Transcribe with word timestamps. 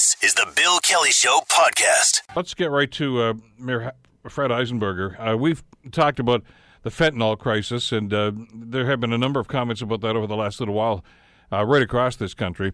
This 0.00 0.16
is 0.22 0.32
the 0.32 0.50
Bill 0.56 0.78
Kelly 0.78 1.10
Show 1.10 1.42
podcast. 1.50 2.22
Let's 2.34 2.54
get 2.54 2.70
right 2.70 2.90
to 2.92 3.20
uh, 3.20 3.34
Mayor 3.58 3.92
Fred 4.26 4.50
Eisenberger. 4.50 5.14
Uh, 5.20 5.36
we've 5.36 5.62
talked 5.92 6.18
about 6.18 6.42
the 6.84 6.88
fentanyl 6.88 7.38
crisis, 7.38 7.92
and 7.92 8.10
uh, 8.14 8.32
there 8.54 8.86
have 8.86 8.98
been 8.98 9.12
a 9.12 9.18
number 9.18 9.40
of 9.40 9.46
comments 9.46 9.82
about 9.82 10.00
that 10.00 10.16
over 10.16 10.26
the 10.26 10.36
last 10.36 10.58
little 10.58 10.74
while, 10.74 11.04
uh, 11.52 11.66
right 11.66 11.82
across 11.82 12.16
this 12.16 12.32
country. 12.32 12.72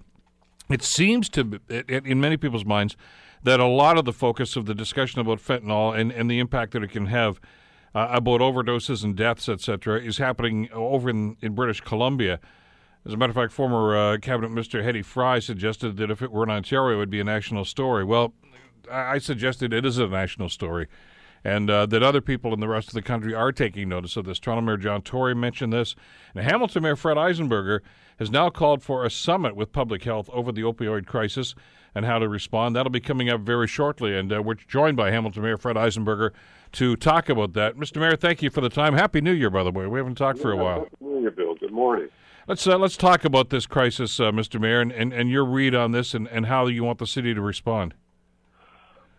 It 0.71 0.85
seems 0.85 1.29
to, 1.31 1.61
in 1.89 2.21
many 2.21 2.37
people's 2.37 2.65
minds, 2.65 2.97
that 3.43 3.59
a 3.59 3.67
lot 3.67 3.99
of 3.99 4.05
the 4.05 4.13
focus 4.13 4.55
of 4.55 4.67
the 4.67 4.75
discussion 4.75 5.19
about 5.19 5.41
fentanyl 5.41 5.99
and, 5.99 6.13
and 6.13 6.31
the 6.31 6.39
impact 6.39 6.75
that 6.75 6.85
it 6.85 6.93
can 6.93 7.07
have 7.07 7.41
uh, 7.93 8.07
about 8.13 8.41
overdoses 8.41 9.03
and 9.03 9.17
deaths, 9.17 9.49
etc., 9.49 10.01
is 10.01 10.19
happening 10.19 10.71
over 10.71 11.11
in, 11.11 11.37
in 11.41 11.57
British 11.57 11.81
Columbia. 11.81 12.39
As 13.07 13.13
a 13.13 13.17
matter 13.17 13.31
of 13.31 13.37
fact, 13.37 13.53
former 13.53 13.97
uh, 13.97 14.19
Cabinet 14.19 14.49
Minister 14.49 14.83
Hedy 14.83 15.05
Fry 15.05 15.39
suggested 15.39 15.97
that 15.99 16.11
if 16.11 16.23
it 16.23 16.33
were 16.33 16.43
in 16.43 16.51
Ontario, 16.51 16.97
it 16.97 16.99
would 16.99 17.11
be 17.11 17.21
a 17.21 17.25
national 17.25 17.65
story. 17.65 18.03
Well, 18.03 18.35
I 18.91 19.19
suggested 19.19 19.73
it 19.73 19.87
is 19.87 19.99
a 19.99 20.09
national 20.09 20.49
story, 20.49 20.89
and 21.45 21.71
uh, 21.71 21.87
that 21.87 22.03
other 22.03 22.21
people 22.21 22.53
in 22.53 22.59
the 22.59 22.67
rest 22.67 22.89
of 22.89 22.95
the 22.95 23.03
country 23.03 23.33
are 23.33 23.53
taking 23.53 23.89
notice 23.89 24.17
of 24.17 24.25
this. 24.25 24.41
Toronto 24.41 24.63
Mayor 24.63 24.77
John 24.77 25.03
Tory 25.03 25.37
mentioned 25.37 25.73
this, 25.73 25.95
and 26.35 26.45
Hamilton 26.45 26.83
Mayor 26.83 26.97
Fred 26.97 27.17
Eisenberger 27.17 27.79
has 28.19 28.29
now 28.29 28.51
called 28.51 28.83
for 28.83 29.05
a 29.05 29.11
summit 29.11 29.55
with 29.55 29.71
public 29.71 30.03
health 30.03 30.29
over 30.33 30.51
the 30.51 30.63
opioid 30.63 31.07
crisis 31.07 31.55
and 31.95 32.05
how 32.05 32.19
to 32.19 32.29
respond. 32.29 32.75
That'll 32.75 32.91
be 32.91 32.99
coming 32.99 33.31
up 33.31 33.43
very 33.43 33.69
shortly, 33.69 34.19
and 34.19 34.33
uh, 34.33 34.43
we're 34.43 34.55
joined 34.55 34.97
by 34.97 35.13
Hamilton 35.13 35.45
Mayor 35.45 35.59
Fred 35.59 35.77
Eisenberger 35.77 36.33
to 36.73 36.97
talk 36.97 37.29
about 37.29 37.53
that. 37.53 37.77
Mr. 37.77 37.99
Mayor, 37.99 38.17
thank 38.17 38.43
you 38.43 38.51
for 38.51 38.61
the 38.61 38.69
time. 38.69 38.95
Happy 38.95 39.21
New 39.21 39.33
Year, 39.33 39.51
by 39.51 39.63
the 39.63 39.71
way. 39.71 39.87
We 39.87 40.01
haven't 40.01 40.17
talked 40.17 40.41
for 40.41 40.51
a 40.51 40.57
while. 40.57 40.81
Happy 40.81 40.97
New 41.01 41.21
Year, 41.21 41.31
Bill. 41.31 41.55
Good 41.55 41.71
morning. 41.71 42.09
Let's 42.49 42.65
uh, 42.65 42.79
let's 42.79 42.97
talk 42.97 43.25
about 43.25 43.51
this 43.51 43.67
crisis, 43.67 44.21
uh, 44.21 44.31
Mr. 44.31 44.61
Mayor, 44.61 44.81
and, 44.81 44.93
and, 44.93 45.13
and 45.13 45.29
your 45.29 45.45
read 45.45 45.75
on 45.75 45.91
this, 45.91 46.15
and, 46.15 46.29
and 46.29 46.47
how 46.47 46.69
you 46.69 46.85
want 46.85 47.01
the 47.01 47.07
city 47.07 47.35
to 47.35 47.41
respond. 47.41 47.95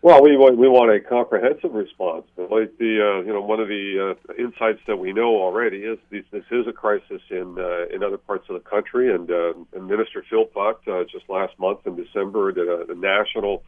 Well, 0.02 0.24
we 0.24 0.38
want 0.38 0.58
we 0.58 0.70
want 0.70 0.96
a 0.96 1.02
comprehensive 1.02 1.74
response. 1.74 2.24
Like 2.38 2.78
the 2.78 3.20
uh, 3.20 3.26
you 3.26 3.34
know 3.34 3.42
one 3.42 3.60
of 3.60 3.68
the 3.68 4.16
uh, 4.16 4.34
insights 4.42 4.80
that 4.88 4.96
we 4.96 5.12
know 5.12 5.42
already 5.42 5.80
is 5.80 6.00
this, 6.10 6.24
this 6.32 6.46
is 6.52 6.68
a 6.68 6.72
crisis 6.72 7.22
in 7.30 7.58
uh, 7.60 7.94
in 7.94 8.02
other 8.02 8.18
parts 8.18 8.46
of 8.48 8.54
the 8.54 8.70
country, 8.70 9.14
and, 9.14 9.30
uh, 9.30 9.52
and 9.74 9.88
Minister 9.88 10.24
Philpott 10.30 10.86
just 11.12 11.28
last 11.28 11.60
month 11.60 11.80
in 11.86 11.98
December 11.98 12.54
did 12.54 12.70
a, 12.70 12.90
a 12.90 12.96
national 12.96 13.64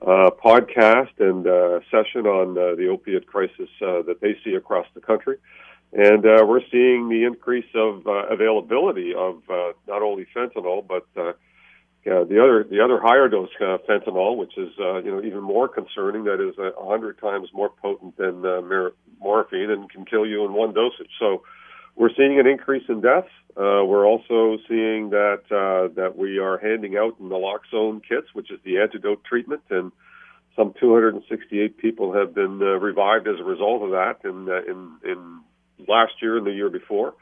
podcast 0.00 1.12
and 1.18 1.44
session 1.90 2.26
on 2.26 2.54
the 2.54 2.88
opiate 2.88 3.26
crisis 3.26 3.68
that 3.80 4.20
they 4.22 4.36
see 4.42 4.54
across 4.54 4.86
the 4.94 5.00
country. 5.02 5.36
And 5.92 6.26
uh, 6.26 6.44
we're 6.46 6.66
seeing 6.70 7.08
the 7.08 7.24
increase 7.24 7.70
of 7.74 8.06
uh, 8.06 8.26
availability 8.28 9.14
of 9.16 9.42
uh, 9.48 9.72
not 9.86 10.02
only 10.02 10.26
fentanyl, 10.34 10.86
but 10.86 11.06
uh, 11.16 11.32
yeah, 12.04 12.22
the 12.22 12.40
other 12.40 12.64
the 12.68 12.80
other 12.80 13.00
higher 13.00 13.28
dose 13.28 13.48
uh, 13.60 13.78
fentanyl, 13.88 14.36
which 14.36 14.56
is 14.56 14.70
uh, 14.78 14.98
you 14.98 15.10
know 15.10 15.22
even 15.22 15.42
more 15.42 15.68
concerning. 15.68 16.24
That 16.24 16.40
is 16.40 16.56
a 16.58 16.72
hundred 16.84 17.18
times 17.18 17.48
more 17.52 17.70
potent 17.70 18.16
than 18.16 18.44
uh, 18.44 18.60
mar- 18.62 18.92
morphine 19.20 19.70
and 19.70 19.90
can 19.90 20.04
kill 20.04 20.26
you 20.26 20.44
in 20.44 20.52
one 20.52 20.74
dosage. 20.74 21.10
So 21.18 21.42
we're 21.96 22.14
seeing 22.16 22.38
an 22.38 22.46
increase 22.46 22.84
in 22.88 23.00
deaths. 23.00 23.28
Uh, 23.56 23.82
we're 23.84 24.06
also 24.06 24.58
seeing 24.68 25.10
that 25.10 25.42
uh, 25.50 25.92
that 25.94 26.16
we 26.16 26.38
are 26.38 26.58
handing 26.58 26.96
out 26.96 27.20
naloxone 27.20 28.02
kits, 28.06 28.28
which 28.34 28.50
is 28.50 28.60
the 28.64 28.78
antidote 28.78 29.24
treatment, 29.24 29.62
and 29.70 29.90
some 30.54 30.74
268 30.78 31.76
people 31.78 32.12
have 32.12 32.34
been 32.34 32.60
uh, 32.62 32.78
revived 32.78 33.26
as 33.26 33.40
a 33.40 33.44
result 33.44 33.82
of 33.82 33.90
that 33.90 34.18
in 34.24 34.48
uh, 34.48 34.60
in 34.70 35.10
in 35.10 35.40
last 35.88 36.12
year 36.20 36.36
and 36.36 36.46
the 36.46 36.52
year 36.52 36.70
before, 36.70 37.14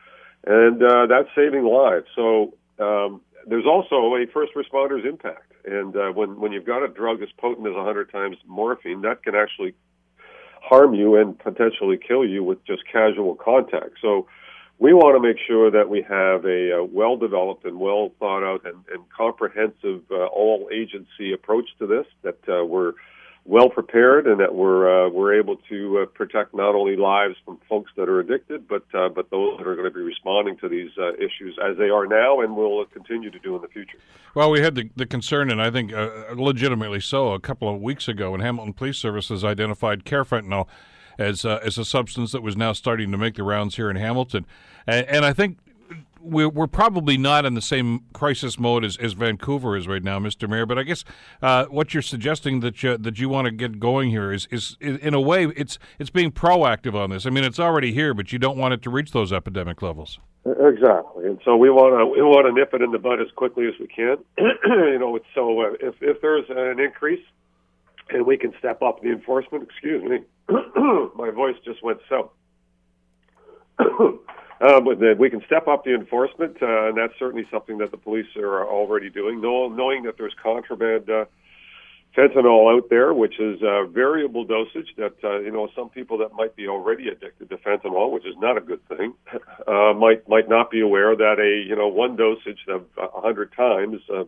and 0.46 0.82
uh, 0.82 1.06
that's 1.06 1.28
saving 1.34 1.64
lives. 1.64 2.06
So 2.14 2.54
um, 2.78 3.20
there's 3.46 3.66
also 3.66 3.96
a 4.14 4.26
first 4.32 4.56
responder's 4.56 5.04
impact, 5.04 5.52
and 5.64 5.96
uh, 5.96 6.08
when 6.10 6.40
when 6.40 6.52
you've 6.52 6.66
got 6.66 6.82
a 6.82 6.88
drug 6.88 7.22
as 7.22 7.28
potent 7.38 7.66
as 7.66 7.74
100 7.74 8.10
times 8.10 8.36
morphine, 8.46 9.02
that 9.02 9.22
can 9.22 9.34
actually 9.34 9.74
harm 10.62 10.94
you 10.94 11.16
and 11.16 11.38
potentially 11.38 11.98
kill 11.98 12.24
you 12.24 12.42
with 12.42 12.64
just 12.64 12.82
casual 12.90 13.34
contact. 13.34 13.98
So 14.00 14.26
we 14.78 14.92
want 14.92 15.14
to 15.16 15.20
make 15.20 15.36
sure 15.46 15.70
that 15.70 15.88
we 15.88 16.02
have 16.02 16.44
a, 16.44 16.70
a 16.70 16.84
well 16.84 17.16
developed 17.16 17.64
and 17.64 17.78
well 17.78 18.12
thought 18.18 18.42
out 18.42 18.64
and, 18.64 18.84
and 18.92 19.04
comprehensive 19.16 20.02
uh, 20.10 20.26
all 20.26 20.68
agency 20.72 21.32
approach 21.32 21.68
to 21.78 21.86
this 21.86 22.06
that 22.22 22.38
uh, 22.48 22.64
we're 22.64 22.92
well 23.46 23.68
prepared 23.68 24.26
and 24.26 24.40
that 24.40 24.54
we're 24.54 25.06
uh, 25.06 25.08
we're 25.10 25.38
able 25.38 25.56
to 25.68 26.00
uh, 26.00 26.06
protect 26.06 26.54
not 26.54 26.74
only 26.74 26.96
lives 26.96 27.36
from 27.44 27.58
folks 27.68 27.90
that 27.96 28.08
are 28.08 28.20
addicted, 28.20 28.66
but 28.66 28.84
uh, 28.94 29.08
but 29.08 29.30
those 29.30 29.58
that 29.58 29.66
are 29.66 29.76
going 29.76 29.90
to 29.90 29.94
be 29.94 30.00
responding 30.00 30.56
to 30.58 30.68
these 30.68 30.90
uh, 30.98 31.12
issues 31.14 31.58
as 31.62 31.76
they 31.76 31.90
are 31.90 32.06
now 32.06 32.40
and 32.40 32.56
will 32.56 32.84
continue 32.86 33.30
to 33.30 33.38
do 33.38 33.54
in 33.54 33.62
the 33.62 33.68
future. 33.68 33.98
Well, 34.34 34.50
we 34.50 34.60
had 34.60 34.74
the, 34.74 34.90
the 34.96 35.06
concern, 35.06 35.50
and 35.50 35.60
I 35.60 35.70
think 35.70 35.92
uh, 35.92 36.34
legitimately 36.34 37.00
so, 37.00 37.32
a 37.32 37.40
couple 37.40 37.72
of 37.72 37.80
weeks 37.80 38.08
ago 38.08 38.30
when 38.30 38.40
Hamilton 38.40 38.72
Police 38.72 38.98
Services 38.98 39.44
identified 39.44 40.04
carfentanil 40.04 40.66
as 41.18 41.44
uh, 41.44 41.60
as 41.62 41.76
a 41.76 41.84
substance 41.84 42.32
that 42.32 42.42
was 42.42 42.56
now 42.56 42.72
starting 42.72 43.12
to 43.12 43.18
make 43.18 43.34
the 43.34 43.44
rounds 43.44 43.76
here 43.76 43.90
in 43.90 43.96
Hamilton, 43.96 44.46
and, 44.86 45.06
and 45.06 45.24
I 45.24 45.32
think 45.34 45.58
we're, 46.24 46.48
we're 46.48 46.66
probably 46.66 47.16
not 47.16 47.44
in 47.44 47.54
the 47.54 47.62
same 47.62 48.04
crisis 48.12 48.58
mode 48.58 48.84
as, 48.84 48.96
as 48.96 49.12
Vancouver 49.12 49.76
is 49.76 49.86
right 49.86 50.02
now, 50.02 50.18
Mr. 50.18 50.48
Mayor. 50.48 50.66
But 50.66 50.78
I 50.78 50.82
guess 50.82 51.04
uh, 51.42 51.66
what 51.66 51.92
you're 51.92 52.02
suggesting 52.02 52.60
that 52.60 52.82
you, 52.82 52.96
that 52.96 53.18
you 53.18 53.28
want 53.28 53.46
to 53.46 53.50
get 53.50 53.78
going 53.78 54.10
here 54.10 54.32
is, 54.32 54.48
is, 54.50 54.76
is, 54.80 54.98
in 54.98 55.14
a 55.14 55.20
way, 55.20 55.44
it's 55.56 55.78
it's 55.98 56.10
being 56.10 56.32
proactive 56.32 56.94
on 56.94 57.10
this. 57.10 57.26
I 57.26 57.30
mean, 57.30 57.44
it's 57.44 57.60
already 57.60 57.92
here, 57.92 58.14
but 58.14 58.32
you 58.32 58.38
don't 58.38 58.56
want 58.56 58.74
it 58.74 58.82
to 58.82 58.90
reach 58.90 59.12
those 59.12 59.32
epidemic 59.32 59.82
levels. 59.82 60.18
Exactly, 60.46 61.26
and 61.26 61.40
so 61.44 61.56
we 61.56 61.70
want 61.70 61.98
to 61.98 62.06
we 62.06 62.22
want 62.22 62.46
to 62.46 62.52
nip 62.52 62.74
it 62.74 62.82
in 62.82 62.90
the 62.90 62.98
bud 62.98 63.20
as 63.20 63.28
quickly 63.34 63.66
as 63.66 63.74
we 63.80 63.86
can. 63.86 64.16
you 64.38 64.98
know, 64.98 65.18
so 65.34 65.60
uh, 65.60 65.72
if 65.80 65.94
if 66.02 66.20
there's 66.20 66.44
an 66.50 66.80
increase, 66.80 67.24
and 68.10 68.26
we 68.26 68.36
can 68.36 68.52
step 68.58 68.82
up 68.82 69.00
the 69.02 69.10
enforcement. 69.10 69.64
Excuse 69.64 70.02
me, 70.02 70.18
my 71.16 71.30
voice 71.30 71.56
just 71.64 71.82
went 71.82 72.00
so. 72.08 72.30
Uh, 74.64 74.80
but 74.80 74.98
the, 74.98 75.14
we 75.18 75.28
can 75.28 75.42
step 75.44 75.68
up 75.68 75.84
the 75.84 75.94
enforcement, 75.94 76.56
uh, 76.62 76.88
and 76.88 76.96
that's 76.96 77.12
certainly 77.18 77.46
something 77.50 77.76
that 77.78 77.90
the 77.90 77.98
police 77.98 78.26
are 78.36 78.66
already 78.66 79.10
doing. 79.10 79.40
Know, 79.40 79.68
knowing 79.68 80.04
that 80.04 80.16
there's 80.16 80.32
contraband 80.42 81.10
uh, 81.10 81.26
fentanyl 82.16 82.74
out 82.74 82.88
there, 82.88 83.12
which 83.12 83.38
is 83.38 83.60
a 83.60 83.86
variable 83.86 84.44
dosage. 84.44 84.94
That 84.96 85.16
uh, 85.22 85.40
you 85.40 85.50
know, 85.50 85.68
some 85.76 85.90
people 85.90 86.16
that 86.18 86.32
might 86.32 86.56
be 86.56 86.66
already 86.66 87.08
addicted 87.08 87.50
to 87.50 87.58
fentanyl, 87.58 88.10
which 88.10 88.24
is 88.24 88.36
not 88.38 88.56
a 88.56 88.62
good 88.62 88.80
thing, 88.88 89.12
uh, 89.66 89.92
might 89.92 90.26
might 90.30 90.48
not 90.48 90.70
be 90.70 90.80
aware 90.80 91.14
that 91.14 91.38
a 91.38 91.68
you 91.68 91.76
know 91.76 91.88
one 91.88 92.16
dosage 92.16 92.64
of 92.68 92.86
a 92.96 93.20
hundred 93.20 93.52
times. 93.52 94.00
Uh, 94.08 94.24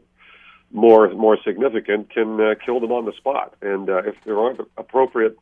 more 0.70 1.08
more 1.14 1.38
significant 1.46 2.10
can 2.10 2.38
uh, 2.40 2.54
kill 2.62 2.78
them 2.80 2.92
on 2.92 3.06
the 3.06 3.12
spot, 3.12 3.54
and 3.62 3.88
uh, 3.88 4.02
if 4.02 4.16
there 4.26 4.38
aren't 4.38 4.60
appropriate 4.76 5.38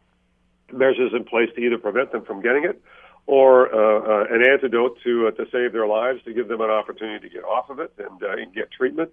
measures 0.72 1.12
in 1.12 1.24
place 1.24 1.48
to 1.56 1.60
either 1.62 1.78
prevent 1.78 2.12
them 2.12 2.24
from 2.24 2.42
getting 2.42 2.64
it 2.64 2.80
or 3.26 3.74
uh, 3.74 4.22
uh, 4.22 4.34
an 4.34 4.42
antidote 4.46 4.98
to 5.02 5.28
uh, 5.28 5.30
to 5.32 5.44
save 5.50 5.72
their 5.72 5.86
lives, 5.86 6.22
to 6.24 6.32
give 6.32 6.48
them 6.48 6.60
an 6.60 6.70
opportunity 6.70 7.28
to 7.28 7.34
get 7.34 7.44
off 7.44 7.70
of 7.70 7.78
it 7.78 7.92
and, 7.98 8.22
uh, 8.22 8.32
and 8.32 8.54
get 8.54 8.70
treatment. 8.70 9.10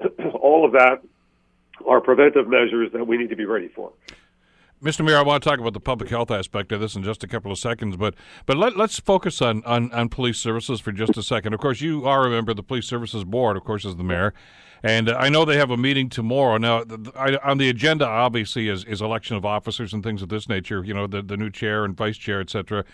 All 0.40 0.64
of 0.64 0.72
that 0.72 1.02
are 1.86 2.00
preventive 2.00 2.48
measures 2.48 2.90
that 2.92 3.06
we 3.06 3.16
need 3.16 3.30
to 3.30 3.36
be 3.36 3.44
ready 3.44 3.68
for. 3.68 3.92
Mr. 4.82 5.04
Mayor, 5.04 5.18
I 5.18 5.22
want 5.22 5.44
to 5.44 5.48
talk 5.48 5.60
about 5.60 5.74
the 5.74 5.80
public 5.80 6.10
health 6.10 6.32
aspect 6.32 6.72
of 6.72 6.80
this 6.80 6.96
in 6.96 7.04
just 7.04 7.22
a 7.22 7.28
couple 7.28 7.52
of 7.52 7.58
seconds, 7.58 7.96
but 7.96 8.14
but 8.46 8.56
let, 8.56 8.78
us 8.80 8.98
focus 8.98 9.40
on, 9.40 9.62
on, 9.64 9.92
on 9.92 10.08
police 10.08 10.38
services 10.38 10.80
for 10.80 10.90
just 10.90 11.16
a 11.16 11.22
second. 11.22 11.54
Of 11.54 11.60
course, 11.60 11.80
you 11.80 12.04
are 12.04 12.26
a 12.26 12.30
member 12.30 12.50
of 12.50 12.56
the 12.56 12.64
police 12.64 12.86
services 12.86 13.22
board, 13.22 13.56
of 13.56 13.62
course, 13.62 13.84
as 13.84 13.94
the 13.94 14.02
mayor, 14.02 14.34
and 14.82 15.08
I 15.08 15.28
know 15.28 15.44
they 15.44 15.56
have 15.56 15.70
a 15.70 15.76
meeting 15.76 16.08
tomorrow. 16.08 16.56
Now, 16.56 16.82
on 17.44 17.58
the 17.58 17.68
agenda, 17.68 18.08
obviously, 18.08 18.68
is, 18.68 18.84
is 18.84 19.00
election 19.00 19.36
of 19.36 19.44
officers 19.44 19.92
and 19.92 20.02
things 20.02 20.20
of 20.20 20.30
this 20.30 20.48
nature. 20.48 20.82
You 20.84 20.94
know, 20.94 21.06
the 21.06 21.22
the 21.22 21.36
new 21.36 21.50
chair 21.50 21.84
and 21.84 21.96
vice 21.96 22.16
chair, 22.16 22.40
et 22.40 22.50
cetera 22.50 22.84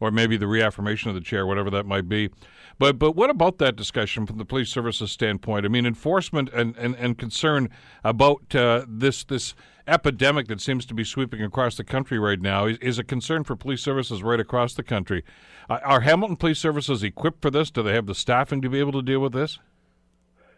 or 0.00 0.10
maybe 0.10 0.36
the 0.36 0.46
reaffirmation 0.46 1.08
of 1.08 1.14
the 1.14 1.20
chair, 1.20 1.46
whatever 1.46 1.70
that 1.70 1.86
might 1.86 2.08
be. 2.08 2.30
But 2.78 2.98
but 2.98 3.12
what 3.12 3.30
about 3.30 3.58
that 3.58 3.76
discussion 3.76 4.26
from 4.26 4.38
the 4.38 4.44
police 4.44 4.68
services 4.68 5.10
standpoint? 5.10 5.66
I 5.66 5.68
mean, 5.68 5.86
enforcement 5.86 6.48
and, 6.52 6.76
and, 6.76 6.94
and 6.96 7.18
concern 7.18 7.70
about 8.04 8.54
uh, 8.54 8.84
this 8.88 9.24
this 9.24 9.54
epidemic 9.88 10.46
that 10.48 10.60
seems 10.60 10.84
to 10.86 10.94
be 10.94 11.02
sweeping 11.02 11.42
across 11.42 11.76
the 11.76 11.84
country 11.84 12.18
right 12.18 12.40
now 12.40 12.66
is, 12.66 12.78
is 12.78 12.98
a 12.98 13.04
concern 13.04 13.42
for 13.42 13.56
police 13.56 13.82
services 13.82 14.22
right 14.22 14.38
across 14.38 14.74
the 14.74 14.82
country. 14.82 15.24
Uh, 15.68 15.78
are 15.82 16.00
Hamilton 16.00 16.36
Police 16.36 16.58
Services 16.58 17.02
equipped 17.02 17.42
for 17.42 17.50
this? 17.50 17.70
Do 17.70 17.82
they 17.82 17.94
have 17.94 18.06
the 18.06 18.14
staffing 18.14 18.60
to 18.62 18.68
be 18.68 18.78
able 18.78 18.92
to 18.92 19.02
deal 19.02 19.20
with 19.20 19.32
this? 19.32 19.58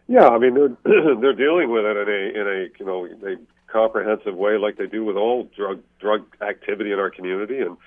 Yeah, 0.07 0.27
I 0.27 0.37
mean 0.37 0.53
they're 0.53 1.15
they're 1.21 1.33
dealing 1.33 1.71
with 1.71 1.85
it 1.85 1.97
in 1.97 2.07
a 2.09 2.41
in 2.41 2.47
a 2.47 2.67
you 2.79 2.85
know 2.85 3.05
a 3.05 3.35
comprehensive 3.71 4.35
way, 4.35 4.57
like 4.57 4.77
they 4.77 4.87
do 4.87 5.05
with 5.05 5.15
all 5.15 5.49
drug 5.55 5.81
drug 5.99 6.25
activity 6.41 6.91
in 6.91 6.99
our 6.99 7.09
community, 7.09 7.59
and 7.59 7.77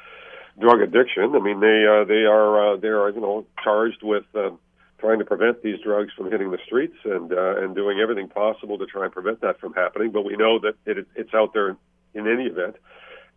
drug 0.59 0.81
addiction. 0.81 1.35
I 1.35 1.41
mean, 1.41 1.61
they 1.61 1.87
uh, 1.87 2.05
they 2.05 2.25
are 2.25 2.75
uh, 2.75 2.77
they 2.77 2.89
are 2.89 3.11
you 3.11 3.21
know 3.21 3.47
charged 3.63 4.03
with 4.03 4.25
uh, 4.35 4.51
trying 4.99 5.19
to 5.19 5.25
prevent 5.25 5.63
these 5.63 5.81
drugs 5.81 6.13
from 6.17 6.31
hitting 6.31 6.51
the 6.51 6.59
streets 6.65 6.97
and 7.05 7.33
uh, 7.33 7.63
and 7.63 7.75
doing 7.75 8.01
everything 8.01 8.29
possible 8.29 8.79
to 8.79 8.87
try 8.87 9.05
and 9.05 9.13
prevent 9.13 9.41
that 9.41 9.61
from 9.61 9.75
happening. 9.75 10.11
But 10.11 10.25
we 10.25 10.37
know 10.37 10.59
that 10.61 10.75
it, 10.87 11.07
it's 11.15 11.35
out 11.35 11.53
there 11.53 11.77
in 12.15 12.27
any 12.29 12.45
event. 12.45 12.77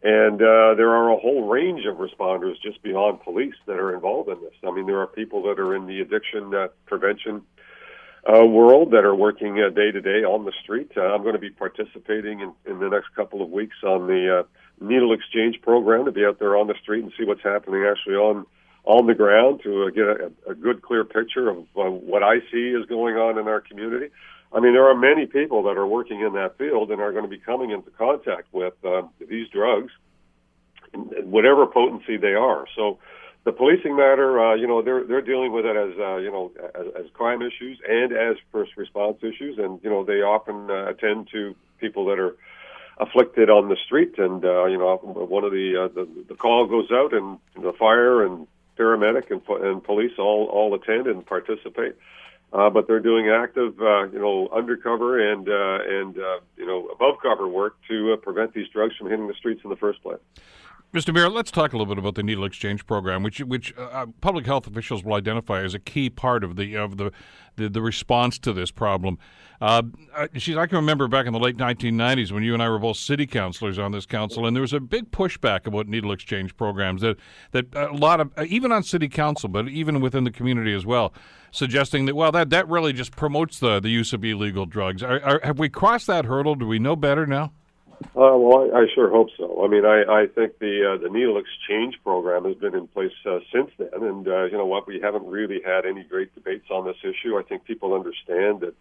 And 0.03 0.35
uh, 0.35 0.75
there 0.75 0.91
are 0.91 1.11
a 1.11 1.17
whole 1.17 1.47
range 1.47 1.85
of 1.85 1.97
responders 1.97 2.61
just 2.61 2.83
beyond 2.83 3.21
police 3.21 3.55
that 3.65 3.77
are 3.77 3.95
involved 3.95 4.29
in 4.29 4.39
this. 4.41 4.53
I 4.65 4.69
mean, 4.69 4.85
there 4.85 4.99
are 4.99 5.07
people 5.07 5.41
that 5.43 5.59
are 5.59 5.75
in 5.75 5.87
the 5.87 6.01
addiction 6.01 6.53
uh, 6.53 6.67
prevention 6.85 7.41
uh, 8.27 8.45
world 8.45 8.91
that 8.91 9.05
are 9.05 9.15
working 9.15 9.59
uh, 9.59 9.69
day 9.69 9.91
to 9.91 10.01
day 10.01 10.23
on 10.23 10.45
the 10.45 10.51
street. 10.61 10.91
Uh, 10.95 11.01
I'm 11.01 11.23
going 11.23 11.33
to 11.33 11.39
be 11.39 11.49
participating 11.49 12.41
in, 12.41 12.53
in 12.65 12.79
the 12.79 12.89
next 12.89 13.07
couple 13.15 13.41
of 13.41 13.49
weeks 13.49 13.77
on 13.83 14.05
the 14.05 14.39
uh, 14.39 14.43
needle 14.79 15.13
exchange 15.13 15.61
program 15.61 16.05
to 16.05 16.11
be 16.11 16.25
out 16.25 16.39
there 16.39 16.55
on 16.55 16.67
the 16.67 16.75
street 16.81 17.03
and 17.03 17.11
see 17.17 17.25
what's 17.25 17.43
happening 17.43 17.85
actually 17.89 18.15
on 18.15 18.45
on 18.87 19.05
the 19.05 19.13
ground 19.13 19.59
to 19.63 19.83
uh, 19.83 19.89
get 19.89 20.05
a, 20.05 20.31
a 20.51 20.55
good, 20.55 20.81
clear 20.81 21.03
picture 21.03 21.49
of 21.49 21.57
uh, 21.75 21.89
what 21.91 22.23
I 22.23 22.39
see 22.49 22.69
is 22.69 22.85
going 22.85 23.15
on 23.15 23.37
in 23.37 23.47
our 23.47 23.59
community. 23.59 24.07
I 24.53 24.61
mean, 24.61 24.73
there 24.73 24.87
are 24.87 24.95
many 24.95 25.25
people 25.25 25.63
that 25.63 25.77
are 25.77 25.85
working 25.85 26.21
in 26.21 26.33
that 26.33 26.57
field 26.57 26.89
and 26.89 27.01
are 27.01 27.11
going 27.11 27.25
to 27.25 27.29
be 27.29 27.37
coming 27.37 27.71
into 27.71 27.91
contact 27.91 28.47
with 28.53 28.73
uh, 28.85 29.01
these 29.19 29.49
drugs, 29.49 29.91
whatever 30.93 31.67
potency 31.67 32.15
they 32.15 32.33
are. 32.33 32.65
So, 32.75 32.97
the 33.43 33.51
policing 33.51 33.95
matter, 33.95 34.39
uh, 34.39 34.55
you 34.55 34.67
know, 34.67 34.81
they're 34.81 35.05
they're 35.05 35.21
dealing 35.21 35.53
with 35.53 35.65
it 35.65 35.75
as 35.75 35.97
uh, 35.97 36.17
you 36.17 36.31
know 36.31 36.51
as, 36.75 37.05
as 37.05 37.11
crime 37.13 37.41
issues 37.41 37.79
and 37.87 38.11
as 38.11 38.35
first 38.51 38.75
response 38.75 39.17
issues, 39.21 39.57
and 39.57 39.79
you 39.83 39.89
know 39.89 40.03
they 40.03 40.21
often 40.21 40.69
uh, 40.69 40.89
attend 40.89 41.29
to 41.31 41.55
people 41.79 42.05
that 42.05 42.19
are 42.19 42.35
afflicted 42.99 43.49
on 43.49 43.69
the 43.69 43.77
street, 43.85 44.17
and 44.17 44.43
uh, 44.43 44.65
you 44.65 44.77
know 44.77 44.97
one 44.97 45.43
of 45.43 45.51
the, 45.51 45.85
uh, 45.85 45.87
the 45.93 46.07
the 46.27 46.35
call 46.35 46.65
goes 46.65 46.89
out, 46.91 47.13
and 47.13 47.39
the 47.61 47.73
fire 47.73 48.25
and 48.25 48.47
paramedic 48.77 49.31
and, 49.31 49.41
and 49.65 49.83
police 49.83 50.13
all 50.17 50.45
all 50.45 50.73
attend 50.73 51.07
and 51.07 51.25
participate. 51.25 51.95
Uh, 52.53 52.69
but 52.69 52.87
they're 52.87 53.01
doing 53.01 53.29
active, 53.29 53.77
uh, 53.81 54.07
you 54.07 54.19
know, 54.19 54.47
undercover 54.55 55.19
and 55.19 55.49
uh, 55.49 55.79
and 55.85 56.17
uh, 56.17 56.39
you 56.55 56.65
know 56.65 56.87
above 56.87 57.15
cover 57.21 57.47
work 57.47 57.75
to 57.89 58.13
uh, 58.13 58.15
prevent 58.15 58.53
these 58.53 58.67
drugs 58.69 58.95
from 58.95 59.09
hitting 59.09 59.27
the 59.27 59.33
streets 59.33 59.61
in 59.63 59.69
the 59.69 59.75
first 59.75 60.01
place. 60.01 60.19
Mr. 60.97 61.13
Mayor, 61.13 61.29
let's 61.29 61.51
talk 61.51 61.73
a 61.73 61.77
little 61.77 61.93
bit 61.93 61.99
about 61.99 62.15
the 62.15 62.23
needle 62.23 62.43
exchange 62.43 62.83
program, 62.87 63.21
which 63.21 63.39
which 63.41 63.71
uh, 63.77 64.07
public 64.19 64.47
health 64.47 64.65
officials 64.65 65.03
will 65.03 65.13
identify 65.13 65.61
as 65.61 65.75
a 65.75 65.79
key 65.79 66.09
part 66.09 66.43
of 66.43 66.55
the 66.55 66.75
of 66.75 66.97
the 66.97 67.11
the, 67.55 67.69
the 67.69 67.83
response 67.83 68.39
to 68.39 68.51
this 68.51 68.71
problem. 68.71 69.19
Uh, 69.61 69.83
she's, 70.33 70.57
I 70.57 70.65
can 70.65 70.77
remember 70.77 71.07
back 71.07 71.27
in 71.27 71.33
the 71.33 71.39
late 71.39 71.55
1990s 71.55 72.31
when 72.31 72.41
you 72.41 72.55
and 72.55 72.63
I 72.63 72.69
were 72.69 72.79
both 72.79 72.97
city 72.97 73.27
councilors 73.27 73.77
on 73.77 73.91
this 73.91 74.07
council, 74.07 74.47
and 74.47 74.55
there 74.55 74.61
was 74.61 74.73
a 74.73 74.79
big 74.79 75.11
pushback 75.11 75.67
about 75.67 75.87
needle 75.87 76.11
exchange 76.11 76.57
programs 76.57 77.03
that 77.03 77.17
that 77.51 77.67
a 77.75 77.93
lot 77.93 78.19
of 78.19 78.31
even 78.47 78.71
on 78.71 78.81
city 78.81 79.07
council, 79.07 79.49
but 79.49 79.67
even 79.67 80.01
within 80.01 80.23
the 80.23 80.31
community 80.31 80.73
as 80.73 80.83
well, 80.83 81.13
suggesting 81.51 82.07
that 82.07 82.15
well 82.15 82.31
that 82.31 82.49
that 82.49 82.67
really 82.67 82.91
just 82.91 83.15
promotes 83.15 83.59
the 83.59 83.79
the 83.79 83.89
use 83.89 84.13
of 84.13 84.25
illegal 84.25 84.65
drugs. 84.65 85.03
Are, 85.03 85.21
are, 85.21 85.41
have 85.43 85.59
we 85.59 85.69
crossed 85.69 86.07
that 86.07 86.25
hurdle? 86.25 86.55
Do 86.55 86.65
we 86.65 86.79
know 86.79 86.95
better 86.95 87.27
now? 87.27 87.51
Uh, 88.03 88.37
well, 88.37 88.69
I, 88.73 88.81
I 88.81 88.85
sure 88.93 89.09
hope 89.09 89.29
so. 89.37 89.63
I 89.65 89.67
mean, 89.67 89.83
I, 89.85 90.03
I 90.03 90.27
think 90.27 90.59
the 90.59 90.93
uh, 90.93 91.01
the 91.01 91.09
needle 91.09 91.37
exchange 91.37 91.95
program 92.03 92.45
has 92.45 92.55
been 92.55 92.75
in 92.75 92.87
place 92.87 93.13
uh, 93.25 93.39
since 93.51 93.71
then, 93.79 93.89
and 93.93 94.27
uh, 94.27 94.43
you 94.45 94.57
know 94.57 94.67
what? 94.67 94.87
We 94.87 94.99
haven't 95.01 95.25
really 95.25 95.61
had 95.65 95.85
any 95.85 96.03
great 96.03 96.33
debates 96.35 96.65
on 96.69 96.85
this 96.85 96.97
issue. 97.01 97.37
I 97.37 97.43
think 97.43 97.65
people 97.65 97.95
understand 97.95 98.61
that 98.61 98.75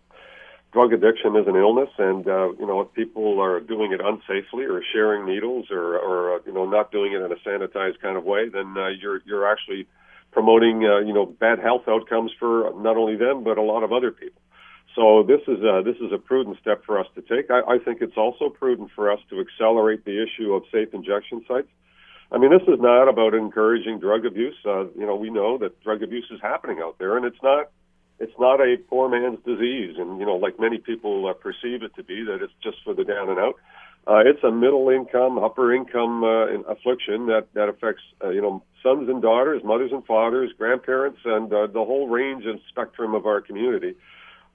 drug 0.73 0.93
addiction 0.93 1.35
is 1.37 1.47
an 1.47 1.57
illness, 1.57 1.89
and 1.97 2.29
uh, 2.29 2.53
you 2.61 2.67
know 2.67 2.83
if 2.83 2.93
people 2.93 3.41
are 3.41 3.61
doing 3.61 3.93
it 3.93 4.01
unsafely 4.01 4.69
or 4.69 4.83
sharing 4.93 5.25
needles 5.25 5.71
or 5.71 5.97
or 5.99 6.37
uh, 6.37 6.39
you 6.45 6.53
know 6.53 6.67
not 6.67 6.93
doing 6.93 7.13
it 7.13 7.23
in 7.23 7.33
a 7.33 7.37
sanitized 7.37 8.01
kind 8.03 8.19
of 8.19 8.25
way, 8.25 8.51
then 8.51 8.75
you're 9.01 9.23
you're 9.25 9.51
actually 9.51 9.87
promoting 10.33 10.83
you 10.83 11.15
know 11.15 11.25
bad 11.25 11.59
health 11.59 11.89
outcomes 11.89 12.33
for 12.39 12.71
not 12.77 12.99
only 12.99 13.17
them 13.17 13.45
but 13.45 13.57
a 13.57 13.63
lot 13.63 13.83
of 13.83 13.93
other 13.93 14.11
people. 14.11 14.43
So 14.97 15.23
this 15.23 15.43
is 15.47 15.63
a, 15.63 15.83
this 15.85 15.97
is 15.97 16.11
a 16.11 16.19
prudent 16.19 16.57
step 16.59 16.83
for 16.85 16.99
us 16.99 17.07
to 17.15 17.21
take. 17.21 17.51
I, 17.51 17.75
I 17.75 17.79
think 17.79 18.01
it's 18.01 18.17
also 18.17 18.49
prudent 18.49 18.91
for 18.97 19.13
us 19.13 19.21
to 19.29 19.41
accelerate 19.41 20.07
the 20.07 20.25
issue 20.25 20.55
of 20.55 20.63
safe 20.73 20.95
injection 20.95 21.45
sites. 21.47 21.69
I 22.33 22.39
mean, 22.39 22.51
this 22.51 22.67
is 22.67 22.81
not 22.81 23.07
about 23.07 23.35
encouraging 23.35 24.01
drug 24.01 24.25
abuse. 24.25 24.57
Uh, 24.65 24.87
you 24.99 25.07
know, 25.07 25.15
we 25.15 25.29
know 25.31 25.59
that 25.59 25.81
drug 25.85 26.03
abuse 26.03 26.27
is 26.33 26.41
happening 26.41 26.81
out 26.83 26.99
there, 26.99 27.17
and 27.17 27.27
it's 27.27 27.43
not 27.43 27.71
it's 28.19 28.33
not 28.39 28.61
a 28.61 28.79
poor 28.89 29.11
man's 29.11 29.39
disease, 29.45 29.97
and 29.99 30.19
you 30.19 30.25
know, 30.25 30.37
like 30.37 30.59
many 30.59 30.79
people 30.79 31.29
uh, 31.29 31.35
perceive 31.35 31.83
it 31.83 31.95
to 31.97 32.03
be, 32.03 32.25
that 32.25 32.43
it's 32.43 32.53
just 32.63 32.79
for 32.83 32.95
the 32.95 33.05
down 33.05 33.29
and 33.29 33.39
out. 33.39 33.57
Uh, 34.09 34.23
it's 34.25 34.43
a 34.43 34.51
middle 34.51 34.89
income, 34.89 35.37
upper 35.39 35.75
income 35.75 36.25
uh, 36.25 36.47
affliction 36.73 37.27
that 37.27 37.47
that 37.53 37.69
affects 37.69 38.03
uh, 38.25 38.31
you 38.31 38.41
know 38.41 38.63
sons 38.83 39.09
and 39.11 39.21
daughters, 39.21 39.63
mothers 39.63 39.93
and 39.93 40.05
fathers, 40.07 40.51
grandparents, 40.57 41.19
and 41.25 41.53
uh, 41.53 41.67
the 41.67 41.85
whole 41.85 42.09
range 42.09 42.45
and 42.47 42.59
spectrum 42.71 43.15
of 43.15 43.27
our 43.27 43.43
community. 43.43 43.95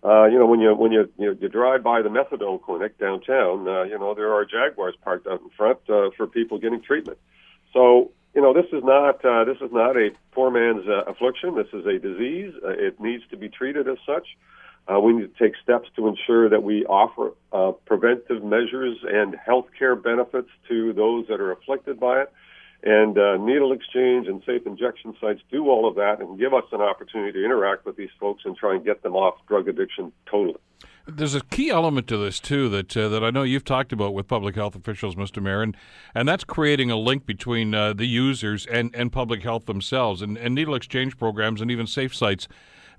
Uh, 0.03 0.25
you 0.25 0.39
know, 0.39 0.47
when 0.47 0.59
you 0.59 0.73
when 0.73 0.91
you, 0.91 1.07
you 1.17 1.37
you 1.39 1.47
drive 1.47 1.83
by 1.83 2.01
the 2.01 2.09
methadone 2.09 2.61
clinic 2.61 2.97
downtown, 2.97 3.67
uh, 3.67 3.83
you 3.83 3.97
know 3.99 4.15
there 4.15 4.33
are 4.33 4.45
Jaguars 4.45 4.95
parked 5.03 5.27
out 5.27 5.41
in 5.41 5.49
front 5.55 5.77
uh, 5.89 6.09
for 6.17 6.25
people 6.25 6.57
getting 6.57 6.81
treatment. 6.81 7.19
So 7.71 8.11
you 8.33 8.41
know 8.41 8.51
this 8.53 8.65
is 8.73 8.83
not 8.83 9.23
uh, 9.23 9.45
this 9.45 9.57
is 9.61 9.71
not 9.71 9.95
a 9.97 10.09
poor 10.31 10.49
man's 10.49 10.87
uh, 10.87 11.03
affliction. 11.03 11.55
This 11.55 11.67
is 11.71 11.85
a 11.85 11.99
disease. 11.99 12.53
Uh, 12.63 12.69
it 12.69 12.99
needs 12.99 13.23
to 13.29 13.37
be 13.37 13.47
treated 13.47 13.87
as 13.87 13.97
such. 14.05 14.27
Uh, 14.87 14.99
we 14.99 15.13
need 15.13 15.37
to 15.37 15.43
take 15.43 15.53
steps 15.61 15.87
to 15.95 16.07
ensure 16.07 16.49
that 16.49 16.63
we 16.63 16.83
offer 16.85 17.33
uh, 17.53 17.71
preventive 17.85 18.43
measures 18.43 18.97
and 19.07 19.35
health 19.35 19.67
care 19.77 19.95
benefits 19.95 20.49
to 20.67 20.93
those 20.93 21.27
that 21.27 21.39
are 21.39 21.51
afflicted 21.51 21.99
by 21.99 22.21
it. 22.21 22.33
And 22.83 23.17
uh, 23.17 23.37
needle 23.37 23.73
exchange 23.73 24.27
and 24.27 24.41
safe 24.45 24.65
injection 24.65 25.13
sites 25.21 25.41
do 25.51 25.69
all 25.69 25.87
of 25.87 25.95
that 25.95 26.19
and 26.19 26.39
give 26.39 26.53
us 26.53 26.63
an 26.71 26.81
opportunity 26.81 27.33
to 27.33 27.45
interact 27.45 27.85
with 27.85 27.95
these 27.95 28.09
folks 28.19 28.43
and 28.45 28.57
try 28.57 28.73
and 28.75 28.83
get 28.83 29.03
them 29.03 29.15
off 29.15 29.35
drug 29.47 29.67
addiction 29.67 30.11
totally. 30.29 30.59
There's 31.07 31.35
a 31.35 31.41
key 31.41 31.69
element 31.69 32.07
to 32.07 32.17
this 32.17 32.39
too 32.39 32.69
that 32.69 32.95
uh, 32.95 33.09
that 33.09 33.23
I 33.23 33.31
know 33.31 33.43
you've 33.43 33.65
talked 33.65 33.91
about 33.91 34.13
with 34.13 34.27
public 34.27 34.55
health 34.55 34.75
officials, 34.75 35.15
Mr. 35.15 35.41
Mayor, 35.41 35.61
and, 35.61 35.75
and 36.15 36.27
that's 36.27 36.43
creating 36.43 36.89
a 36.91 36.95
link 36.95 37.25
between 37.25 37.73
uh, 37.73 37.93
the 37.93 38.05
users 38.05 38.65
and, 38.67 38.95
and 38.95 39.11
public 39.11 39.43
health 39.43 39.65
themselves. 39.65 40.21
And, 40.21 40.37
and 40.37 40.55
needle 40.55 40.75
exchange 40.75 41.17
programs 41.17 41.59
and 41.61 41.69
even 41.69 41.87
safe 41.87 42.15
sites 42.15 42.47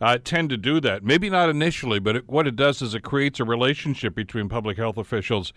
uh, 0.01 0.19
tend 0.23 0.51
to 0.51 0.57
do 0.57 0.81
that. 0.81 1.05
Maybe 1.05 1.31
not 1.31 1.49
initially, 1.49 2.01
but 2.01 2.17
it, 2.17 2.29
what 2.29 2.47
it 2.47 2.57
does 2.57 2.83
is 2.83 2.95
it 2.95 3.03
creates 3.03 3.39
a 3.39 3.45
relationship 3.45 4.15
between 4.15 4.49
public 4.49 4.77
health 4.77 4.99
officials 4.99 5.53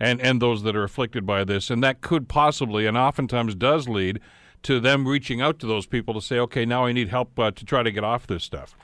and, 0.00 0.20
and 0.20 0.40
those 0.40 0.62
that 0.62 0.74
are 0.74 0.82
afflicted 0.82 1.26
by 1.26 1.44
this. 1.44 1.70
And 1.70 1.82
that 1.84 2.00
could 2.00 2.28
possibly, 2.28 2.86
and 2.86 2.96
oftentimes 2.96 3.54
does 3.54 3.88
lead 3.88 4.20
to 4.62 4.80
them 4.80 5.06
reaching 5.06 5.40
out 5.40 5.58
to 5.60 5.66
those 5.66 5.86
people 5.86 6.14
to 6.14 6.20
say, 6.20 6.38
okay, 6.38 6.64
now 6.64 6.86
I 6.86 6.92
need 6.92 7.08
help 7.08 7.38
uh, 7.38 7.50
to 7.50 7.64
try 7.64 7.82
to 7.82 7.92
get 7.92 8.04
off 8.04 8.26
this 8.26 8.44
stuff. 8.44 8.74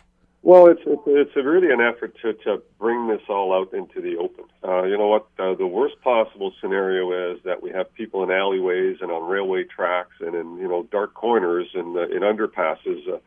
Well, 0.43 0.69
it's 0.69 0.83
it's, 1.09 1.35
really 1.35 1.73
an 1.73 1.81
effort 1.81 2.17
to 2.23 2.33
to 2.45 2.63
bring 2.79 3.09
this 3.09 3.23
all 3.29 3.53
out 3.53 3.75
into 3.75 4.01
the 4.01 4.17
open. 4.17 4.45
Uh, 4.63 4.85
you 4.85 4.97
know 4.97 5.09
what? 5.09 5.27
Uh, 5.41 5.57
the 5.57 5.67
worst 5.67 6.01
possible 6.03 6.53
scenario 6.61 7.33
is 7.33 7.41
that 7.45 7.61
we 7.61 7.71
have 7.71 7.93
people 7.95 8.23
in 8.23 8.31
alleyways 8.31 8.99
and 9.01 9.11
on 9.11 9.29
railway 9.29 9.65
tracks 9.65 10.13
and 10.21 10.37
in 10.37 10.57
you 10.59 10.69
know 10.69 10.85
dark 10.93 11.15
corners 11.15 11.67
and 11.75 11.97
uh, 11.97 12.03
in 12.03 12.21
underpasses. 12.21 13.13
Uh, 13.13 13.19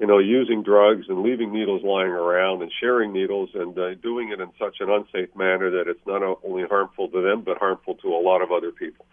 you 0.00 0.06
know, 0.06 0.18
using 0.18 0.62
drugs 0.62 1.04
and 1.08 1.22
leaving 1.22 1.52
needles 1.52 1.82
lying 1.84 2.10
around 2.10 2.62
and 2.62 2.72
sharing 2.80 3.12
needles 3.12 3.50
and 3.54 3.78
uh, 3.78 3.94
doing 3.96 4.32
it 4.32 4.40
in 4.40 4.48
such 4.58 4.76
an 4.80 4.88
unsafe 4.88 5.28
manner 5.36 5.70
that 5.70 5.88
it's 5.88 6.00
not 6.06 6.22
only 6.42 6.64
harmful 6.66 7.08
to 7.08 7.20
them 7.20 7.42
but 7.42 7.58
harmful 7.58 7.94
to 7.96 8.08
a 8.08 8.20
lot 8.20 8.40
of 8.40 8.50
other 8.50 8.72
people. 8.72 9.04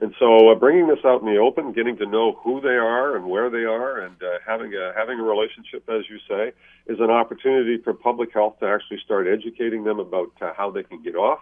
And 0.00 0.12
so, 0.18 0.50
uh, 0.50 0.56
bringing 0.56 0.88
this 0.88 0.98
out 1.04 1.20
in 1.20 1.32
the 1.32 1.38
open, 1.38 1.72
getting 1.72 1.96
to 1.98 2.06
know 2.06 2.40
who 2.42 2.60
they 2.60 2.70
are 2.70 3.14
and 3.14 3.26
where 3.26 3.50
they 3.50 3.62
are, 3.62 4.00
and 4.00 4.16
uh, 4.20 4.38
having 4.44 4.74
a 4.74 4.92
having 4.96 5.20
a 5.20 5.22
relationship, 5.22 5.88
as 5.88 6.02
you 6.10 6.18
say, 6.28 6.52
is 6.88 6.98
an 6.98 7.10
opportunity 7.10 7.78
for 7.78 7.94
public 7.94 8.32
health 8.32 8.58
to 8.60 8.66
actually 8.66 8.98
start 9.04 9.28
educating 9.28 9.84
them 9.84 10.00
about 10.00 10.32
uh, 10.40 10.52
how 10.56 10.70
they 10.72 10.82
can 10.82 11.02
get 11.02 11.14
off 11.14 11.38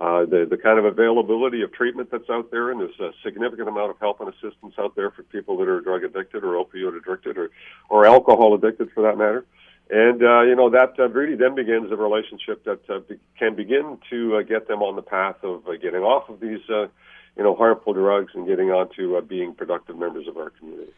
uh, 0.00 0.24
the 0.24 0.46
the 0.48 0.56
kind 0.56 0.78
of 0.78 0.86
availability 0.86 1.60
of 1.60 1.72
treatment 1.72 2.10
that's 2.10 2.30
out 2.30 2.50
there, 2.50 2.70
and 2.70 2.80
there's 2.80 2.98
a 3.00 3.10
significant 3.22 3.68
amount 3.68 3.90
of 3.90 3.98
help 4.00 4.20
and 4.20 4.30
assistance 4.30 4.74
out 4.78 4.96
there 4.96 5.10
for 5.10 5.22
people 5.24 5.58
that 5.58 5.68
are 5.68 5.80
drug 5.82 6.04
addicted 6.04 6.42
or 6.42 6.64
opioid 6.64 6.96
addicted 6.96 7.36
or 7.36 7.50
or 7.90 8.06
alcohol 8.06 8.54
addicted 8.54 8.90
for 8.92 9.02
that 9.02 9.18
matter. 9.18 9.44
And 9.90 10.22
uh, 10.22 10.42
you 10.42 10.56
know 10.56 10.70
that 10.70 10.94
uh, 10.98 11.08
really 11.10 11.36
then 11.36 11.54
begins 11.54 11.92
a 11.92 11.96
relationship 11.96 12.64
that 12.64 12.88
uh, 12.88 13.00
be- 13.00 13.18
can 13.38 13.54
begin 13.54 13.98
to 14.08 14.36
uh, 14.36 14.42
get 14.42 14.68
them 14.68 14.82
on 14.82 14.96
the 14.96 15.02
path 15.02 15.36
of 15.42 15.66
uh, 15.68 15.72
getting 15.72 16.00
off 16.00 16.30
of 16.30 16.40
these 16.40 16.60
uh, 16.70 16.86
you 17.36 17.42
know 17.42 17.54
harmful 17.54 17.92
drugs 17.92 18.32
and 18.34 18.46
getting 18.46 18.70
onto 18.70 19.16
uh, 19.16 19.20
being 19.20 19.52
productive 19.52 19.98
members 19.98 20.26
of 20.26 20.38
our 20.38 20.48
community. 20.50 20.92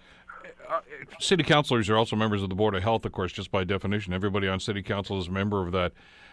Uh, 0.71 0.81
city 1.19 1.43
councilors 1.43 1.91
are 1.91 1.97
also 1.97 2.15
members 2.15 2.43
of 2.43 2.49
the 2.51 2.55
board 2.55 2.75
of 2.75 2.83
health, 2.83 3.05
of 3.05 3.11
course, 3.13 3.33
just 3.33 3.51
by 3.51 3.65
definition. 3.65 4.13
Everybody 4.13 4.47
on 4.47 4.61
city 4.61 4.83
council 4.83 5.19
is 5.19 5.27
a 5.27 5.33
member 5.33 5.67
of 5.67 5.73
that. 5.73 5.93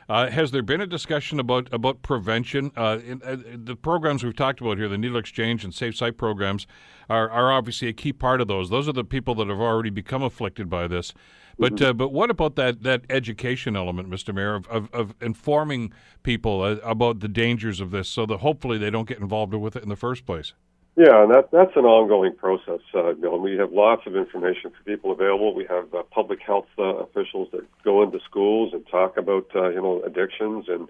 Uh, 0.09 0.27
has 0.31 0.49
there 0.49 0.63
been 0.63 0.81
a 0.81 0.87
discussion 0.87 1.39
about 1.39 1.71
about 1.71 2.01
prevention? 2.01 2.71
Uh, 2.75 2.97
in, 3.05 3.21
uh, 3.23 3.37
the 3.53 3.75
programs 3.75 4.23
we've 4.23 4.35
talked 4.35 4.59
about 4.59 4.79
here, 4.79 4.89
the 4.89 4.97
needle 4.97 5.17
exchange 5.17 5.63
and 5.63 5.71
safe 5.73 5.95
site 5.95 6.17
programs, 6.17 6.65
are, 7.11 7.29
are 7.29 7.51
obviously 7.51 7.87
a 7.87 7.93
key 7.93 8.11
part 8.11 8.41
of 8.41 8.47
those. 8.47 8.71
Those 8.71 8.89
are 8.89 8.93
the 8.93 9.03
people 9.03 9.35
that 9.35 9.47
have 9.49 9.59
already 9.59 9.91
become 9.91 10.23
afflicted 10.23 10.67
by 10.67 10.87
this. 10.87 11.13
But 11.59 11.75
mm-hmm. 11.75 11.85
Uh, 11.85 11.93
but 11.93 12.09
what 12.09 12.31
about 12.31 12.55
that 12.55 12.81
that 12.81 13.03
education 13.11 13.75
element, 13.75 14.09
Mr. 14.09 14.33
Mayor, 14.33 14.55
of, 14.55 14.67
of, 14.67 14.89
of 14.93 15.13
informing 15.21 15.93
people 16.23 16.63
uh, 16.63 16.77
about 16.77 17.19
the 17.19 17.27
dangers 17.27 17.79
of 17.79 17.91
this, 17.91 18.09
so 18.09 18.25
that 18.25 18.37
hopefully 18.37 18.79
they 18.79 18.89
don't 18.89 19.07
get 19.07 19.19
involved 19.19 19.53
with 19.53 19.75
it 19.75 19.83
in 19.83 19.89
the 19.89 19.95
first 19.95 20.25
place? 20.25 20.53
Yeah, 20.99 21.23
and 21.23 21.31
that, 21.31 21.49
that's 21.49 21.71
an 21.77 21.85
ongoing 21.85 22.35
process, 22.35 22.81
uh, 22.93 23.13
Bill. 23.13 23.35
And 23.35 23.43
we 23.43 23.55
have 23.55 23.71
lots 23.71 24.03
of 24.05 24.17
information 24.17 24.71
for 24.71 24.83
people 24.83 25.13
available. 25.13 25.55
We 25.55 25.65
have 25.69 25.93
uh, 25.95 26.03
public 26.11 26.41
health 26.45 26.67
uh, 26.77 26.83
officials 27.07 27.47
that 27.53 27.65
go 27.85 28.03
into 28.03 28.19
schools 28.29 28.73
and 28.73 28.85
talk 28.85 29.15
about, 29.15 29.47
uh, 29.55 29.69
you 29.69 29.81
know, 29.81 30.03
addictions 30.05 30.65
and 30.67 30.89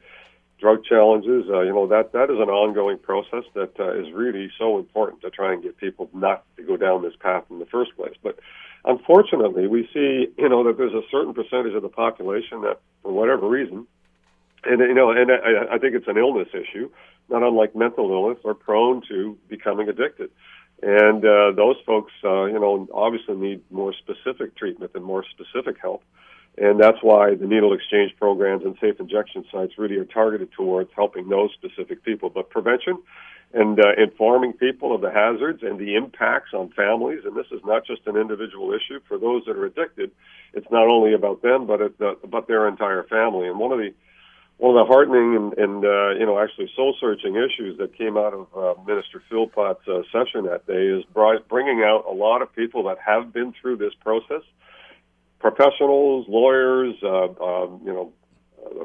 drug 0.59 0.83
challenges. 0.83 1.45
Uh, 1.49 1.61
you 1.61 1.73
know 1.73 1.87
that 1.87 2.11
that 2.13 2.25
is 2.31 2.39
an 2.39 2.49
ongoing 2.49 2.97
process 2.97 3.43
that 3.53 3.79
uh, 3.79 3.93
is 3.93 4.11
really 4.11 4.51
so 4.57 4.79
important 4.79 5.21
to 5.21 5.29
try 5.29 5.53
and 5.53 5.63
get 5.63 5.77
people 5.77 6.09
not 6.13 6.43
to 6.57 6.63
go 6.63 6.75
down 6.75 7.03
this 7.03 7.13
path 7.19 7.43
in 7.51 7.59
the 7.59 7.67
first 7.67 7.95
place. 7.95 8.15
But 8.23 8.39
unfortunately, 8.85 9.67
we 9.67 9.87
see 9.93 10.27
you 10.39 10.49
know 10.49 10.63
that 10.65 10.77
there's 10.77 10.93
a 10.93 11.03
certain 11.11 11.35
percentage 11.35 11.75
of 11.75 11.83
the 11.83 11.89
population 11.89 12.61
that, 12.63 12.81
for 13.03 13.11
whatever 13.11 13.47
reason, 13.47 13.87
and 14.65 14.79
you 14.79 14.93
know, 14.93 15.11
and 15.11 15.31
I, 15.31 15.75
I 15.75 15.77
think 15.77 15.95
it's 15.95 16.07
an 16.07 16.17
illness 16.17 16.49
issue, 16.53 16.89
not 17.29 17.43
unlike 17.43 17.75
mental 17.75 18.11
illness, 18.11 18.39
are 18.45 18.53
prone 18.53 19.01
to 19.09 19.37
becoming 19.47 19.89
addicted. 19.89 20.31
And 20.81 21.25
uh, 21.25 21.51
those 21.51 21.75
folks, 21.85 22.13
uh, 22.23 22.45
you 22.45 22.59
know, 22.59 22.87
obviously 22.93 23.35
need 23.35 23.61
more 23.69 23.93
specific 23.93 24.55
treatment 24.55 24.91
and 24.95 25.03
more 25.03 25.25
specific 25.29 25.77
help. 25.81 26.03
And 26.57 26.79
that's 26.79 26.97
why 27.01 27.35
the 27.35 27.45
needle 27.45 27.73
exchange 27.73 28.13
programs 28.17 28.63
and 28.65 28.77
safe 28.81 28.99
injection 28.99 29.45
sites 29.51 29.73
really 29.77 29.97
are 29.97 30.05
targeted 30.05 30.51
towards 30.51 30.89
helping 30.95 31.29
those 31.29 31.51
specific 31.53 32.03
people. 32.03 32.29
But 32.29 32.49
prevention 32.49 32.97
and 33.53 33.79
uh, 33.79 33.93
informing 33.97 34.53
people 34.53 34.93
of 34.93 35.01
the 35.01 35.11
hazards 35.11 35.63
and 35.63 35.79
the 35.79 35.95
impacts 35.95 36.53
on 36.53 36.69
families, 36.69 37.21
and 37.25 37.35
this 37.35 37.47
is 37.51 37.61
not 37.65 37.85
just 37.85 38.01
an 38.05 38.15
individual 38.15 38.73
issue 38.73 38.99
for 39.07 39.17
those 39.17 39.43
that 39.45 39.55
are 39.55 39.65
addicted. 39.65 40.11
It's 40.53 40.69
not 40.69 40.87
only 40.87 41.13
about 41.13 41.41
them, 41.41 41.65
but 41.65 41.81
it, 41.81 41.93
uh, 41.99 42.15
but 42.27 42.47
their 42.47 42.67
entire 42.67 43.03
family. 43.03 43.47
And 43.47 43.57
one 43.57 43.71
of 43.71 43.79
the 43.79 43.93
one 44.59 44.75
of 44.75 44.85
the 44.85 44.93
heartening 44.93 45.35
and, 45.37 45.57
and 45.57 45.85
uh, 45.85 46.09
you 46.19 46.25
know 46.25 46.37
actually 46.37 46.69
soul 46.75 46.93
searching 46.99 47.35
issues 47.35 47.77
that 47.77 47.97
came 47.97 48.17
out 48.17 48.33
of 48.33 48.47
uh, 48.55 48.81
Minister 48.83 49.23
Philpott's 49.31 49.87
uh, 49.87 50.01
session 50.11 50.45
that 50.45 50.67
day 50.67 50.85
is 50.85 51.03
bringing 51.47 51.81
out 51.81 52.03
a 52.07 52.13
lot 52.13 52.41
of 52.41 52.53
people 52.53 52.83
that 52.83 52.97
have 53.03 53.33
been 53.33 53.53
through 53.59 53.77
this 53.77 53.93
process, 54.01 54.43
professionals, 55.39 56.25
lawyers, 56.27 56.93
uh, 57.01 57.29
um, 57.41 57.81
you 57.85 57.93
know, 57.93 58.11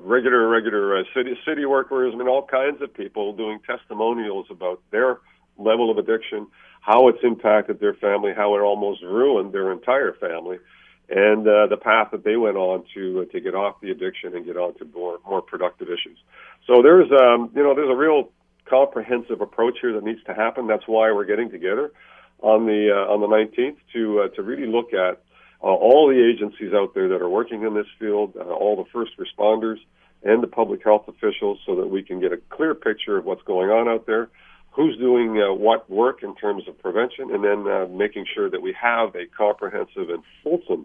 regular 0.00 0.49
regular 0.49 0.97
uh, 0.99 1.02
city 1.12 1.37
city 1.45 1.64
workers. 1.66 2.12
I 2.14 2.19
mean, 2.19 2.28
all 2.28 2.47
kinds 2.47 2.81
of 2.81 2.95
people 2.95 3.33
doing 3.33 3.59
testimonials 3.66 4.47
about 4.50 4.81
their 4.93 5.19
level 5.59 5.90
of 5.90 5.99
addiction, 5.99 6.47
how 6.83 7.09
it's 7.09 7.25
impacted 7.25 7.81
their 7.81 7.95
family, 7.95 8.33
how 8.33 8.54
it 8.54 8.61
almost 8.61 9.02
ruined 9.02 9.52
their 9.52 9.73
entire 9.73 10.12
family 10.12 10.59
and 11.08 11.46
uh, 11.46 11.66
the 11.66 11.76
path 11.76 12.08
that 12.12 12.25
they 12.25 12.37
went 12.37 12.56
on 12.56 12.84
to 12.94 13.23
uh, 13.23 13.32
to 13.32 13.40
get 13.40 13.54
off 13.54 13.80
the 13.80 13.90
addiction 13.90 14.34
and 14.34 14.44
get 14.44 14.56
on 14.56 14.75
to 14.78 14.84
more 14.87 15.18
more 15.26 15.42
productive 15.42 15.88
issues. 15.88 16.18
So 16.66 16.82
there's 16.82 17.11
um, 17.12 17.50
you 17.54 17.62
know 17.62 17.75
there's 17.75 17.90
a 17.90 17.96
real 17.96 18.30
comprehensive 18.66 19.40
approach 19.40 19.78
here 19.80 19.92
that 19.92 20.04
needs 20.04 20.23
to 20.25 20.34
happen. 20.34 20.66
That's 20.66 20.87
why 20.87 21.12
we're 21.12 21.26
getting 21.26 21.50
together 21.50 21.92
on 22.40 22.66
the 22.66 22.90
uh, 22.90 23.12
on 23.12 23.20
the 23.20 23.26
19th 23.26 23.76
to 23.92 24.20
uh, 24.20 24.28
to 24.37 24.42
really 24.42 24.66
look 24.66 24.94
at 24.94 25.23
uh, 25.62 25.66
all 25.66 26.08
the 26.08 26.20
agencies 26.20 26.73
out 26.75 26.94
there 26.94 27.08
that 27.08 27.20
are 27.20 27.28
working 27.28 27.62
in 27.62 27.75
this 27.75 27.87
field, 27.99 28.34
uh, 28.37 28.44
all 28.44 28.76
the 28.76 28.88
first 28.90 29.12
responders 29.18 29.78
and 30.23 30.42
the 30.42 30.46
public 30.46 30.82
health 30.82 31.06
officials, 31.06 31.58
so 31.66 31.76
that 31.76 31.87
we 31.87 32.02
can 32.02 32.18
get 32.18 32.32
a 32.32 32.38
clear 32.49 32.75
picture 32.75 33.18
of 33.18 33.26
what's 33.26 33.42
going 33.42 33.68
on 33.68 33.88
out 33.88 34.06
there 34.06 34.30
who's 34.70 34.96
doing 34.99 35.37
what 35.61 35.88
work 35.88 36.25
in 36.25 36.34
terms 36.34 36.66
of 36.66 36.76
prevention, 36.82 37.30
and 37.30 37.44
then 37.44 37.96
making 37.96 38.26
sure 38.34 38.50
that 38.50 38.61
we 38.61 38.73
have 38.73 39.14
a 39.14 39.25
comprehensive 39.26 40.11
and 40.11 40.25
fulsome 40.42 40.84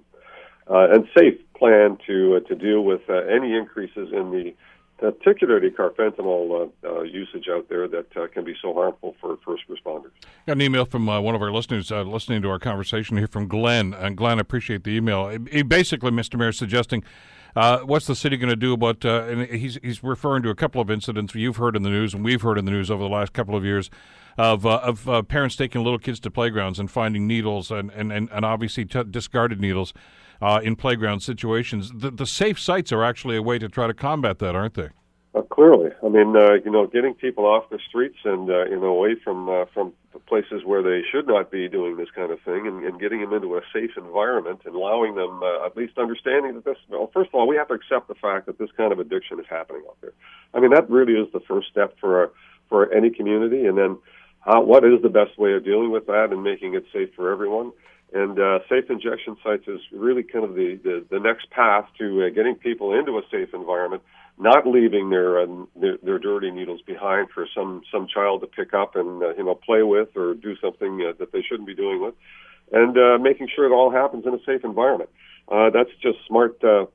and 0.70 1.08
safe 1.18 1.40
plan 1.58 1.98
to 2.08 2.38
uh, 2.38 2.48
to 2.48 2.56
deal 2.56 2.82
with 2.82 3.02
uh, 3.10 3.14
any 3.14 3.56
increases 3.56 4.10
in 4.14 4.32
the 4.32 4.54
particularly 5.00 5.70
carfentanil 5.70 6.70
uh, 6.84 6.88
uh, 6.88 7.02
usage 7.04 7.48
out 7.50 7.70
there 7.70 7.88
that 7.88 8.06
uh, 8.18 8.28
can 8.28 8.44
be 8.44 8.54
so 8.62 8.74
harmful 8.74 9.16
for 9.22 9.38
first 9.46 9.64
responders. 9.70 10.12
Got 10.46 10.54
an 10.54 10.62
email 10.62 10.86
from 10.86 11.08
uh, 11.08 11.22
one 11.22 11.36
of 11.36 11.42
our 11.42 11.52
listeners 11.52 11.92
uh, 11.92 12.02
listening 12.02 12.42
to 12.42 12.50
our 12.50 12.60
conversation 12.60 13.18
here 13.18 13.28
from 13.28 13.48
Glenn. 13.48 13.94
And 13.94 14.18
Glenn, 14.18 14.40
I 14.40 14.42
appreciate 14.42 14.84
the 14.84 14.92
email. 14.92 15.30
He 15.52 15.62
basically, 15.62 16.12
Mr. 16.12 16.38
Mayor, 16.38 16.52
suggesting 16.52 17.04
uh, 17.56 17.80
what's 17.80 18.08
the 18.08 18.16
city 18.16 18.38
going 18.38 18.50
to 18.50 18.56
do 18.56 18.74
about? 18.74 19.06
Uh, 19.06 19.24
and 19.24 19.48
he's 19.48 19.80
he's 19.82 20.04
referring 20.04 20.44
to 20.44 20.50
a 20.50 20.56
couple 20.56 20.82
of 20.82 20.92
incidents 20.92 21.34
you've 21.34 21.58
heard 21.58 21.76
in 21.76 21.84
the 21.84 21.90
news 21.90 22.14
and 22.14 22.24
we've 22.24 22.42
heard 22.42 22.58
in 22.58 22.66
the 22.66 22.72
news 22.72 22.92
over 22.92 23.02
the 23.02 23.10
last 23.10 23.34
couple 23.34 23.56
of 23.56 23.64
years 23.64 23.90
of 24.38 24.66
uh, 24.66 24.82
of 24.84 25.10
uh, 25.10 25.22
parents 25.24 25.56
taking 25.56 25.84
little 25.84 26.00
kids 26.00 26.20
to 26.20 26.32
playgrounds 26.32 26.78
and 26.78 26.92
finding 26.92 27.26
needles 27.26 27.72
and 27.72 27.90
and 27.92 28.12
and, 28.12 28.30
and 28.32 28.46
obviously 28.46 28.86
t- 28.86 29.04
discarded 29.10 29.60
needles 29.60 29.94
uh, 30.42 30.60
in 30.64 30.76
playground 30.76 31.22
situations. 31.22 31.92
The, 31.94 32.12
the 32.12 32.26
safe 32.26 32.60
sites 32.60 32.92
are 32.92 33.04
actually 33.04 33.36
a 33.36 33.42
way 33.42 33.60
to 33.60 33.68
try 33.68 33.88
to 33.88 33.94
combat 33.94 34.40
that, 34.40 34.56
aren't 34.56 34.76
they? 34.76 34.90
Uh, 35.36 35.42
clearly, 35.44 35.92
I 36.04 36.10
mean, 36.10 36.36
uh, 36.36 36.54
you 36.66 36.72
know, 36.72 36.88
getting 36.88 37.14
people 37.14 37.46
off 37.46 37.70
the 37.70 37.78
streets 37.88 38.18
and 38.26 38.50
uh, 38.50 38.66
you 38.66 38.80
know 38.80 38.88
away 38.88 39.16
from 39.24 39.48
uh, 39.48 39.66
from 39.74 39.94
places 40.28 40.64
where 40.66 40.82
they 40.82 41.02
should 41.12 41.28
not 41.28 41.52
be 41.52 41.68
doing 41.68 41.98
this 41.98 42.10
kind 42.16 42.32
of 42.32 42.40
thing, 42.42 42.66
and, 42.66 42.84
and 42.84 43.00
getting 43.00 43.22
them 43.22 43.34
into 43.34 43.56
a 43.56 43.62
safe 43.72 43.92
environment, 43.96 44.62
and 44.66 44.76
allowing 44.76 45.14
them 45.16 45.42
uh, 45.44 45.66
at 45.66 45.78
least 45.78 45.98
understanding 46.00 46.56
that 46.56 46.66
this. 46.66 46.78
Well, 46.90 47.12
first 47.14 47.30
of 47.30 47.36
all, 47.36 47.48
we 47.48 47.56
have 47.58 47.68
to 47.68 47.76
accept 47.76 48.08
the 48.08 48.16
fact 48.16 48.48
that 48.48 48.58
this 48.58 48.70
kind 48.76 48.92
of 48.92 48.98
addiction 48.98 49.40
is 49.40 49.46
happening 49.48 49.84
out 49.88 49.98
there. 50.02 50.14
I 50.56 50.60
mean, 50.60 50.72
that 50.72 50.90
really 50.90 51.14
is 51.14 51.32
the 51.32 51.42
first 51.42 51.68
step 51.70 51.96
for 52.00 52.20
our, 52.20 52.32
for 52.68 52.92
any 52.92 53.12
community, 53.12 53.66
and 53.66 53.78
then 53.78 53.98
uh, 54.48 54.60
what 54.62 54.84
is 54.84 55.02
the 55.04 55.10
best 55.10 55.38
way 55.38 55.54
of 55.54 55.64
dealing 55.64 55.92
with 55.92 56.08
that 56.08 56.30
and 56.32 56.44
making 56.44 56.74
it 56.74 56.86
safe 56.92 57.10
for 57.16 57.32
everyone. 57.32 57.72
And 58.12 58.40
uh, 58.40 58.60
safe 58.68 58.90
injection 58.90 59.38
sites 59.44 59.68
is 59.68 59.80
really 59.92 60.24
kind 60.24 60.44
of 60.44 60.56
the, 60.56 60.80
the, 60.84 61.06
the 61.12 61.20
next 61.20 61.52
path 61.52 61.86
to 62.00 62.26
uh, 62.26 62.30
getting 62.30 62.56
people 62.56 62.98
into 62.98 63.18
a 63.18 63.22
safe 63.30 63.54
environment 63.54 64.02
not 64.40 64.66
leaving 64.66 65.10
their, 65.10 65.42
uh, 65.42 65.48
their 65.76 65.98
their 66.02 66.18
dirty 66.18 66.50
needles 66.50 66.82
behind 66.82 67.28
for 67.30 67.46
some 67.54 67.82
some 67.92 68.08
child 68.08 68.42
to 68.42 68.48
pick 68.48 68.74
up 68.74 68.96
and 68.96 69.22
uh, 69.22 69.36
you 69.36 69.44
know 69.44 69.54
play 69.54 69.84
with 69.84 70.16
or 70.16 70.34
do 70.34 70.56
something 70.62 71.06
uh, 71.08 71.12
that 71.20 71.32
they 71.34 71.42
shouldn't 71.42 71.68
be 71.68 71.76
doing 71.76 72.02
with, 72.02 72.14
and 72.72 72.98
uh, 72.98 73.18
making 73.20 73.50
sure 73.54 73.66
it 73.66 73.74
all 73.74 73.92
happens 73.92 74.26
in 74.26 74.34
a 74.34 74.40
safe 74.46 74.64
environment. 74.64 75.10
Uh, 75.52 75.70
that's 75.72 75.90
just 76.02 76.18
smart, 76.28 76.64
uh, 76.64 76.86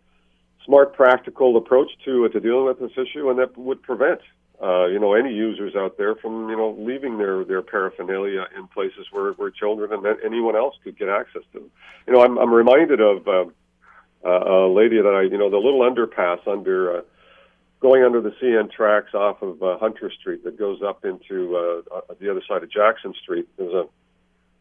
smart, 0.65 0.95
practical 0.95 1.57
approach 1.57 1.91
to 2.05 2.25
uh, 2.25 2.29
to 2.29 2.41
dealing 2.41 2.65
with 2.65 2.81
this 2.81 2.93
issue, 2.97 3.29
and 3.29 3.39
that 3.39 3.57
would 3.59 3.83
prevent 3.83 4.21
uh, 4.65 4.87
you 4.87 4.99
know 4.99 5.15
any 5.15 5.33
users 5.35 5.75
out 5.77 5.99
there 5.99 6.15
from 6.15 6.49
you 6.49 6.57
know 6.57 6.75
leaving 6.79 7.19
their 7.19 7.45
their 7.45 7.63
paraphernalia 7.63 8.47
in 8.57 8.67
places 8.69 9.07
where 9.13 9.33
where 9.33 9.51
children 9.51 9.93
and 9.93 10.19
anyone 10.25 10.57
else 10.57 10.75
could 10.83 10.99
get 10.99 11.09
access 11.09 11.43
to 11.53 11.61
them. 11.61 11.71
You 12.07 12.15
know, 12.15 12.23
I'm 12.23 12.39
I'm 12.39 12.53
reminded 12.53 13.01
of. 13.01 13.29
Uh, 13.29 13.45
uh, 14.27 14.31
a 14.31 14.73
lady 14.73 14.97
that 15.03 15.15
I, 15.15 15.23
you 15.31 15.37
know, 15.37 15.51
the 15.51 15.59
little 15.59 15.81
underpass 15.81 16.49
under 16.49 16.97
uh, 16.97 17.01
going 17.85 18.03
under 18.03 18.23
the 18.23 18.31
CN 18.43 18.73
tracks 18.73 19.13
off 19.13 19.43
of 19.43 19.63
uh, 19.63 19.77
Hunter 19.79 20.11
Street 20.11 20.43
that 20.45 20.59
goes 20.59 20.81
up 20.81 21.05
into 21.05 21.55
uh, 21.55 21.97
uh, 21.97 22.15
the 22.19 22.31
other 22.31 22.43
side 22.49 22.63
of 22.63 22.71
Jackson 22.71 23.13
Street. 23.23 23.47
There's 23.59 23.75
a 23.75 23.85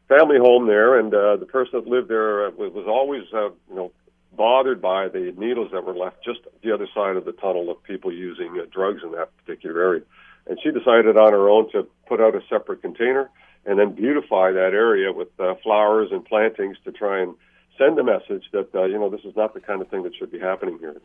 family 0.10 0.38
home 0.38 0.68
there, 0.68 1.00
and 1.00 1.14
uh, 1.14 1.38
the 1.38 1.46
person 1.46 1.80
that 1.80 1.88
lived 1.88 2.10
there 2.10 2.48
uh, 2.48 2.52
was 2.52 2.86
always, 2.86 3.24
uh, 3.34 3.52
you 3.70 3.76
know, 3.76 3.92
bothered 4.36 4.82
by 4.82 5.08
the 5.08 5.34
needles 5.38 5.70
that 5.72 5.86
were 5.86 5.96
left 5.96 6.24
just 6.24 6.40
the 6.64 6.74
other 6.74 6.88
side 6.94 7.16
of 7.16 7.26
the 7.26 7.32
tunnel 7.32 7.70
of 7.70 7.82
people 7.84 8.12
using 8.12 8.60
uh, 8.60 8.66
drugs 8.72 9.02
in 9.04 9.12
that 9.12 9.30
particular 9.38 9.82
area. 9.82 10.02
And 10.48 10.60
she 10.62 10.72
decided 10.72 11.18
on 11.18 11.32
her 11.32 11.50
own 11.50 11.72
to 11.72 11.88
put 12.08 12.20
out 12.20 12.36
a 12.36 12.42
separate 12.50 12.82
container 12.82 13.30
and 13.66 13.80
then 13.80 13.94
beautify 13.94 14.52
that 14.52 14.74
area 14.74 15.12
with 15.12 15.30
uh, 15.40 15.56
flowers 15.64 16.10
and 16.12 16.26
plantings 16.26 16.78
to 16.84 16.92
try 16.92 17.22
and 17.22 17.36
send 17.78 17.98
a 17.98 18.04
message 18.04 18.44
that 18.52 18.70
uh, 18.76 18.84
you 18.84 19.00
know 19.00 19.10
this 19.10 19.22
is 19.26 19.36
not 19.36 19.54
the 19.54 19.60
kind 19.60 19.82
of 19.82 19.88
thing 19.90 20.04
that 20.04 20.16
should 20.16 20.32
be 20.32 20.40
happening 20.40 20.78
here. 20.80 20.96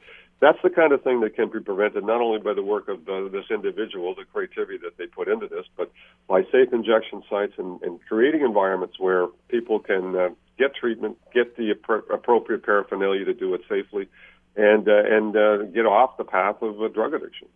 That's 0.41 0.59
the 0.63 0.71
kind 0.71 0.93
of 0.93 1.03
thing 1.03 1.21
that 1.21 1.35
can 1.35 1.51
be 1.51 1.61
prevented 1.61 2.05
not 2.05 2.21
only 2.21 2.39
by 2.39 2.55
the 2.55 2.63
work 2.63 2.89
of 2.89 3.09
uh, 3.09 3.29
this 3.29 3.47
individual, 3.51 4.15
the 4.15 4.25
creativity 4.33 4.79
that 4.79 4.97
they 4.97 5.07
put 5.07 5.29
into 5.29 5.49
this, 5.49 5.65
but 5.77 5.91
by 6.29 6.43
safe 6.53 6.73
injection 6.73 7.23
sites 7.29 7.55
and, 7.59 7.83
and 7.83 7.99
creating 8.09 8.43
environments 8.43 8.99
where 8.99 9.27
people 9.49 9.79
can 9.81 10.15
uh, 10.15 10.29
get 10.59 10.75
treatment, 10.75 11.17
get 11.35 11.57
the 11.57 11.73
appro- 11.75 12.09
appropriate 12.13 12.63
paraphernalia 12.65 13.25
to 13.25 13.35
do 13.35 13.55
it 13.55 13.63
safely, 13.69 14.09
and 14.57 14.89
uh, 14.89 15.03
and 15.05 15.37
uh, 15.37 15.63
get 15.65 15.87
off 15.87 16.17
the 16.17 16.25
path 16.25 16.57
of 16.63 16.81
uh, 16.83 16.89
drug 16.89 17.15
addiction. 17.15 17.49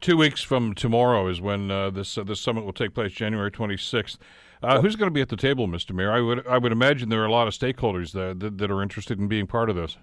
Two 0.00 0.16
weeks 0.16 0.42
from 0.42 0.74
tomorrow 0.74 1.28
is 1.28 1.40
when 1.40 1.68
this 1.68 2.18
this 2.26 2.40
summit 2.40 2.64
will 2.64 2.72
take 2.72 2.94
place, 2.94 3.12
January 3.12 3.50
twenty 3.50 3.76
sixth. 3.76 4.18
Uh, 4.62 4.80
who's 4.80 4.94
going 4.94 5.08
to 5.08 5.12
be 5.12 5.20
at 5.20 5.28
the 5.28 5.36
table, 5.36 5.66
Mr. 5.66 5.92
Mayor? 5.92 6.12
I 6.12 6.20
would 6.20 6.46
I 6.46 6.58
would 6.58 6.72
imagine 6.72 7.08
there 7.08 7.22
are 7.22 7.26
a 7.26 7.32
lot 7.32 7.48
of 7.48 7.54
stakeholders 7.54 8.12
that, 8.12 8.38
that, 8.40 8.58
that 8.58 8.70
are 8.70 8.82
interested 8.82 9.18
in 9.18 9.26
being 9.26 9.46
part 9.46 9.68
of 9.68 9.76
this. 9.76 9.96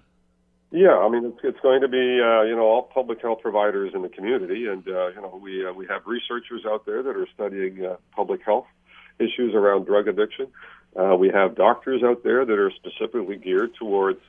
Yeah, 0.70 0.96
I 0.98 1.08
mean 1.08 1.24
it's 1.24 1.40
it's 1.42 1.60
going 1.60 1.80
to 1.80 1.88
be 1.88 2.20
uh, 2.22 2.42
you 2.42 2.54
know 2.54 2.62
all 2.62 2.82
public 2.82 3.22
health 3.22 3.40
providers 3.42 3.92
in 3.94 4.02
the 4.02 4.08
community, 4.08 4.66
and 4.66 4.86
uh, 4.86 5.08
you 5.08 5.20
know 5.20 5.40
we 5.42 5.66
uh, 5.66 5.72
we 5.72 5.86
have 5.86 6.02
researchers 6.06 6.62
out 6.66 6.84
there 6.86 7.02
that 7.02 7.16
are 7.16 7.26
studying 7.34 7.84
uh, 7.84 7.96
public 8.14 8.42
health 8.44 8.66
issues 9.18 9.54
around 9.54 9.86
drug 9.86 10.08
addiction. 10.08 10.46
Uh, 10.94 11.16
we 11.16 11.28
have 11.28 11.56
doctors 11.56 12.02
out 12.04 12.22
there 12.22 12.44
that 12.44 12.58
are 12.58 12.70
specifically 12.70 13.36
geared 13.36 13.74
towards 13.74 14.20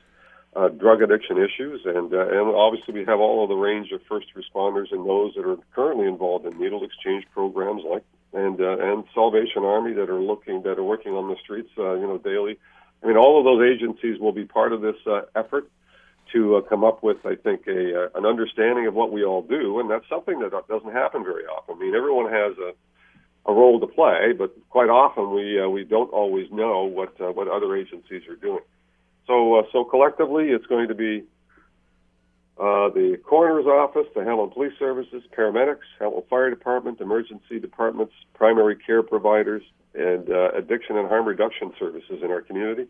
drug 0.78 1.00
addiction 1.00 1.38
issues, 1.38 1.82
and 1.84 2.12
and 2.12 2.56
obviously 2.56 2.94
we 2.94 3.04
have 3.04 3.20
all 3.20 3.44
of 3.44 3.48
the 3.48 3.54
range 3.54 3.92
of 3.92 4.00
first 4.08 4.26
responders 4.34 4.90
and 4.90 5.06
those 5.06 5.34
that 5.34 5.46
are 5.46 5.58
currently 5.74 6.06
involved 6.06 6.44
in 6.46 6.58
needle 6.58 6.82
exchange 6.82 7.24
programs 7.32 7.82
like 7.84 8.02
and 8.32 8.60
uh, 8.60 8.78
and 8.78 9.04
Salvation 9.14 9.64
Army 9.64 9.92
that 9.94 10.08
are 10.10 10.20
looking 10.20 10.62
that 10.62 10.78
are 10.78 10.84
working 10.84 11.12
on 11.12 11.28
the 11.28 11.36
streets, 11.42 11.70
uh, 11.78 11.94
you 11.94 12.06
know, 12.06 12.18
daily. 12.18 12.58
I 13.02 13.06
mean, 13.06 13.16
all 13.16 13.38
of 13.38 13.44
those 13.44 13.62
agencies 13.74 14.20
will 14.20 14.32
be 14.32 14.44
part 14.44 14.72
of 14.72 14.80
this 14.80 14.96
uh, 15.06 15.22
effort 15.34 15.70
to 16.32 16.56
uh, 16.56 16.60
come 16.62 16.84
up 16.84 17.02
with, 17.02 17.18
I 17.26 17.34
think, 17.34 17.66
a 17.66 18.04
uh, 18.04 18.08
an 18.14 18.24
understanding 18.24 18.86
of 18.86 18.94
what 18.94 19.12
we 19.12 19.24
all 19.24 19.42
do, 19.42 19.80
and 19.80 19.90
that's 19.90 20.08
something 20.08 20.40
that 20.40 20.52
doesn't 20.68 20.92
happen 20.92 21.24
very 21.24 21.44
often. 21.44 21.76
I 21.76 21.78
mean, 21.78 21.94
everyone 21.94 22.30
has 22.32 22.56
a 22.58 22.72
a 23.44 23.52
role 23.52 23.80
to 23.80 23.86
play, 23.86 24.32
but 24.36 24.54
quite 24.70 24.88
often 24.88 25.34
we 25.34 25.60
uh, 25.60 25.68
we 25.68 25.84
don't 25.84 26.12
always 26.12 26.50
know 26.50 26.84
what 26.84 27.20
uh, 27.20 27.32
what 27.32 27.48
other 27.48 27.76
agencies 27.76 28.22
are 28.28 28.36
doing. 28.36 28.62
So 29.26 29.58
uh, 29.58 29.62
so 29.72 29.84
collectively, 29.84 30.50
it's 30.50 30.66
going 30.66 30.88
to 30.88 30.94
be 30.94 31.24
uh, 32.62 32.90
the 32.90 33.18
coroner's 33.24 33.66
office, 33.66 34.06
the 34.14 34.22
Hamilton 34.22 34.54
Police 34.54 34.78
Services, 34.78 35.24
paramedics, 35.36 35.82
Hamilton 35.98 36.22
Fire 36.30 36.48
Department, 36.48 37.00
emergency 37.00 37.58
departments, 37.58 38.14
primary 38.34 38.76
care 38.76 39.02
providers, 39.02 39.64
and 39.94 40.30
uh, 40.30 40.52
addiction 40.54 40.96
and 40.96 41.08
harm 41.08 41.26
reduction 41.26 41.72
services 41.76 42.20
in 42.22 42.30
our 42.30 42.40
community, 42.40 42.86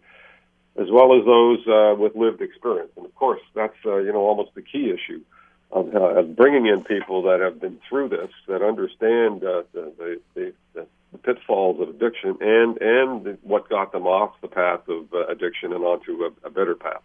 as 0.77 0.89
well 0.91 1.19
as 1.19 1.25
those 1.25 1.67
uh, 1.67 1.95
with 1.99 2.15
lived 2.15 2.43
experience. 2.43 2.91
And 2.99 3.07
of 3.07 3.15
course, 3.15 3.41
that's 3.55 3.73
uh, 3.87 3.97
you 3.97 4.13
know 4.13 4.19
almost 4.19 4.55
the 4.55 4.61
key 4.61 4.91
issue 4.91 5.23
of, 5.71 5.95
uh, 5.95 6.21
of 6.21 6.37
bringing 6.37 6.67
in 6.67 6.85
people 6.85 7.23
that 7.23 7.41
have 7.41 7.59
been 7.59 7.79
through 7.89 8.11
this, 8.11 8.29
that 8.49 8.61
understand 8.61 9.43
uh, 9.43 9.63
the, 9.73 10.21
the, 10.35 10.53
the, 10.75 10.87
the 11.13 11.19
pitfalls 11.19 11.81
of 11.81 11.89
addiction, 11.89 12.37
and 12.43 12.77
and 12.83 13.39
what 13.41 13.71
got 13.71 13.91
them 13.93 14.07
off 14.07 14.39
the 14.43 14.49
path 14.49 14.87
of 14.89 15.07
addiction 15.31 15.73
and 15.73 15.83
onto 15.83 16.25
a, 16.25 16.47
a 16.47 16.51
better 16.51 16.75
path. 16.75 17.01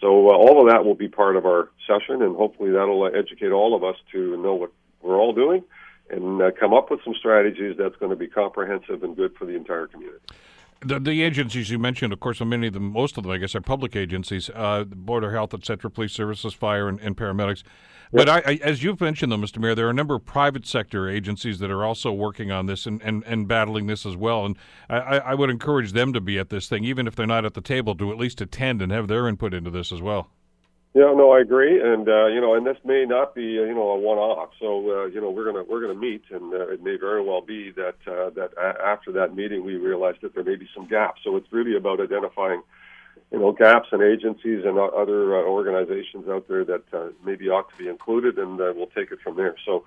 So 0.00 0.28
uh, 0.28 0.32
all 0.32 0.60
of 0.60 0.72
that 0.72 0.84
will 0.84 0.94
be 0.94 1.08
part 1.08 1.36
of 1.36 1.46
our 1.46 1.70
session, 1.86 2.22
and 2.22 2.36
hopefully 2.36 2.70
that'll 2.70 3.04
uh, 3.04 3.10
educate 3.10 3.52
all 3.52 3.74
of 3.74 3.84
us 3.84 3.96
to 4.12 4.36
know 4.36 4.54
what 4.54 4.72
we're 5.02 5.18
all 5.18 5.32
doing 5.32 5.64
and 6.10 6.42
uh, 6.42 6.50
come 6.58 6.74
up 6.74 6.90
with 6.90 7.00
some 7.04 7.14
strategies 7.14 7.76
that's 7.78 7.96
going 7.96 8.10
to 8.10 8.16
be 8.16 8.28
comprehensive 8.28 9.02
and 9.02 9.16
good 9.16 9.34
for 9.36 9.46
the 9.46 9.54
entire 9.54 9.86
community. 9.86 10.20
The, 10.80 11.00
the 11.00 11.22
agencies 11.22 11.70
you 11.70 11.78
mentioned, 11.78 12.12
of 12.12 12.20
course, 12.20 12.40
many 12.40 12.66
of 12.66 12.74
them, 12.74 12.92
most 12.92 13.16
of 13.16 13.24
them, 13.24 13.32
I 13.32 13.38
guess, 13.38 13.54
are 13.54 13.60
public 13.60 13.96
agencies: 13.96 14.50
uh, 14.54 14.84
Board 14.84 15.24
of 15.24 15.32
Health, 15.32 15.54
etc., 15.54 15.90
Police 15.90 16.12
Services, 16.12 16.52
Fire, 16.52 16.88
and, 16.88 17.00
and 17.00 17.16
paramedics. 17.16 17.62
But 18.12 18.28
I, 18.28 18.42
I, 18.46 18.60
as 18.62 18.84
you've 18.84 19.00
mentioned, 19.00 19.32
though, 19.32 19.38
Mr. 19.38 19.58
Mayor, 19.58 19.74
there 19.74 19.86
are 19.88 19.90
a 19.90 19.94
number 19.94 20.14
of 20.14 20.24
private 20.24 20.66
sector 20.66 21.08
agencies 21.08 21.58
that 21.58 21.70
are 21.70 21.84
also 21.84 22.12
working 22.12 22.52
on 22.52 22.66
this 22.66 22.86
and, 22.86 23.02
and, 23.02 23.24
and 23.26 23.48
battling 23.48 23.88
this 23.88 24.06
as 24.06 24.16
well. 24.16 24.46
And 24.46 24.56
I, 24.88 25.18
I 25.18 25.34
would 25.34 25.50
encourage 25.50 25.92
them 25.92 26.12
to 26.12 26.20
be 26.20 26.38
at 26.38 26.48
this 26.48 26.68
thing, 26.68 26.84
even 26.84 27.08
if 27.08 27.16
they're 27.16 27.26
not 27.26 27.44
at 27.44 27.54
the 27.54 27.60
table, 27.60 27.96
to 27.96 28.12
at 28.12 28.18
least 28.18 28.40
attend 28.40 28.82
and 28.82 28.92
have 28.92 29.08
their 29.08 29.26
input 29.26 29.52
into 29.52 29.70
this 29.70 29.90
as 29.90 30.00
well. 30.00 30.30
Yeah, 30.94 31.12
no, 31.16 31.32
I 31.32 31.40
agree, 31.40 31.80
and 31.82 32.08
uh, 32.08 32.26
you 32.26 32.40
know, 32.40 32.54
and 32.54 32.64
this 32.64 32.76
may 32.84 33.04
not 33.04 33.34
be 33.34 33.58
uh, 33.58 33.64
you 33.64 33.74
know 33.74 33.90
a 33.90 33.98
one-off. 33.98 34.50
So 34.60 35.02
uh, 35.02 35.06
you 35.06 35.20
know, 35.20 35.28
we're 35.30 35.44
gonna 35.44 35.64
we're 35.64 35.80
gonna 35.80 35.98
meet, 35.98 36.22
and 36.30 36.54
uh, 36.54 36.68
it 36.68 36.84
may 36.84 36.96
very 36.96 37.20
well 37.20 37.40
be 37.40 37.72
that 37.72 37.96
uh, 38.06 38.30
that 38.30 38.52
a- 38.56 38.80
after 38.86 39.10
that 39.12 39.34
meeting 39.34 39.64
we 39.64 39.74
realize 39.74 40.14
that 40.22 40.36
there 40.36 40.44
may 40.44 40.54
be 40.54 40.68
some 40.72 40.86
gaps. 40.86 41.22
So 41.24 41.36
it's 41.36 41.52
really 41.52 41.76
about 41.76 42.00
identifying 42.00 42.62
you 43.32 43.40
know 43.40 43.52
gaps 43.52 43.88
in 43.92 44.02
agencies 44.02 44.64
and 44.64 44.78
other 44.78 45.36
uh, 45.38 45.42
organizations 45.42 46.28
out 46.28 46.48
there 46.48 46.64
that 46.64 46.84
uh, 46.94 47.08
maybe 47.24 47.48
ought 47.48 47.68
to 47.70 47.76
be 47.76 47.88
included, 47.88 48.38
and 48.38 48.60
uh, 48.60 48.72
we'll 48.76 48.86
take 48.88 49.10
it 49.12 49.20
from 49.24 49.36
there. 49.36 49.56
So 49.66 49.84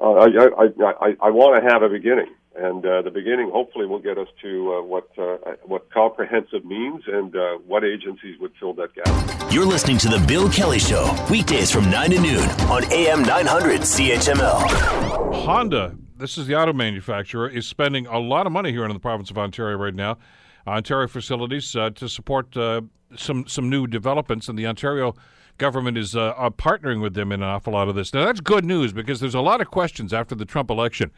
uh, 0.00 0.12
I 0.12 0.26
I 0.26 0.66
I, 1.00 1.16
I 1.22 1.30
want 1.30 1.62
to 1.62 1.70
have 1.70 1.82
a 1.82 1.88
beginning, 1.88 2.34
and 2.58 2.84
uh, 2.84 3.02
the 3.02 3.10
beginning 3.10 3.50
hopefully 3.50 3.86
will 3.86 3.98
get 3.98 4.18
us 4.18 4.28
to 4.42 4.74
uh, 4.74 4.82
what 4.82 5.08
uh, 5.18 5.36
what 5.64 5.90
comprehensive 5.90 6.64
means 6.64 7.02
and 7.06 7.34
uh, 7.34 7.58
what 7.66 7.84
agencies 7.84 8.38
would 8.40 8.52
fill 8.58 8.74
that 8.74 8.94
gap. 8.94 9.52
You're 9.52 9.66
listening 9.66 9.98
to 9.98 10.08
the 10.08 10.24
Bill 10.26 10.50
Kelly 10.50 10.78
Show 10.78 11.14
weekdays 11.30 11.70
from 11.70 11.90
nine 11.90 12.10
to 12.10 12.20
noon 12.20 12.48
on 12.68 12.90
AM 12.92 13.22
900 13.22 13.82
CHML. 13.82 15.34
Honda. 15.34 15.96
This 16.16 16.36
is 16.36 16.48
the 16.48 16.56
auto 16.56 16.72
manufacturer 16.72 17.48
is 17.48 17.68
spending 17.68 18.08
a 18.08 18.18
lot 18.18 18.46
of 18.46 18.52
money 18.52 18.72
here 18.72 18.84
in 18.84 18.92
the 18.92 18.98
province 18.98 19.30
of 19.30 19.38
Ontario 19.38 19.76
right 19.76 19.94
now 19.94 20.18
Ontario 20.68 21.08
facilities 21.08 21.74
uh, 21.74 21.90
to 21.90 22.08
support 22.08 22.56
uh, 22.56 22.82
some 23.16 23.46
some 23.46 23.70
new 23.70 23.86
developments, 23.86 24.48
and 24.48 24.58
the 24.58 24.66
Ontario 24.66 25.14
government 25.56 25.98
is 25.98 26.14
uh, 26.14 26.50
partnering 26.56 27.00
with 27.00 27.14
them 27.14 27.32
in 27.32 27.42
an 27.42 27.48
awful 27.48 27.72
lot 27.72 27.88
of 27.88 27.94
this. 27.94 28.14
Now 28.14 28.24
that's 28.24 28.40
good 28.40 28.64
news 28.64 28.92
because 28.92 29.20
there's 29.20 29.34
a 29.34 29.40
lot 29.40 29.60
of 29.60 29.68
questions 29.70 30.12
after 30.12 30.34
the 30.34 30.44
Trump 30.44 30.70
election 30.70 31.10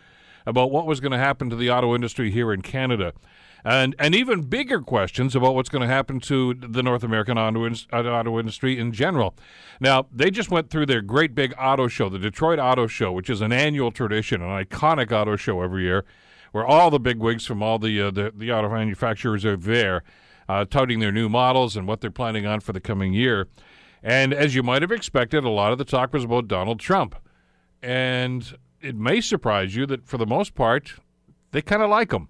about 0.46 0.70
what 0.70 0.86
was 0.86 1.00
going 1.00 1.12
to 1.12 1.18
happen 1.18 1.50
to 1.50 1.56
the 1.56 1.70
auto 1.70 1.94
industry 1.94 2.30
here 2.30 2.52
in 2.52 2.62
Canada. 2.62 3.12
And, 3.62 3.94
and 3.98 4.14
even 4.14 4.42
bigger 4.42 4.80
questions 4.80 5.36
about 5.36 5.54
what's 5.54 5.68
going 5.68 5.82
to 5.82 5.94
happen 5.94 6.18
to 6.20 6.54
the 6.54 6.82
North 6.82 7.02
American 7.02 7.36
auto, 7.36 7.68
auto 7.92 8.38
industry 8.38 8.78
in 8.78 8.92
general. 8.92 9.34
Now, 9.80 10.06
they 10.10 10.30
just 10.30 10.50
went 10.50 10.70
through 10.70 10.86
their 10.86 11.02
great 11.02 11.34
big 11.34 11.52
auto 11.58 11.86
show, 11.86 12.08
the 12.08 12.18
Detroit 12.18 12.58
Auto 12.58 12.86
Show, 12.86 13.12
which 13.12 13.28
is 13.28 13.42
an 13.42 13.52
annual 13.52 13.90
tradition, 13.90 14.40
an 14.40 14.64
iconic 14.64 15.12
auto 15.12 15.36
show 15.36 15.60
every 15.60 15.82
year 15.82 16.06
where 16.52 16.64
all 16.66 16.90
the 16.90 17.00
big 17.00 17.18
wigs 17.18 17.46
from 17.46 17.62
all 17.62 17.78
the 17.78 18.00
uh, 18.00 18.10
the, 18.10 18.32
the 18.36 18.52
auto 18.52 18.68
manufacturers 18.68 19.44
are 19.44 19.56
there, 19.56 20.02
uh, 20.48 20.64
touting 20.64 21.00
their 21.00 21.12
new 21.12 21.28
models 21.28 21.76
and 21.76 21.86
what 21.86 22.00
they're 22.00 22.10
planning 22.10 22.46
on 22.46 22.60
for 22.60 22.72
the 22.72 22.80
coming 22.80 23.12
year. 23.12 23.48
And 24.02 24.32
as 24.32 24.54
you 24.54 24.62
might 24.62 24.82
have 24.82 24.92
expected, 24.92 25.44
a 25.44 25.50
lot 25.50 25.72
of 25.72 25.78
the 25.78 25.84
talk 25.84 26.12
was 26.12 26.24
about 26.24 26.48
Donald 26.48 26.80
Trump. 26.80 27.14
And 27.82 28.56
it 28.80 28.96
may 28.96 29.20
surprise 29.20 29.74
you 29.76 29.86
that 29.86 30.06
for 30.06 30.18
the 30.18 30.26
most 30.26 30.54
part, 30.54 30.94
they 31.52 31.62
kind 31.62 31.82
of 31.82 31.90
like 31.90 32.10
them. 32.10 32.28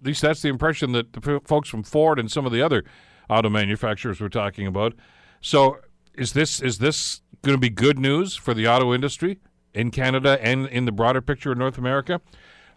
At 0.00 0.06
least 0.06 0.22
that's 0.22 0.42
the 0.42 0.48
impression 0.48 0.92
that 0.92 1.12
the 1.12 1.40
folks 1.44 1.68
from 1.68 1.82
Ford 1.82 2.18
and 2.18 2.30
some 2.30 2.46
of 2.46 2.52
the 2.52 2.62
other 2.62 2.84
auto 3.28 3.48
manufacturers 3.48 4.20
were 4.20 4.28
talking 4.28 4.66
about. 4.66 4.94
So 5.40 5.78
is 6.14 6.32
this 6.32 6.60
is 6.60 6.78
this 6.78 7.22
going 7.42 7.56
to 7.56 7.60
be 7.60 7.70
good 7.70 7.98
news 7.98 8.36
for 8.36 8.54
the 8.54 8.68
auto 8.68 8.92
industry 8.92 9.38
in 9.74 9.90
Canada 9.90 10.38
and 10.42 10.66
in 10.66 10.84
the 10.84 10.92
broader 10.92 11.20
picture 11.20 11.52
of 11.52 11.58
North 11.58 11.78
America? 11.78 12.20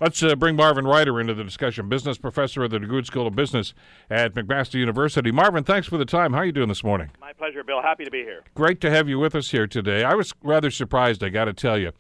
Let's 0.02 0.24
uh, 0.24 0.36
bring 0.36 0.56
Marvin 0.56 0.86
Ryder 0.88 1.20
into 1.20 1.34
the 1.34 1.44
discussion, 1.44 1.90
business 1.90 2.18
professor 2.18 2.64
at 2.64 2.72
the 2.72 2.80
DeGroote 2.80 3.06
School 3.06 3.28
of 3.28 3.36
Business 3.36 3.74
at 4.10 4.34
McMaster 4.34 4.76
University. 4.76 5.30
Marvin, 5.30 5.66
thanks 5.66 5.90
for 5.90 5.98
the 5.98 6.06
time. 6.06 6.32
How 6.32 6.40
are 6.40 6.46
you 6.46 6.54
doing 6.54 6.70
this 6.70 6.86
morning? 6.86 7.12
My 7.20 7.34
pleasure, 7.34 7.66
Bill. 7.66 7.82
Happy 7.82 8.06
to 8.06 8.12
be 8.12 8.20
here. 8.20 8.44
Great 8.56 8.80
to 8.80 8.90
have 8.90 9.10
you 9.10 9.20
with 9.20 9.36
us 9.36 9.52
here 9.52 9.68
today. 9.68 10.06
I 10.06 10.14
was 10.14 10.34
rather 10.42 10.72
surprised, 10.72 11.22
I 11.22 11.28
got 11.28 11.46
to 11.46 11.54
tell 11.54 11.78
you. 11.78 11.92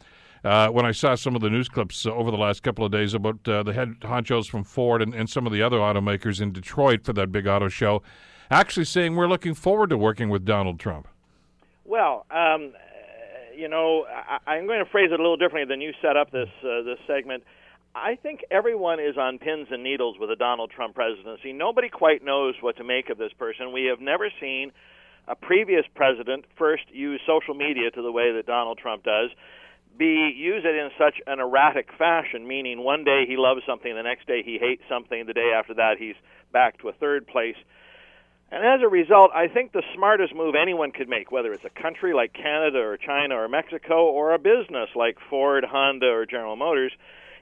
Uh, 0.43 0.69
when 0.69 0.85
I 0.85 0.91
saw 0.91 1.15
some 1.15 1.35
of 1.35 1.41
the 1.41 1.49
news 1.49 1.67
clips 1.67 2.05
uh, 2.05 2.11
over 2.11 2.31
the 2.31 2.37
last 2.37 2.63
couple 2.63 2.85
of 2.85 2.91
days 2.91 3.13
about 3.13 3.45
uh, 3.47 3.63
the 3.63 3.73
head 3.73 3.99
honchos 4.01 4.49
from 4.49 4.63
Ford 4.63 5.01
and, 5.01 5.13
and 5.13 5.29
some 5.29 5.45
of 5.45 5.51
the 5.51 5.61
other 5.61 5.77
automakers 5.77 6.39
in 6.39 6.53
Detroit 6.53 7.03
for 7.03 7.13
that 7.13 7.31
big 7.31 7.45
auto 7.45 7.67
show, 7.67 8.01
actually 8.49 8.85
saying 8.85 9.15
we're 9.15 9.27
looking 9.27 9.53
forward 9.53 9.89
to 9.89 9.97
working 9.97 10.29
with 10.29 10.45
Donald 10.45 10.79
Trump. 10.79 11.07
Well, 11.83 12.25
um, 12.31 12.73
you 13.55 13.67
know, 13.67 14.05
I, 14.47 14.57
am 14.57 14.67
going 14.67 14.83
to 14.83 14.89
phrase 14.89 15.09
it 15.11 15.19
a 15.19 15.21
little 15.21 15.37
differently 15.37 15.73
than 15.73 15.81
you 15.81 15.91
set 16.01 16.15
up 16.15 16.31
this 16.31 16.49
uh, 16.63 16.83
this 16.83 16.99
segment. 17.05 17.43
I 17.93 18.15
think 18.15 18.45
everyone 18.51 18.99
is 18.99 19.17
on 19.17 19.39
pins 19.39 19.67
and 19.71 19.83
needles 19.83 20.17
with 20.19 20.29
the 20.29 20.35
Donald 20.35 20.71
Trump 20.71 20.95
presidency. 20.95 21.51
Nobody 21.51 21.89
quite 21.89 22.23
knows 22.23 22.55
what 22.61 22.77
to 22.77 22.83
make 22.83 23.09
of 23.09 23.17
this 23.17 23.33
person. 23.37 23.73
We 23.73 23.85
have 23.85 23.99
never 23.99 24.29
seen 24.39 24.71
a 25.27 25.35
previous 25.35 25.83
president 25.95 26.45
first 26.57 26.83
use 26.91 27.19
social 27.27 27.53
media 27.53 27.91
to 27.91 28.01
the 28.01 28.11
way 28.11 28.31
that 28.33 28.45
Donald 28.45 28.77
Trump 28.77 29.03
does, 29.03 29.31
be 29.97 30.33
use 30.35 30.63
it 30.65 30.75
in 30.75 30.89
such 30.97 31.15
an 31.27 31.39
erratic 31.39 31.89
fashion, 31.97 32.47
meaning 32.47 32.83
one 32.83 33.03
day 33.03 33.25
he 33.27 33.37
loves 33.37 33.61
something, 33.65 33.93
the 33.93 34.03
next 34.03 34.27
day 34.27 34.43
he 34.43 34.57
hates 34.57 34.83
something, 34.87 35.25
the 35.25 35.33
day 35.33 35.51
after 35.55 35.73
that 35.75 35.97
he's 35.99 36.15
back 36.51 36.79
to 36.79 36.89
a 36.89 36.93
third 36.93 37.27
place. 37.27 37.57
And 38.51 38.65
as 38.65 38.81
a 38.83 38.87
result, 38.89 39.31
I 39.33 39.47
think 39.47 39.73
the 39.73 39.83
smartest 39.93 40.33
move 40.33 40.55
anyone 40.55 40.91
could 40.91 41.07
make, 41.07 41.31
whether 41.31 41.53
it's 41.53 41.65
a 41.65 41.81
country 41.81 42.13
like 42.13 42.33
Canada 42.33 42.79
or 42.79 42.97
China 42.97 43.35
or 43.35 43.47
Mexico 43.47 44.05
or 44.05 44.33
a 44.33 44.39
business 44.39 44.89
like 44.95 45.17
Ford, 45.29 45.63
Honda, 45.69 46.07
or 46.07 46.25
General 46.25 46.55
Motors, 46.55 46.91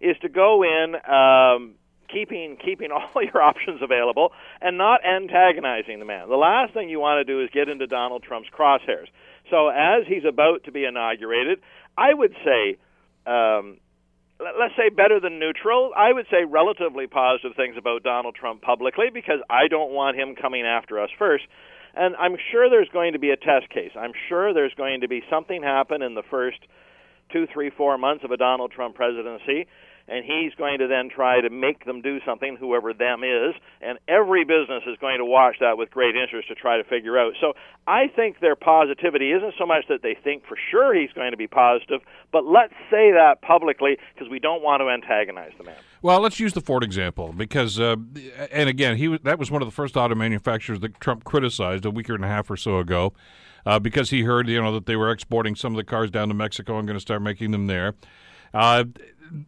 is 0.01 0.17
to 0.21 0.29
go 0.29 0.63
in 0.63 0.95
um, 1.09 1.75
keeping 2.11 2.57
keeping 2.63 2.91
all 2.91 3.23
your 3.23 3.41
options 3.41 3.81
available 3.81 4.31
and 4.61 4.77
not 4.77 5.01
antagonizing 5.05 5.99
the 5.99 6.05
man. 6.05 6.27
The 6.27 6.35
last 6.35 6.73
thing 6.73 6.89
you 6.89 6.99
want 6.99 7.25
to 7.25 7.31
do 7.31 7.41
is 7.41 7.49
get 7.53 7.69
into 7.69 7.87
Donald 7.87 8.23
Trump's 8.23 8.49
crosshairs. 8.49 9.07
So 9.49 9.69
as 9.69 10.05
he's 10.07 10.25
about 10.27 10.65
to 10.65 10.71
be 10.71 10.83
inaugurated, 10.83 11.59
I 11.97 12.13
would 12.13 12.33
say. 12.45 12.77
Um, 13.25 13.79
let's 14.39 14.75
say 14.77 14.89
better 14.89 15.19
than 15.19 15.39
neutral. 15.39 15.91
I 15.97 16.13
would 16.13 16.27
say 16.29 16.45
relatively 16.45 17.07
positive 17.07 17.55
things 17.55 17.75
about 17.77 18.03
Donald 18.03 18.35
Trump 18.35 18.61
publicly 18.61 19.07
because 19.13 19.39
I 19.49 19.67
don't 19.67 19.91
want 19.91 20.17
him 20.17 20.35
coming 20.35 20.63
after 20.65 20.99
us 21.01 21.09
first. 21.17 21.43
And 21.95 22.15
I'm 22.15 22.37
sure 22.51 22.69
there's 22.69 22.89
going 22.89 23.13
to 23.13 23.19
be 23.19 23.31
a 23.31 23.35
test 23.35 23.69
case. 23.69 23.91
I'm 23.99 24.13
sure 24.29 24.53
there's 24.53 24.73
going 24.75 25.01
to 25.01 25.07
be 25.07 25.23
something 25.29 25.63
happen 25.63 26.01
in 26.03 26.13
the 26.13 26.21
first 26.29 26.59
two, 27.33 27.47
three, 27.51 27.71
four 27.75 27.97
months 27.97 28.23
of 28.23 28.31
a 28.31 28.37
Donald 28.37 28.71
Trump 28.71 28.95
presidency 28.95 29.67
and 30.07 30.23
he's 30.23 30.53
going 30.55 30.79
to 30.79 30.87
then 30.87 31.09
try 31.13 31.41
to 31.41 31.49
make 31.49 31.85
them 31.85 32.01
do 32.01 32.19
something, 32.25 32.57
whoever 32.59 32.93
them 32.93 33.23
is, 33.23 33.55
and 33.81 33.99
every 34.07 34.43
business 34.43 34.83
is 34.87 34.97
going 34.99 35.17
to 35.17 35.25
watch 35.25 35.57
that 35.59 35.77
with 35.77 35.91
great 35.91 36.15
interest 36.15 36.47
to 36.47 36.55
try 36.55 36.77
to 36.77 36.83
figure 36.83 37.17
out. 37.17 37.33
So 37.41 37.53
I 37.85 38.07
think 38.07 38.39
their 38.39 38.55
positivity 38.55 39.31
isn't 39.31 39.55
so 39.57 39.65
much 39.65 39.85
that 39.89 40.01
they 40.01 40.15
think 40.23 40.45
for 40.47 40.57
sure 40.71 40.95
he's 40.95 41.11
going 41.13 41.31
to 41.31 41.37
be 41.37 41.47
positive, 41.47 42.01
but 42.31 42.45
let's 42.45 42.73
say 42.89 43.11
that 43.11 43.41
publicly 43.41 43.97
because 44.13 44.29
we 44.29 44.39
don't 44.39 44.63
want 44.63 44.81
to 44.81 44.89
antagonize 44.89 45.51
the 45.57 45.65
man. 45.65 45.75
Well, 46.01 46.21
let's 46.21 46.39
use 46.39 46.53
the 46.53 46.61
Ford 46.61 46.83
example 46.83 47.33
because, 47.35 47.79
uh, 47.79 47.95
and 48.51 48.69
again, 48.69 48.97
he 48.97 49.17
that 49.23 49.39
was 49.39 49.51
one 49.51 49.61
of 49.61 49.67
the 49.67 49.73
first 49.73 49.97
auto 49.97 50.15
manufacturers 50.15 50.79
that 50.81 50.99
Trump 50.99 51.23
criticized 51.23 51.85
a 51.85 51.91
week 51.91 52.09
and 52.09 52.23
a 52.23 52.27
half 52.27 52.49
or 52.49 52.57
so 52.57 52.79
ago. 52.79 53.13
Uh, 53.65 53.77
because 53.77 54.11
he 54.11 54.21
heard, 54.21 54.47
you 54.47 54.61
know, 54.61 54.71
that 54.71 54.85
they 54.85 54.95
were 54.95 55.11
exporting 55.11 55.53
some 55.53 55.73
of 55.73 55.77
the 55.77 55.83
cars 55.83 56.09
down 56.09 56.29
to 56.29 56.33
Mexico 56.33 56.77
and 56.77 56.87
going 56.87 56.95
to 56.95 57.01
start 57.01 57.21
making 57.21 57.51
them 57.51 57.67
there. 57.67 57.95
Uh, 58.53 58.85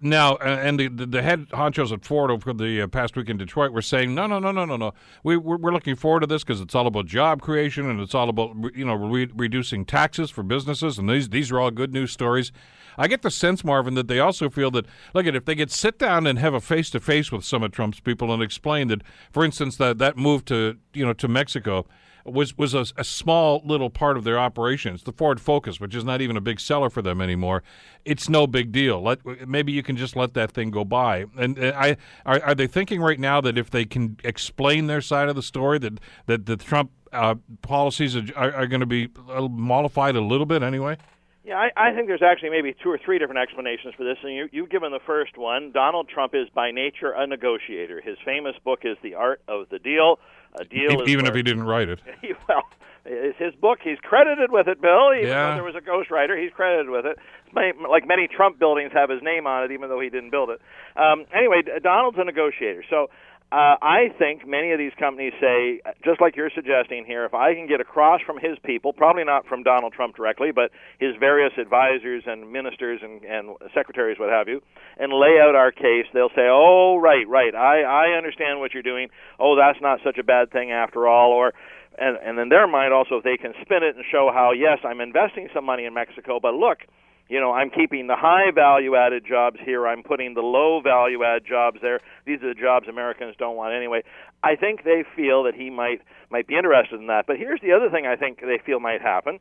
now, 0.02 0.36
uh, 0.36 0.60
and 0.62 0.80
the, 0.80 0.88
the 0.88 1.22
head 1.22 1.48
honchos 1.50 1.92
at 1.92 2.06
Ford 2.06 2.32
over 2.32 2.54
the 2.54 2.82
uh, 2.82 2.88
past 2.88 3.16
week 3.16 3.30
in 3.30 3.38
Detroit 3.38 3.72
were 3.72 3.82
saying, 3.82 4.16
no, 4.16 4.28
no, 4.28 4.40
no, 4.40 4.52
no, 4.52 4.66
no, 4.66 4.78
no. 4.78 4.94
We, 5.24 5.38
we're, 5.38 5.58
we're 5.58 5.72
looking 5.72 5.96
forward 5.96 6.22
to 6.22 6.28
this 6.28 6.44
because 6.44 6.62
it's 6.62 6.76
all 6.76 6.88
about 6.88 7.06
job 7.06 7.42
creation 7.42 7.90
and 7.90 8.00
it's 8.00 8.16
all 8.16 8.30
about 8.30 8.56
you 8.76 8.86
know 8.86 8.96
re- 8.96 9.32
reducing 9.36 9.86
taxes 9.86 10.30
for 10.30 10.44
businesses, 10.44 10.98
and 10.98 11.10
these 11.10 11.30
these 11.30 11.52
are 11.52 11.60
all 11.60 11.72
good 11.72 11.94
news 11.94 12.12
stories. 12.12 12.52
I 12.98 13.08
get 13.08 13.22
the 13.22 13.32
sense, 13.32 13.64
Marvin, 13.64 13.94
that 13.94 14.08
they 14.08 14.20
also 14.20 14.50
feel 14.50 14.72
that 14.72 14.86
look 15.14 15.26
at 15.26 15.36
if 15.36 15.46
they 15.46 15.56
could 15.56 15.72
sit 15.72 15.98
down 15.98 16.28
and 16.28 16.38
have 16.38 16.54
a 16.54 16.60
face 16.60 16.90
to 16.92 17.00
face 17.00 17.32
with 17.32 17.46
some 17.46 17.64
of 17.64 17.72
Trump's 17.72 18.00
people 18.00 18.34
and 18.34 18.44
explain 18.44 18.90
that, 18.90 19.02
for 19.32 19.46
instance, 19.46 19.78
that 19.78 20.00
that 20.00 20.18
move 20.18 20.46
to 20.46 20.78
you 20.94 21.06
know 21.06 21.14
to 21.14 21.28
Mexico 21.28 21.86
was 22.26 22.58
was 22.58 22.74
a, 22.74 22.86
a, 22.98 23.04
small 23.04 23.62
little 23.66 23.90
part 23.90 24.18
of 24.18 24.24
their 24.24 24.40
operations. 24.40 25.04
The 25.04 25.12
Ford 25.12 25.40
Focus, 25.40 25.80
which 25.80 25.96
is 25.96 26.04
not 26.04 26.22
even 26.22 26.38
a 26.38 26.42
big 26.42 26.60
seller 26.60 26.90
for 26.90 27.02
them 27.02 27.22
anymore, 27.22 27.64
it's 28.06 28.30
no 28.30 28.48
big 28.48 28.72
deal. 28.72 29.02
Let 29.02 29.48
maybe 29.48 29.72
you 29.72 29.84
can 29.84 29.98
just 29.98 30.16
let 30.16 30.34
that 30.34 30.52
thing 30.52 30.72
go 30.72 30.86
by. 30.86 31.26
And, 31.38 31.58
and 31.58 31.76
I 31.76 31.98
are, 32.26 32.42
are 32.44 32.56
they 32.56 32.68
thinking 32.68 33.02
right 33.02 33.20
now 33.20 33.42
that 33.42 33.58
if 33.58 33.70
they 33.70 33.86
can 33.86 34.18
explain 34.24 34.88
their 34.88 35.02
side 35.02 35.30
of 35.30 35.36
the 35.36 35.44
story 35.44 35.80
that 35.80 36.00
that 36.26 36.46
the 36.46 36.58
Trump 36.58 36.92
uh, 37.12 37.36
policies 37.62 38.16
are, 38.16 38.54
are, 38.54 38.68
going 38.68 38.82
to 38.82 38.86
be 38.86 39.10
mollified 39.50 40.16
a 40.16 40.22
little 40.22 40.46
bit 40.46 40.62
anyway? 40.62 40.96
Yeah, 41.44 41.56
I, 41.56 41.90
I 41.90 41.96
think 41.96 42.08
there's 42.08 42.22
actually 42.22 42.52
maybe 42.52 42.76
two 42.84 42.90
or 42.90 43.00
three 43.04 43.18
different 43.18 43.42
explanations 43.42 43.96
for 43.98 44.04
this, 44.04 44.18
and 44.24 44.34
you, 44.34 44.50
you've 44.52 44.70
given 44.70 44.92
the 44.92 45.00
first 45.06 45.38
one. 45.38 45.72
Donald 45.72 46.08
Trump 46.08 46.36
is 46.36 46.48
by 46.54 46.70
nature 46.70 47.12
a 47.12 47.26
negotiator. 47.26 48.02
His 48.02 48.18
famous 48.24 48.54
book 48.64 48.82
is 48.84 48.98
The 49.02 49.16
Art 49.16 49.42
of 49.48 49.68
the 49.70 49.80
Deal. 49.80 50.20
A 50.56 50.66
deal 50.66 51.08
even 51.08 51.26
if 51.26 51.36
he 51.36 51.44
didn't 51.44 51.64
write 51.64 51.90
it. 51.90 52.00
well, 52.48 52.64
it's 53.06 53.38
his 53.38 53.54
book. 53.56 53.80
He's 53.84 54.00
credited 54.02 54.52
with 54.52 54.68
it, 54.68 54.82
Bill. 54.82 55.14
Even 55.14 55.30
yeah. 55.30 55.50
though 55.50 55.56
there 55.56 55.64
was 55.64 55.76
a 55.76 55.82
ghostwriter, 55.82 56.42
he's 56.42 56.52
credited 56.52 56.90
with 56.90 57.06
it. 57.06 57.18
Many, 57.54 57.74
Like 57.90 58.08
many 58.08 58.28
Trump 58.28 58.60
buildings 58.60 58.92
have 58.94 59.10
his 59.10 59.22
name 59.22 59.48
on 59.48 59.64
it, 59.64 59.72
even 59.72 59.90
though 59.90 60.00
he 60.00 60.10
didn't 60.10 60.32
build 60.32 60.50
it. 60.50 60.62
Um, 60.96 61.26
anyway, 61.34 61.62
Donald's 61.82 62.18
a 62.20 62.24
negotiator. 62.24 62.84
So 62.90 63.10
uh, 63.52 63.82
I 63.82 64.14
think 64.20 64.48
many 64.48 64.74
of 64.74 64.78
these 64.78 64.92
companies 65.00 65.34
say, 65.42 65.82
just 66.06 66.22
like 66.22 66.36
you're 66.36 66.52
suggesting 66.54 67.04
here, 67.04 67.26
if 67.26 67.34
I 67.34 67.56
can 67.56 67.66
get 67.66 67.82
across 67.82 68.22
from 68.22 68.38
his 68.38 68.60
people, 68.64 68.94
probably 68.94 69.24
not 69.24 69.48
from 69.48 69.64
Donald 69.64 69.94
Trump 69.94 70.16
directly, 70.16 70.52
but 70.52 70.70
his 71.00 71.16
various 71.20 71.54
advisors 71.58 72.24
and 72.28 72.52
ministers 72.52 73.00
and, 73.02 73.24
and 73.24 73.58
secretaries, 73.74 74.20
what 74.20 74.30
have 74.30 74.48
you, 74.48 74.62
and 75.00 75.12
lay 75.12 75.42
out 75.42 75.56
our 75.56 75.72
case, 75.72 76.06
they'll 76.14 76.30
say, 76.36 76.46
oh, 76.46 76.98
right, 77.02 77.28
right, 77.28 77.56
I, 77.56 77.82
I 77.82 78.18
understand 78.18 78.60
what 78.60 78.74
you're 78.76 78.84
doing. 78.84 79.10
Oh, 79.40 79.56
that's 79.56 79.82
not 79.82 80.00
such 80.04 80.20
a 80.20 80.24
bad 80.24 80.52
thing 80.52 80.72
after 80.72 81.08
all. 81.08 81.32
Or, 81.32 81.54
and, 81.98 82.18
and 82.18 82.38
in 82.38 82.50
their 82.50 82.68
mind 82.68 82.94
also, 82.94 83.18
if 83.18 83.24
they 83.24 83.38
can 83.38 83.54
spin 83.62 83.82
it 83.82 83.96
and 83.96 84.06
show 84.12 84.30
how, 84.32 84.52
yes, 84.52 84.78
I'm 84.84 85.02
investing 85.02 85.50
some 85.56 85.66
money 85.66 85.86
in 85.86 85.94
Mexico, 85.96 86.40
but 86.40 86.54
look, 86.54 86.86
you 87.30 87.40
know, 87.40 87.52
I'm 87.52 87.70
keeping 87.70 88.08
the 88.08 88.16
high 88.16 88.52
value 88.54 88.96
added 88.96 89.24
jobs 89.28 89.58
here. 89.64 89.88
I'm 89.88 90.02
putting 90.02 90.34
the 90.34 90.42
low 90.42 90.82
value 90.82 91.24
add 91.24 91.44
jobs 91.48 91.78
there. 91.82 92.00
These 92.26 92.42
are 92.42 92.54
the 92.54 92.60
jobs 92.60 92.88
Americans 92.88 93.36
don't 93.38 93.56
want 93.56 93.74
anyway. 93.74 94.02
I 94.44 94.56
think 94.56 94.84
they 94.84 95.04
feel 95.16 95.44
that 95.44 95.54
he 95.54 95.70
might 95.70 96.02
might 96.32 96.48
be 96.48 96.58
interested 96.58 97.00
in 97.00 97.08
that. 97.08 97.26
But 97.28 97.38
here's 97.38 97.62
the 97.62 97.72
other 97.72 97.90
thing 97.90 98.08
I 98.08 98.16
think 98.16 98.42
they 98.42 98.60
feel 98.66 98.80
might 98.80 99.02
happen. 99.02 99.40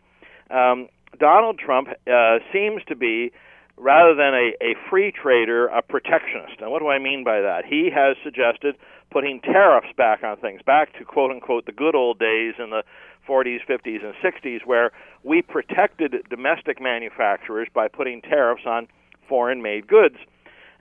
Um, 0.50 0.88
Donald 1.18 1.58
Trump 1.58 1.88
uh, 1.88 2.38
seems 2.52 2.82
to 2.88 2.94
be 2.94 3.32
rather 3.78 4.14
than 4.14 4.34
a, 4.34 4.52
a 4.60 4.74
free 4.90 5.10
trader, 5.10 5.68
a 5.68 5.80
protectionist. 5.80 6.60
And 6.60 6.70
what 6.70 6.80
do 6.80 6.88
I 6.88 6.98
mean 6.98 7.24
by 7.24 7.40
that? 7.40 7.64
He 7.64 7.90
has 7.94 8.16
suggested 8.22 8.76
putting 9.10 9.40
tariffs 9.40 9.88
back 9.96 10.22
on 10.22 10.36
things, 10.36 10.60
back 10.66 10.92
to 10.98 11.04
quote 11.04 11.30
unquote 11.30 11.64
the 11.64 11.72
good 11.72 11.94
old 11.94 12.18
days 12.18 12.54
in 12.58 12.70
the 12.70 12.82
40s, 13.28 13.58
50s, 13.68 14.04
and 14.04 14.14
60s, 14.22 14.64
where 14.64 14.92
we 15.22 15.42
protected 15.42 16.14
domestic 16.30 16.80
manufacturers 16.80 17.68
by 17.74 17.88
putting 17.88 18.22
tariffs 18.22 18.62
on 18.66 18.88
foreign 19.28 19.62
made 19.62 19.86
goods. 19.86 20.16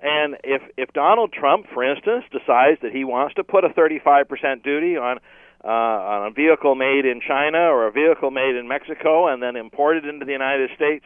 And 0.01 0.37
if, 0.43 0.61
if 0.77 0.93
Donald 0.93 1.33
Trump, 1.33 1.65
for 1.73 1.83
instance, 1.83 2.25
decides 2.31 2.79
that 2.81 2.91
he 2.91 3.03
wants 3.03 3.35
to 3.35 3.43
put 3.43 3.65
a 3.65 3.69
35% 3.69 4.63
duty 4.63 4.95
on, 4.95 5.17
uh, 5.63 5.67
on 5.67 6.27
a 6.27 6.31
vehicle 6.31 6.75
made 6.75 7.05
in 7.05 7.19
China 7.19 7.57
or 7.57 7.87
a 7.87 7.91
vehicle 7.91 8.29
made 8.29 8.55
in 8.55 8.67
Mexico 8.67 9.27
and 9.27 9.41
then 9.41 9.55
imported 9.55 10.05
into 10.05 10.25
the 10.25 10.31
United 10.31 10.69
States, 10.75 11.03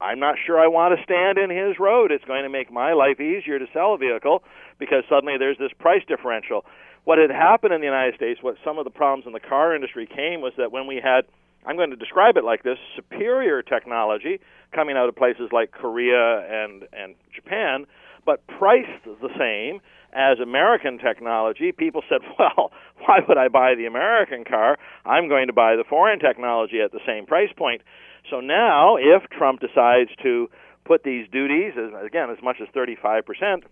I'm 0.00 0.20
not 0.20 0.36
sure 0.44 0.60
I 0.60 0.66
want 0.66 0.96
to 0.96 1.02
stand 1.02 1.38
in 1.38 1.48
his 1.48 1.78
road. 1.80 2.12
It's 2.12 2.24
going 2.24 2.42
to 2.42 2.50
make 2.50 2.70
my 2.70 2.92
life 2.92 3.18
easier 3.20 3.58
to 3.58 3.66
sell 3.72 3.94
a 3.94 3.98
vehicle 3.98 4.42
because 4.78 5.04
suddenly 5.08 5.38
there's 5.38 5.56
this 5.56 5.72
price 5.78 6.02
differential 6.06 6.66
what 7.06 7.18
had 7.18 7.30
happened 7.30 7.72
in 7.72 7.80
the 7.80 7.86
United 7.86 8.16
States, 8.16 8.42
what 8.42 8.56
some 8.64 8.78
of 8.78 8.84
the 8.84 8.90
problems 8.90 9.26
in 9.28 9.32
the 9.32 9.40
car 9.40 9.74
industry 9.74 10.06
came 10.06 10.40
was 10.40 10.52
that 10.58 10.72
when 10.72 10.88
we 10.88 10.96
had, 10.96 11.22
I'm 11.64 11.76
going 11.76 11.90
to 11.90 11.96
describe 11.96 12.36
it 12.36 12.42
like 12.42 12.64
this, 12.64 12.78
superior 12.96 13.62
technology 13.62 14.40
coming 14.74 14.96
out 14.96 15.08
of 15.08 15.14
places 15.14 15.50
like 15.52 15.70
Korea 15.70 16.42
and, 16.50 16.82
and 16.92 17.14
Japan, 17.32 17.86
but 18.26 18.44
priced 18.48 19.04
the 19.04 19.30
same 19.38 19.80
as 20.12 20.40
American 20.40 20.98
technology, 20.98 21.70
people 21.70 22.02
said, 22.08 22.22
well, 22.40 22.72
why 23.06 23.20
would 23.28 23.38
I 23.38 23.46
buy 23.46 23.76
the 23.76 23.86
American 23.86 24.42
car? 24.42 24.76
I'm 25.04 25.28
going 25.28 25.46
to 25.46 25.52
buy 25.52 25.76
the 25.76 25.84
foreign 25.88 26.18
technology 26.18 26.80
at 26.84 26.90
the 26.90 27.00
same 27.06 27.24
price 27.24 27.50
point. 27.56 27.82
So 28.28 28.40
now, 28.40 28.96
if 28.96 29.30
Trump 29.30 29.60
decides 29.60 30.10
to 30.24 30.50
put 30.84 31.04
these 31.04 31.28
duties, 31.30 31.74
again, 32.04 32.30
as 32.30 32.42
much 32.42 32.56
as 32.60 32.66
35 32.74 33.24
percent, 33.24 33.62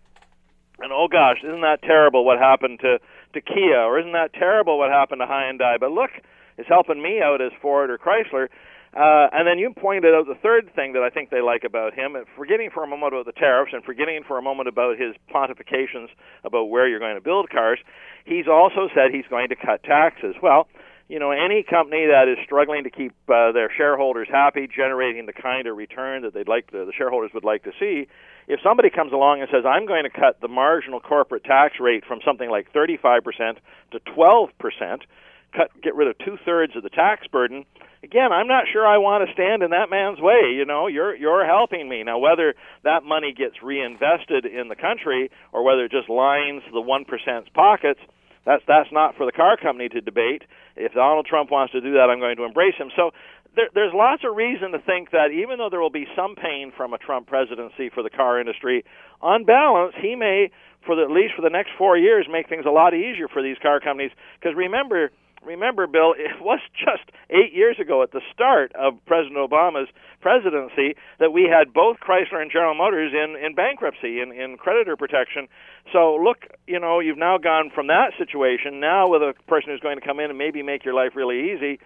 and 0.78 0.92
oh 0.92 1.08
gosh, 1.10 1.38
isn't 1.42 1.62
that 1.62 1.82
terrible 1.82 2.24
what 2.24 2.38
happened 2.38 2.80
to 2.80 2.98
to 3.34 3.40
Kia, 3.40 3.78
or 3.78 3.98
isn't 3.98 4.12
that 4.12 4.32
terrible 4.32 4.78
what 4.78 4.90
happened 4.90 5.20
to 5.20 5.26
Hyundai? 5.26 5.78
But 5.78 5.90
look, 5.92 6.10
it's 6.56 6.68
helping 6.68 7.02
me 7.02 7.20
out 7.20 7.40
as 7.40 7.52
Ford 7.60 7.90
or 7.90 7.98
Chrysler. 7.98 8.48
Uh, 8.94 9.26
and 9.32 9.44
then 9.44 9.58
you 9.58 9.74
pointed 9.74 10.14
out 10.14 10.26
the 10.26 10.38
third 10.40 10.70
thing 10.76 10.92
that 10.92 11.02
I 11.02 11.10
think 11.10 11.30
they 11.30 11.40
like 11.40 11.64
about 11.64 11.94
him, 11.94 12.14
forgetting 12.36 12.70
for 12.72 12.84
a 12.84 12.86
moment 12.86 13.12
about 13.12 13.26
the 13.26 13.32
tariffs 13.32 13.72
and 13.74 13.82
forgetting 13.82 14.22
for 14.22 14.38
a 14.38 14.42
moment 14.42 14.68
about 14.68 14.96
his 15.00 15.16
pontifications 15.34 16.14
about 16.44 16.66
where 16.66 16.86
you're 16.86 17.00
going 17.00 17.16
to 17.16 17.20
build 17.20 17.50
cars, 17.50 17.80
he's 18.24 18.46
also 18.46 18.88
said 18.94 19.10
he's 19.10 19.26
going 19.28 19.48
to 19.48 19.56
cut 19.56 19.82
taxes. 19.82 20.36
Well, 20.40 20.68
you 21.08 21.18
know, 21.18 21.30
any 21.30 21.62
company 21.62 22.06
that 22.06 22.28
is 22.28 22.38
struggling 22.44 22.84
to 22.84 22.90
keep 22.90 23.12
uh, 23.28 23.52
their 23.52 23.70
shareholders 23.76 24.28
happy, 24.30 24.66
generating 24.66 25.26
the 25.26 25.32
kind 25.32 25.66
of 25.66 25.76
return 25.76 26.22
that 26.22 26.32
they'd 26.32 26.48
like 26.48 26.70
to, 26.70 26.84
the 26.84 26.92
shareholders 26.96 27.30
would 27.34 27.44
like 27.44 27.64
to 27.64 27.72
see, 27.78 28.08
if 28.48 28.60
somebody 28.62 28.90
comes 28.90 29.12
along 29.12 29.40
and 29.40 29.48
says, 29.52 29.64
I'm 29.66 29.86
going 29.86 30.04
to 30.04 30.10
cut 30.10 30.40
the 30.40 30.48
marginal 30.48 31.00
corporate 31.00 31.44
tax 31.44 31.74
rate 31.80 32.04
from 32.06 32.20
something 32.24 32.50
like 32.50 32.72
35% 32.72 33.56
to 33.92 34.00
12%, 34.00 35.00
cut, 35.54 35.70
get 35.82 35.94
rid 35.94 36.08
of 36.08 36.18
two 36.18 36.38
thirds 36.44 36.74
of 36.76 36.82
the 36.82 36.90
tax 36.90 37.26
burden, 37.26 37.64
again, 38.02 38.32
I'm 38.32 38.46
not 38.46 38.64
sure 38.72 38.86
I 38.86 38.98
want 38.98 39.26
to 39.26 39.32
stand 39.32 39.62
in 39.62 39.70
that 39.70 39.90
man's 39.90 40.20
way. 40.20 40.52
You 40.54 40.64
know, 40.64 40.86
you're 40.86 41.16
you're 41.16 41.46
helping 41.46 41.88
me 41.88 42.02
now. 42.04 42.18
Whether 42.18 42.54
that 42.84 43.02
money 43.02 43.32
gets 43.32 43.62
reinvested 43.62 44.44
in 44.44 44.68
the 44.68 44.76
country 44.76 45.30
or 45.52 45.64
whether 45.64 45.86
it 45.86 45.90
just 45.90 46.08
lines 46.08 46.62
the 46.72 46.80
one 46.80 47.04
percent's 47.04 47.48
pockets, 47.54 48.00
that's 48.46 48.62
that's 48.66 48.90
not 48.92 49.16
for 49.16 49.26
the 49.26 49.32
car 49.32 49.56
company 49.56 49.88
to 49.88 50.00
debate. 50.00 50.42
If 50.76 50.92
Donald 50.94 51.26
Trump 51.26 51.50
wants 51.50 51.72
to 51.72 51.80
do 51.80 51.94
that, 51.94 52.10
I'm 52.10 52.18
going 52.18 52.36
to 52.36 52.44
embrace 52.44 52.74
him. 52.76 52.90
So 52.96 53.10
there, 53.56 53.68
there's 53.74 53.92
lots 53.94 54.22
of 54.24 54.36
reason 54.36 54.72
to 54.72 54.78
think 54.78 55.10
that 55.10 55.30
even 55.30 55.58
though 55.58 55.70
there 55.70 55.80
will 55.80 55.90
be 55.90 56.06
some 56.16 56.34
pain 56.34 56.72
from 56.76 56.92
a 56.92 56.98
Trump 56.98 57.26
presidency 57.26 57.90
for 57.90 58.02
the 58.02 58.10
car 58.10 58.40
industry, 58.40 58.84
on 59.22 59.44
balance, 59.44 59.94
he 60.00 60.14
may, 60.14 60.50
for 60.84 60.96
the, 60.96 61.02
at 61.02 61.10
least 61.10 61.34
for 61.34 61.42
the 61.42 61.50
next 61.50 61.70
four 61.78 61.96
years, 61.96 62.26
make 62.30 62.48
things 62.48 62.64
a 62.66 62.70
lot 62.70 62.94
easier 62.94 63.28
for 63.28 63.42
these 63.42 63.56
car 63.62 63.80
companies. 63.80 64.10
Because 64.40 64.56
remember, 64.56 65.10
remember, 65.44 65.86
Bill, 65.86 66.14
it 66.18 66.40
was 66.40 66.60
just 66.74 67.10
eight 67.30 67.52
years 67.52 67.76
ago 67.80 68.02
at 68.02 68.12
the 68.12 68.20
start 68.32 68.72
of 68.74 68.94
President 69.06 69.36
Obama's 69.36 69.88
presidency 70.20 70.96
that 71.18 71.32
we 71.32 71.44
had 71.44 71.72
both 71.72 71.98
Chrysler 72.00 72.40
and 72.40 72.50
General 72.50 72.74
Motors 72.74 73.12
in, 73.12 73.36
in 73.36 73.54
bankruptcy, 73.54 74.20
in, 74.20 74.32
in 74.32 74.56
creditor 74.56 74.96
protection. 74.96 75.48
So, 75.92 76.16
look, 76.16 76.46
you 76.66 76.80
know, 76.80 77.00
you've 77.00 77.18
now 77.18 77.38
gone 77.38 77.70
from 77.74 77.88
that 77.88 78.12
situation 78.18 78.80
now 78.80 79.08
with 79.08 79.22
a 79.22 79.34
person 79.46 79.70
who's 79.70 79.80
going 79.80 79.98
to 79.98 80.04
come 80.04 80.20
in 80.20 80.30
and 80.30 80.38
maybe 80.38 80.62
make 80.62 80.84
your 80.84 80.94
life 80.94 81.12
really 81.14 81.52
easy 81.52 81.78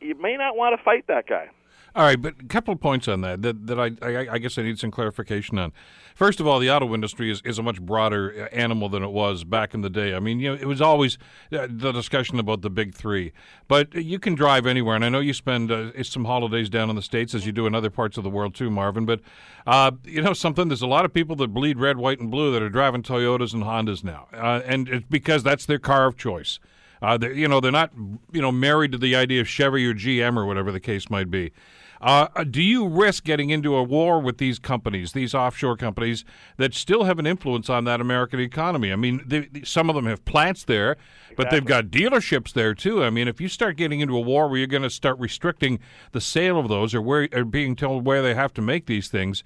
you 0.00 0.14
may 0.20 0.36
not 0.36 0.56
want 0.56 0.78
to 0.78 0.82
fight 0.82 1.06
that 1.08 1.26
guy. 1.26 1.48
All 1.96 2.02
right, 2.02 2.20
but 2.20 2.34
a 2.38 2.44
couple 2.44 2.74
of 2.74 2.80
points 2.80 3.08
on 3.08 3.22
that 3.22 3.40
that, 3.40 3.66
that 3.68 3.80
I, 3.80 3.92
I, 4.02 4.32
I 4.32 4.38
guess 4.38 4.58
I 4.58 4.62
need 4.62 4.78
some 4.78 4.90
clarification 4.90 5.58
on. 5.58 5.72
First 6.14 6.40
of 6.40 6.46
all, 6.46 6.58
the 6.58 6.70
auto 6.70 6.92
industry 6.92 7.30
is, 7.30 7.40
is 7.42 7.58
a 7.58 7.62
much 7.62 7.80
broader 7.80 8.50
animal 8.52 8.90
than 8.90 9.02
it 9.02 9.12
was 9.12 9.44
back 9.44 9.72
in 9.72 9.80
the 9.80 9.88
day. 9.88 10.14
I 10.14 10.20
mean, 10.20 10.38
you 10.38 10.50
know, 10.50 10.60
it 10.60 10.66
was 10.66 10.82
always 10.82 11.16
uh, 11.52 11.66
the 11.70 11.92
discussion 11.92 12.38
about 12.38 12.60
the 12.60 12.68
big 12.68 12.94
three, 12.94 13.32
but 13.66 13.94
you 13.94 14.18
can 14.18 14.34
drive 14.34 14.66
anywhere. 14.66 14.94
And 14.94 15.06
I 15.06 15.08
know 15.08 15.20
you 15.20 15.32
spend 15.32 15.72
uh, 15.72 16.02
some 16.02 16.26
holidays 16.26 16.68
down 16.68 16.90
in 16.90 16.96
the 16.96 17.02
states, 17.02 17.34
as 17.34 17.46
you 17.46 17.52
do 17.52 17.66
in 17.66 17.74
other 17.74 17.88
parts 17.88 18.18
of 18.18 18.24
the 18.24 18.30
world 18.30 18.54
too, 18.54 18.70
Marvin. 18.70 19.06
But 19.06 19.22
uh, 19.66 19.92
you 20.04 20.20
know 20.20 20.34
something, 20.34 20.68
there's 20.68 20.82
a 20.82 20.86
lot 20.86 21.06
of 21.06 21.14
people 21.14 21.34
that 21.36 21.48
bleed 21.48 21.78
red, 21.78 21.96
white, 21.96 22.20
and 22.20 22.30
blue 22.30 22.52
that 22.52 22.60
are 22.60 22.68
driving 22.68 23.02
Toyotas 23.02 23.54
and 23.54 23.62
Hondas 23.62 24.04
now, 24.04 24.28
uh, 24.34 24.60
and 24.66 24.86
it's 24.86 25.06
because 25.08 25.42
that's 25.42 25.64
their 25.64 25.78
car 25.78 26.04
of 26.04 26.18
choice. 26.18 26.58
Uh, 27.00 27.18
you 27.22 27.48
know, 27.48 27.60
they're 27.60 27.72
not, 27.72 27.92
you 28.32 28.40
know, 28.40 28.52
married 28.52 28.92
to 28.92 28.98
the 28.98 29.14
idea 29.14 29.40
of 29.40 29.48
Chevy 29.48 29.86
or 29.86 29.94
GM 29.94 30.36
or 30.36 30.46
whatever 30.46 30.72
the 30.72 30.80
case 30.80 31.10
might 31.10 31.30
be. 31.30 31.52
Uh, 32.00 32.44
do 32.44 32.62
you 32.62 32.86
risk 32.86 33.24
getting 33.24 33.50
into 33.50 33.74
a 33.74 33.82
war 33.82 34.20
with 34.20 34.38
these 34.38 34.58
companies, 34.58 35.12
these 35.12 35.34
offshore 35.34 35.76
companies 35.76 36.24
that 36.56 36.74
still 36.74 37.04
have 37.04 37.18
an 37.18 37.26
influence 37.26 37.70
on 37.70 37.84
that 37.84 38.00
American 38.00 38.40
economy? 38.40 38.92
I 38.92 38.96
mean, 38.96 39.22
they, 39.26 39.48
some 39.64 39.88
of 39.88 39.96
them 39.96 40.06
have 40.06 40.24
plants 40.24 40.64
there. 40.64 40.96
But 41.36 41.50
they've 41.50 41.64
got 41.64 41.86
dealerships 41.86 42.52
there 42.52 42.74
too. 42.74 43.04
I 43.04 43.10
mean, 43.10 43.28
if 43.28 43.40
you 43.40 43.48
start 43.48 43.76
getting 43.76 44.00
into 44.00 44.16
a 44.16 44.20
war 44.20 44.48
where 44.48 44.58
you're 44.58 44.66
going 44.66 44.82
to 44.82 44.90
start 44.90 45.18
restricting 45.18 45.78
the 46.12 46.20
sale 46.20 46.58
of 46.58 46.68
those 46.68 46.94
or 46.94 47.02
where 47.02 47.28
or 47.32 47.44
being 47.44 47.76
told 47.76 48.04
where 48.04 48.22
they 48.22 48.34
have 48.34 48.52
to 48.54 48.62
make 48.62 48.86
these 48.86 49.08
things, 49.08 49.44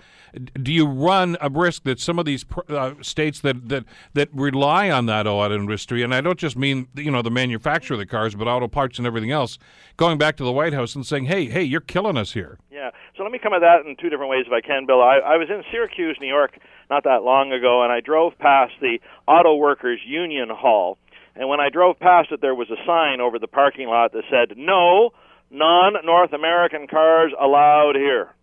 do 0.55 0.73
you 0.73 0.87
run 0.87 1.37
a 1.41 1.51
risk 1.51 1.85
that 1.85 2.01
some 2.01 2.19
of 2.19 2.25
these 2.25 2.45
uh, 2.69 2.95
states 3.01 3.41
that, 3.41 3.69
that 3.69 3.85
that 4.15 4.29
rely 4.33 4.91
on 4.91 5.07
that 5.07 5.27
auto 5.27 5.55
industry, 5.55 6.03
and 6.03 6.15
I 6.15 6.21
don't 6.21 6.39
just 6.39 6.57
mean 6.57 6.89
you 6.95 7.11
know 7.11 7.23
the 7.23 7.31
manufacturer 7.31 7.95
of 7.95 7.99
the 7.99 8.07
cars, 8.07 8.35
but 8.35 8.49
auto 8.49 8.69
parts 8.69 8.99
and 8.99 9.07
everything 9.07 9.31
else, 9.31 9.59
going 9.97 10.19
back 10.19 10.37
to 10.37 10.45
the 10.45 10.53
White 10.53 10.73
House 10.73 10.95
and 10.95 11.05
saying, 11.05 11.25
"Hey, 11.25 11.47
hey, 11.47 11.63
you're 11.63 11.81
killing 11.81 12.17
us 12.17 12.33
here." 12.33 12.59
Yeah. 12.71 12.91
So 13.17 13.23
let 13.25 13.33
me 13.33 13.39
come 13.39 13.53
at 13.53 13.61
that 13.61 13.85
in 13.87 13.97
two 13.97 14.09
different 14.09 14.31
ways 14.31 14.45
if 14.47 14.53
I 14.53 14.61
can, 14.61 14.87
Bill. 14.87 15.03
I, 15.03 15.19
I 15.19 15.37
was 15.37 15.49
in 15.51 15.63
Syracuse, 15.71 16.17
New 16.21 16.29
York, 16.29 16.59
not 16.89 17.05
that 17.05 17.23
long 17.23 17.53
ago, 17.53 17.83
and 17.83 17.93
I 17.93 18.01
drove 18.01 18.39
past 18.39 18.73
the 18.81 18.99
Auto 19.29 19.57
Workers 19.57 20.01
Union 20.07 20.49
Hall. 20.49 20.97
And 21.41 21.49
when 21.49 21.59
I 21.59 21.71
drove 21.71 21.99
past 21.99 22.33
it, 22.33 22.43
there 22.43 22.55
was 22.55 22.69
a 22.69 22.77
sign 22.85 23.23
over 23.23 23.39
the 23.39 23.49
parking 23.49 23.89
lot 23.89 24.13
that 24.13 24.25
said, 24.29 24.59
"No 24.59 25.15
non 25.51 25.95
North 26.05 26.35
American 26.35 26.87
cars 26.87 27.33
allowed 27.41 27.97
here." 27.97 28.35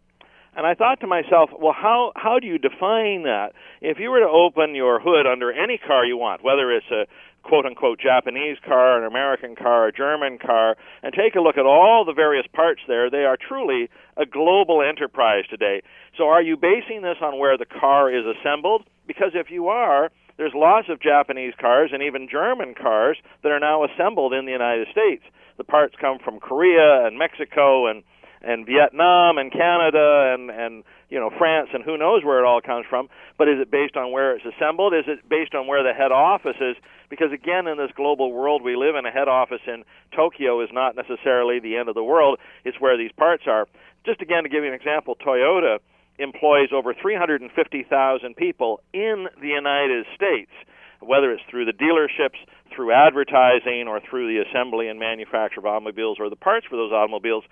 And 0.56 0.66
I 0.66 0.74
thought 0.74 1.02
to 1.02 1.08
myself, 1.08 1.52
well, 1.54 1.74
how 1.74 2.12
how 2.16 2.40
do 2.40 2.48
you 2.48 2.58
define 2.58 3.22
that? 3.22 3.54
If 3.82 4.00
you 4.00 4.10
were 4.10 4.22
to 4.22 4.28
open 4.28 4.74
your 4.74 5.00
hood 5.00 5.28
under 5.28 5.52
any 5.52 5.78
car 5.78 6.06
you 6.06 6.18
want, 6.18 6.44
whether 6.44 6.72
it's 6.72 6.90
a 6.90 7.06
quote 7.44 7.68
unquote 7.68 8.00
Japanese 8.00 8.58
car, 8.66 8.98
an 8.98 9.06
American 9.06 9.56
car, 9.56 9.86
a 9.86 9.92
German 9.92 10.40
car, 10.40 10.76
and 11.04 11.14
take 11.14 11.36
a 11.36 11.40
look 11.40 11.60
at 11.60 11.68
all 11.68 12.04
the 12.04 12.14
various 12.14 12.48
parts 12.48 12.82
there, 12.88 13.12
they 13.12 13.26
are 13.26 13.38
truly 13.38 13.92
a 14.18 14.26
global 14.26 14.82
enterprise 14.82 15.46
today. 15.52 15.84
So 16.18 16.30
are 16.30 16.42
you 16.42 16.58
basing 16.58 17.04
this 17.04 17.18
on 17.22 17.38
where 17.38 17.60
the 17.60 17.68
car 17.68 18.12
is 18.12 18.26
assembled? 18.26 18.86
Because 19.06 19.34
if 19.36 19.52
you 19.52 19.68
are, 19.68 20.10
there's 20.38 20.54
lots 20.56 20.88
of 20.90 21.02
Japanese 21.02 21.54
cars 21.60 21.92
and 21.94 22.04
even 22.04 22.30
German 22.30 22.76
cars 22.76 23.18
that 23.44 23.52
are 23.52 23.60
now 23.60 23.84
assembled 23.84 24.34
in 24.34 24.46
the 24.46 24.52
United 24.52 24.88
States. 24.92 25.24
The 25.58 25.64
parts 25.64 25.96
come 26.00 26.20
from 26.24 26.40
Korea 26.40 27.06
and 27.06 27.18
Mexico 27.18 27.88
and 27.88 28.04
and 28.40 28.68
Vietnam 28.68 29.40
and 29.40 29.52
Canada 29.52 30.32
and 30.34 30.52
and 30.52 30.84
you 31.10 31.20
know 31.20 31.32
France 31.38 31.70
and 31.74 31.84
who 31.84 31.98
knows 31.98 32.24
where 32.24 32.38
it 32.40 32.46
all 32.46 32.62
comes 32.62 32.86
from. 32.88 33.10
But 33.38 33.50
is 33.50 33.60
it 33.60 33.72
based 33.72 33.98
on 33.98 34.12
where 34.12 34.36
it's 34.36 34.46
assembled? 34.46 34.94
Is 34.94 35.06
it 35.08 35.28
based 35.28 35.56
on 35.56 35.66
where 35.66 35.82
the 35.82 35.94
head 35.94 36.12
office 36.12 36.58
is? 36.62 36.76
Because 37.10 37.32
again, 37.34 37.68
in 37.68 37.78
this 37.78 37.92
global 37.96 38.32
world 38.32 38.62
we 38.62 38.76
live 38.76 38.96
in, 38.96 39.06
a 39.08 39.12
head 39.12 39.28
office 39.28 39.62
in 39.66 39.84
Tokyo 40.16 40.62
is 40.62 40.70
not 40.72 40.96
necessarily 40.96 41.60
the 41.60 41.78
end 41.78 41.90
of 41.90 41.96
the 41.96 42.04
world. 42.04 42.38
It's 42.64 42.80
where 42.80 42.96
these 42.96 43.12
parts 43.18 43.44
are. 43.48 43.68
Just 44.06 44.22
again 44.22 44.44
to 44.44 44.50
give 44.50 44.64
you 44.64 44.70
an 44.70 44.76
example, 44.76 45.16
Toyota 45.16 45.80
employs 46.20 46.70
over 46.74 46.94
350,000 46.94 48.36
people 48.36 48.82
in 48.94 49.28
the 49.40 49.48
United 49.48 50.06
States, 50.16 50.52
whether 51.00 51.32
it's 51.32 51.44
through 51.50 51.66
the 51.66 51.74
dealerships, 51.74 52.38
through 52.76 52.92
advertising, 52.92 53.86
or 53.88 54.00
through 54.00 54.28
the 54.28 54.42
assembly 54.42 54.88
and 54.88 55.00
manufacture 55.00 55.60
of 55.60 55.66
automobiles 55.66 56.18
or 56.20 56.30
the 56.30 56.36
parts 56.36 56.66
for 56.70 56.76
those 56.76 56.92
automobiles. 56.92 57.44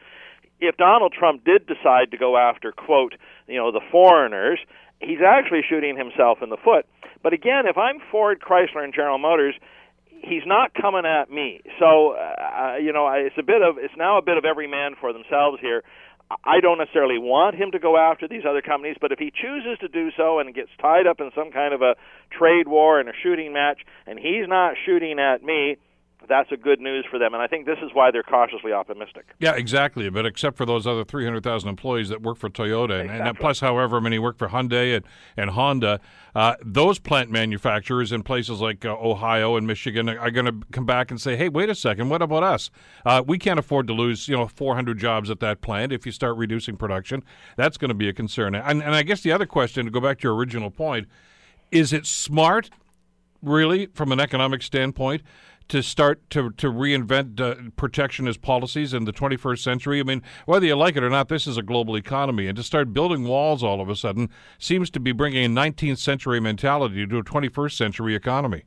If 0.59 0.77
Donald 0.77 1.13
Trump 1.13 1.43
did 1.43 1.67
decide 1.67 2.11
to 2.11 2.17
go 2.17 2.37
after, 2.37 2.71
quote, 2.71 3.13
you 3.47 3.57
know, 3.57 3.71
the 3.71 3.81
foreigners, 3.91 4.59
he's 4.99 5.19
actually 5.25 5.61
shooting 5.67 5.97
himself 5.97 6.39
in 6.41 6.49
the 6.49 6.57
foot. 6.57 6.85
But 7.21 7.33
again, 7.33 7.67
if 7.67 7.77
I'm 7.77 7.99
Ford, 8.11 8.41
Chrysler, 8.41 8.83
and 8.83 8.93
General 8.93 9.17
Motors, 9.17 9.55
he's 10.21 10.43
not 10.45 10.73
coming 10.73 11.05
at 11.05 11.29
me. 11.29 11.61
So, 11.79 12.11
uh, 12.11 12.75
you 12.81 12.93
know, 12.93 13.07
it's 13.09 13.37
a 13.37 13.43
bit 13.43 13.61
of 13.61 13.77
it's 13.77 13.93
now 13.97 14.17
a 14.17 14.21
bit 14.21 14.37
of 14.37 14.45
every 14.45 14.67
man 14.67 14.95
for 14.99 15.13
themselves 15.13 15.59
here. 15.61 15.83
I 16.43 16.59
don't 16.59 16.79
necessarily 16.79 17.19
want 17.19 17.55
him 17.55 17.71
to 17.71 17.79
go 17.79 17.97
after 17.97 18.27
these 18.27 18.43
other 18.49 18.61
companies, 18.61 18.97
but 18.99 19.11
if 19.11 19.19
he 19.19 19.31
chooses 19.31 19.77
to 19.81 19.87
do 19.87 20.09
so 20.17 20.39
and 20.39 20.53
gets 20.55 20.69
tied 20.81 21.05
up 21.05 21.19
in 21.19 21.29
some 21.35 21.51
kind 21.51 21.73
of 21.73 21.81
a 21.81 21.95
trade 22.31 22.67
war 22.67 22.99
and 22.99 23.07
a 23.07 23.13
shooting 23.21 23.53
match, 23.53 23.81
and 24.07 24.17
he's 24.17 24.47
not 24.47 24.73
shooting 24.85 25.19
at 25.19 25.43
me, 25.43 25.77
that's 26.27 26.51
a 26.51 26.57
good 26.57 26.79
news 26.79 27.05
for 27.09 27.19
them. 27.19 27.33
And 27.33 27.41
I 27.41 27.47
think 27.47 27.65
this 27.65 27.77
is 27.83 27.91
why 27.93 28.11
they're 28.11 28.23
cautiously 28.23 28.71
optimistic. 28.71 29.25
Yeah, 29.39 29.55
exactly. 29.55 30.09
But 30.09 30.25
except 30.25 30.57
for 30.57 30.65
those 30.65 30.87
other 30.87 31.03
300,000 31.03 31.69
employees 31.69 32.09
that 32.09 32.21
work 32.21 32.37
for 32.37 32.49
Toyota, 32.49 33.01
exactly. 33.01 33.19
and, 33.19 33.27
and, 33.27 33.39
plus 33.39 33.59
however 33.59 34.01
many 34.01 34.19
work 34.19 34.37
for 34.37 34.49
Hyundai 34.49 34.95
and, 34.95 35.05
and 35.37 35.51
Honda, 35.51 35.99
uh, 36.33 36.55
those 36.63 36.99
plant 36.99 37.31
manufacturers 37.31 38.11
in 38.11 38.23
places 38.23 38.59
like 38.61 38.85
uh, 38.85 38.95
Ohio 38.95 39.55
and 39.55 39.67
Michigan 39.67 40.09
are, 40.09 40.19
are 40.19 40.31
going 40.31 40.45
to 40.45 40.65
come 40.71 40.85
back 40.85 41.11
and 41.11 41.21
say, 41.21 41.35
hey, 41.35 41.49
wait 41.49 41.69
a 41.69 41.75
second, 41.75 42.09
what 42.09 42.21
about 42.21 42.43
us? 42.43 42.69
Uh, 43.05 43.23
we 43.25 43.37
can't 43.37 43.59
afford 43.59 43.87
to 43.87 43.93
lose, 43.93 44.27
you 44.27 44.35
know, 44.35 44.47
400 44.47 44.97
jobs 44.97 45.29
at 45.29 45.39
that 45.39 45.61
plant 45.61 45.91
if 45.91 46.05
you 46.05 46.11
start 46.11 46.37
reducing 46.37 46.77
production. 46.77 47.23
That's 47.57 47.77
going 47.77 47.89
to 47.89 47.95
be 47.95 48.09
a 48.09 48.13
concern. 48.13 48.55
And, 48.55 48.81
and 48.81 48.95
I 48.95 49.03
guess 49.03 49.21
the 49.21 49.31
other 49.31 49.45
question, 49.45 49.85
to 49.85 49.91
go 49.91 50.01
back 50.01 50.19
to 50.19 50.23
your 50.23 50.35
original 50.35 50.71
point, 50.71 51.07
is 51.71 51.93
it 51.93 52.05
smart, 52.05 52.69
really, 53.41 53.87
from 53.87 54.11
an 54.11 54.19
economic 54.19 54.61
standpoint, 54.61 55.21
to 55.69 55.81
start 55.81 56.29
to, 56.29 56.51
to 56.51 56.67
reinvent 56.67 57.39
uh, 57.39 57.69
protectionist 57.75 58.41
policies 58.41 58.93
in 58.93 59.05
the 59.05 59.13
21st 59.13 59.59
century. 59.59 59.99
I 59.99 60.03
mean, 60.03 60.21
whether 60.45 60.65
you 60.65 60.75
like 60.75 60.95
it 60.95 61.03
or 61.03 61.09
not, 61.09 61.29
this 61.29 61.47
is 61.47 61.57
a 61.57 61.63
global 61.63 61.95
economy, 61.95 62.47
and 62.47 62.55
to 62.55 62.63
start 62.63 62.93
building 62.93 63.23
walls 63.23 63.63
all 63.63 63.81
of 63.81 63.89
a 63.89 63.95
sudden 63.95 64.29
seems 64.59 64.89
to 64.91 64.99
be 64.99 65.11
bringing 65.11 65.45
a 65.45 65.49
19th 65.49 65.97
century 65.97 66.39
mentality 66.39 67.05
to 67.05 67.17
a 67.17 67.23
21st 67.23 67.73
century 67.73 68.15
economy. 68.15 68.63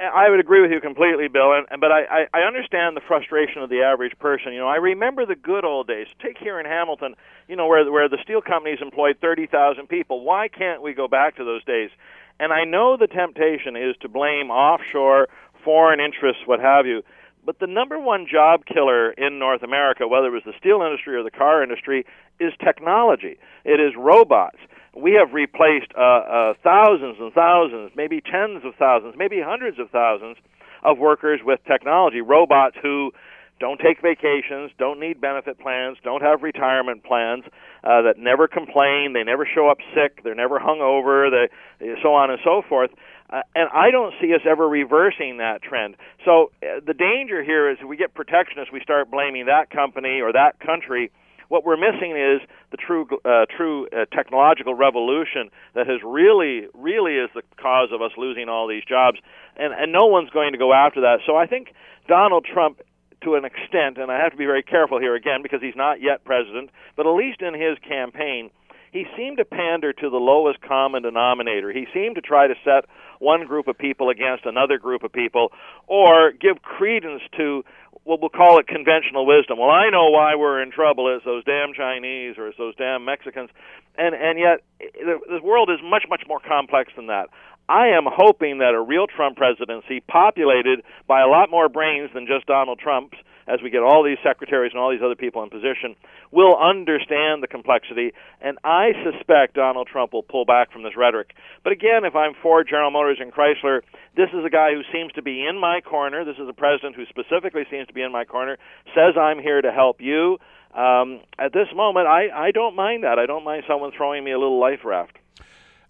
I 0.00 0.30
would 0.30 0.38
agree 0.38 0.62
with 0.62 0.70
you 0.70 0.80
completely, 0.80 1.26
Bill. 1.26 1.52
And, 1.54 1.80
but 1.80 1.90
I, 1.90 2.26
I 2.32 2.40
understand 2.46 2.96
the 2.96 3.00
frustration 3.00 3.62
of 3.62 3.70
the 3.70 3.82
average 3.82 4.16
person. 4.20 4.52
You 4.52 4.60
know, 4.60 4.68
I 4.68 4.76
remember 4.76 5.26
the 5.26 5.34
good 5.34 5.64
old 5.64 5.88
days. 5.88 6.06
Take 6.22 6.38
here 6.38 6.60
in 6.60 6.66
Hamilton, 6.66 7.14
you 7.48 7.56
know, 7.56 7.66
where 7.66 7.90
where 7.90 8.08
the 8.08 8.18
steel 8.22 8.40
companies 8.40 8.78
employed 8.80 9.16
thirty 9.20 9.46
thousand 9.46 9.88
people. 9.88 10.24
Why 10.24 10.46
can't 10.46 10.82
we 10.82 10.92
go 10.92 11.08
back 11.08 11.36
to 11.36 11.44
those 11.44 11.64
days? 11.64 11.90
And 12.38 12.52
I 12.52 12.64
know 12.64 12.96
the 12.96 13.08
temptation 13.08 13.76
is 13.76 13.96
to 14.02 14.08
blame 14.08 14.50
offshore 14.50 15.28
foreign 15.64 16.00
interests, 16.00 16.42
what 16.46 16.60
have 16.60 16.86
you. 16.86 17.02
But 17.44 17.58
the 17.58 17.66
number 17.66 17.98
one 17.98 18.26
job 18.30 18.66
killer 18.66 19.10
in 19.10 19.38
North 19.38 19.62
America, 19.62 20.06
whether 20.06 20.28
it 20.28 20.30
was 20.30 20.44
the 20.46 20.52
steel 20.58 20.82
industry 20.82 21.16
or 21.16 21.24
the 21.24 21.30
car 21.30 21.62
industry, 21.62 22.06
is 22.38 22.52
technology. 22.62 23.36
It 23.64 23.80
is 23.80 23.94
robots. 23.96 24.58
We 24.96 25.12
have 25.14 25.32
replaced 25.32 25.90
uh, 25.96 26.00
uh, 26.00 26.54
thousands 26.62 27.16
and 27.18 27.32
thousands, 27.32 27.92
maybe 27.96 28.20
tens 28.20 28.62
of 28.64 28.74
thousands, 28.78 29.14
maybe 29.16 29.40
hundreds 29.42 29.78
of 29.78 29.90
thousands 29.90 30.36
of 30.84 30.98
workers 30.98 31.40
with 31.42 31.60
technology. 31.66 32.20
Robots 32.20 32.76
who 32.80 33.10
don't 33.58 33.78
take 33.78 34.02
vacations, 34.02 34.70
don't 34.76 34.98
need 34.98 35.20
benefit 35.20 35.58
plans, 35.58 35.96
don't 36.02 36.20
have 36.22 36.42
retirement 36.42 37.04
plans, 37.04 37.44
uh, 37.84 38.02
that 38.02 38.18
never 38.18 38.48
complain, 38.48 39.12
they 39.12 39.22
never 39.22 39.46
show 39.46 39.68
up 39.68 39.78
sick, 39.94 40.22
they're 40.24 40.34
never 40.34 40.58
hungover, 40.58 41.30
they, 41.30 41.94
so 42.02 42.12
on 42.12 42.30
and 42.30 42.40
so 42.42 42.62
forth. 42.68 42.90
Uh, 43.32 43.40
and 43.54 43.68
I 43.72 43.90
don't 43.90 44.12
see 44.20 44.34
us 44.34 44.42
ever 44.48 44.68
reversing 44.68 45.38
that 45.38 45.62
trend. 45.62 45.96
So 46.24 46.52
uh, 46.62 46.80
the 46.86 46.92
danger 46.92 47.42
here 47.42 47.70
is 47.70 47.78
if 47.80 47.88
we 47.88 47.96
get 47.96 48.14
protectionists, 48.14 48.70
we 48.72 48.80
start 48.80 49.10
blaming 49.10 49.46
that 49.46 49.70
company 49.70 50.20
or 50.20 50.32
that 50.32 50.60
country. 50.60 51.10
What 51.48 51.64
we're 51.64 51.78
missing 51.78 52.12
is 52.16 52.46
the 52.70 52.76
true, 52.76 53.06
uh, 53.24 53.46
true 53.54 53.88
uh, 53.88 54.04
technological 54.12 54.74
revolution 54.74 55.50
that 55.74 55.86
has 55.86 56.00
really, 56.04 56.68
really 56.74 57.16
is 57.16 57.30
the 57.34 57.42
cause 57.56 57.88
of 57.92 58.02
us 58.02 58.12
losing 58.18 58.48
all 58.48 58.68
these 58.68 58.84
jobs, 58.84 59.18
and 59.56 59.72
and 59.72 59.92
no 59.92 60.06
one's 60.06 60.30
going 60.30 60.52
to 60.52 60.58
go 60.58 60.72
after 60.72 61.02
that. 61.02 61.20
So 61.26 61.36
I 61.36 61.46
think 61.46 61.74
Donald 62.08 62.46
Trump 62.50 62.80
to 63.22 63.34
an 63.34 63.44
extent, 63.44 63.98
and 63.98 64.10
I 64.10 64.18
have 64.18 64.32
to 64.32 64.36
be 64.36 64.46
very 64.46 64.62
careful 64.62 64.98
here 64.98 65.14
again 65.14 65.42
because 65.42 65.60
he's 65.60 65.76
not 65.76 66.00
yet 66.00 66.24
president, 66.24 66.70
but 66.96 67.06
at 67.06 67.12
least 67.12 67.40
in 67.40 67.54
his 67.54 67.78
campaign, 67.86 68.50
he 68.90 69.06
seemed 69.16 69.38
to 69.38 69.44
pander 69.44 69.92
to 69.92 70.10
the 70.10 70.16
lowest 70.18 70.60
common 70.60 71.02
denominator. 71.02 71.72
He 71.72 71.86
seemed 71.94 72.16
to 72.16 72.20
try 72.20 72.46
to 72.46 72.54
set 72.64 72.84
one 73.22 73.46
group 73.46 73.68
of 73.68 73.78
people 73.78 74.10
against 74.10 74.44
another 74.44 74.78
group 74.78 75.04
of 75.04 75.12
people, 75.12 75.52
or 75.86 76.32
give 76.32 76.60
credence 76.62 77.22
to 77.38 77.64
what 78.04 78.20
we'll 78.20 78.30
call 78.30 78.58
it 78.58 78.66
conventional 78.66 79.24
wisdom. 79.26 79.58
Well, 79.58 79.70
I 79.70 79.88
know 79.90 80.10
why 80.10 80.34
we're 80.34 80.60
in 80.60 80.72
trouble. 80.72 81.14
It's 81.14 81.24
those 81.24 81.44
damn 81.44 81.72
Chinese 81.72 82.36
or 82.36 82.48
it's 82.48 82.58
those 82.58 82.74
damn 82.76 83.04
Mexicans, 83.04 83.50
and 83.96 84.14
and 84.14 84.38
yet 84.38 84.60
the, 84.80 85.18
the 85.28 85.40
world 85.42 85.70
is 85.70 85.78
much 85.82 86.04
much 86.08 86.22
more 86.26 86.40
complex 86.40 86.92
than 86.96 87.06
that. 87.06 87.28
I 87.68 87.88
am 87.96 88.04
hoping 88.10 88.58
that 88.58 88.74
a 88.74 88.82
real 88.82 89.06
Trump 89.06 89.36
presidency, 89.36 90.00
populated 90.00 90.82
by 91.06 91.22
a 91.22 91.28
lot 91.28 91.48
more 91.50 91.68
brains 91.68 92.10
than 92.12 92.26
just 92.26 92.46
Donald 92.46 92.80
Trump's, 92.80 93.16
as 93.52 93.60
we 93.62 93.70
get 93.70 93.82
all 93.82 94.02
these 94.02 94.18
secretaries 94.24 94.72
and 94.72 94.80
all 94.80 94.90
these 94.90 95.04
other 95.04 95.14
people 95.14 95.42
in 95.42 95.50
position, 95.50 95.94
will 96.30 96.56
understand 96.56 97.42
the 97.42 97.46
complexity, 97.46 98.12
and 98.40 98.56
I 98.64 98.92
suspect 99.04 99.54
Donald 99.54 99.88
Trump 99.88 100.12
will 100.12 100.22
pull 100.22 100.46
back 100.46 100.72
from 100.72 100.82
this 100.82 100.96
rhetoric. 100.96 101.34
But 101.62 101.72
again, 101.72 102.04
if 102.04 102.16
I'm 102.16 102.32
for 102.42 102.64
General 102.64 102.90
Motors 102.90 103.18
and 103.20 103.32
Chrysler, 103.32 103.82
this 104.16 104.30
is 104.32 104.44
a 104.44 104.50
guy 104.50 104.72
who 104.72 104.82
seems 104.92 105.12
to 105.12 105.22
be 105.22 105.46
in 105.46 105.58
my 105.58 105.80
corner. 105.80 106.24
This 106.24 106.38
is 106.38 106.48
a 106.48 106.52
president 106.54 106.96
who 106.96 107.04
specifically 107.06 107.64
seems 107.70 107.86
to 107.88 107.94
be 107.94 108.02
in 108.02 108.12
my 108.12 108.24
corner, 108.24 108.56
says 108.94 109.14
I'm 109.20 109.38
here 109.38 109.60
to 109.60 109.70
help 109.70 110.00
you. 110.00 110.38
Um, 110.74 111.20
at 111.38 111.52
this 111.52 111.68
moment, 111.74 112.06
I, 112.06 112.28
I 112.34 112.50
don't 112.50 112.74
mind 112.74 113.04
that. 113.04 113.18
I 113.18 113.26
don't 113.26 113.44
mind 113.44 113.64
someone 113.68 113.92
throwing 113.94 114.24
me 114.24 114.32
a 114.32 114.38
little 114.38 114.58
life 114.58 114.80
raft. 114.84 115.18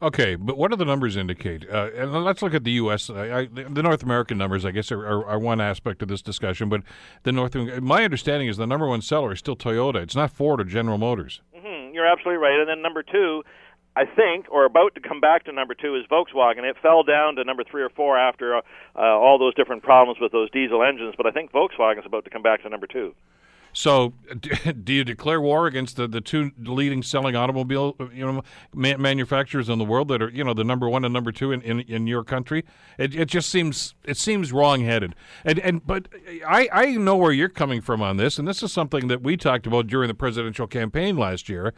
Okay, 0.03 0.35
but 0.35 0.59
what 0.59 0.73
do 0.73 0.77
the 0.77 0.85
numbers 0.85 1.17
indicate? 1.17 1.65
Uh, 1.71 1.91
and 1.95 2.13
let's 2.25 2.43
look 2.43 2.55
at 2.55 2.65
the 2.65 2.73
U.S. 2.73 3.09
I, 3.09 3.47
the 3.47 3.83
North 3.85 4.03
American 4.03 4.37
numbers, 4.37 4.65
I 4.65 4.73
guess, 4.73 4.91
are, 4.91 5.07
are, 5.07 5.25
are, 5.25 5.39
one 5.39 5.61
aspect 5.61 6.03
of 6.03 6.09
this 6.09 6.21
discussion. 6.21 6.69
But 6.69 6.83
the 7.23 7.31
North, 7.31 7.55
my 7.55 8.03
understanding 8.03 8.49
is 8.49 8.57
the 8.57 8.67
number 8.67 8.89
one 8.89 9.01
seller 9.01 9.33
is 9.33 9.39
still 9.39 9.55
Toyota. 9.55 10.03
It's 10.03 10.17
not 10.17 10.33
Ford 10.33 10.61
or 10.61 10.65
General 10.65 10.99
Motors. 10.99 11.41
Mm-hmm. 11.57 11.95
You're 11.95 12.07
absolutely 12.07 12.43
right. 12.43 12.59
And 12.59 12.69
then 12.69 12.83
number 12.83 13.05
two, 13.05 13.45
I 13.95 14.05
think, 14.05 14.47
or 14.51 14.65
about 14.65 14.97
to 14.97 15.01
come 15.01 15.21
back 15.21 15.45
to 15.45 15.53
number 15.53 15.75
two 15.75 15.95
is 15.95 16.05
Volkswagen. 16.11 16.69
It 16.69 16.77
fell 16.83 17.05
down 17.05 17.37
to 17.37 17.45
number 17.45 17.63
three 17.63 17.83
or 17.83 17.91
four 17.91 18.19
after 18.19 18.57
uh, 18.57 18.61
all 18.97 19.39
those 19.39 19.55
different 19.55 19.85
problems 19.85 20.19
with 20.21 20.33
those 20.33 20.51
diesel 20.51 20.83
engines. 20.83 21.15
But 21.17 21.27
I 21.27 21.31
think 21.31 21.53
Volkswagen 21.53 22.01
is 22.01 22.07
about 22.07 22.25
to 22.25 22.31
come 22.31 22.43
back 22.43 22.65
to 22.65 22.69
number 22.69 22.89
two. 22.89 23.15
So, 23.73 24.13
do 24.85 24.93
you 24.93 25.05
declare 25.05 25.41
war 25.41 25.67
against 25.67 25.97
the, 25.97 26.07
the 26.07 26.21
two 26.21 26.53
leading 26.59 27.03
selling 27.03 27.35
automobile 27.35 27.97
you 28.13 28.27
know 28.27 28.43
ma- 28.75 28.97
manufacturers 28.97 29.69
in 29.69 29.79
the 29.79 29.85
world 29.85 30.09
that 30.09 30.23
are 30.23 30.29
you 30.29 30.45
know 30.45 30.55
the 30.55 30.65
number 30.65 30.89
one 30.89 31.05
and 31.05 31.13
number 31.13 31.33
two 31.33 31.53
in, 31.53 31.63
in, 31.63 31.81
in 31.81 32.07
your 32.07 32.25
country? 32.25 32.65
It, 32.99 33.15
it 33.15 33.27
just 33.27 33.49
seems 33.49 33.95
it 34.05 34.17
seems 34.17 34.53
wrongheaded. 34.53 35.15
And 35.45 35.59
and 35.61 35.87
but 35.87 36.09
I 36.47 36.69
I 36.73 36.87
know 36.97 37.17
where 37.17 37.33
you're 37.33 37.49
coming 37.49 37.81
from 37.81 38.03
on 38.03 38.17
this, 38.19 38.39
and 38.39 38.47
this 38.47 38.63
is 38.63 38.73
something 38.73 39.09
that 39.09 39.23
we 39.23 39.37
talked 39.37 39.67
about 39.67 39.87
during 39.87 40.09
the 40.09 40.15
presidential 40.15 40.67
campaign 40.67 41.17
last 41.17 41.49
year, 41.49 41.73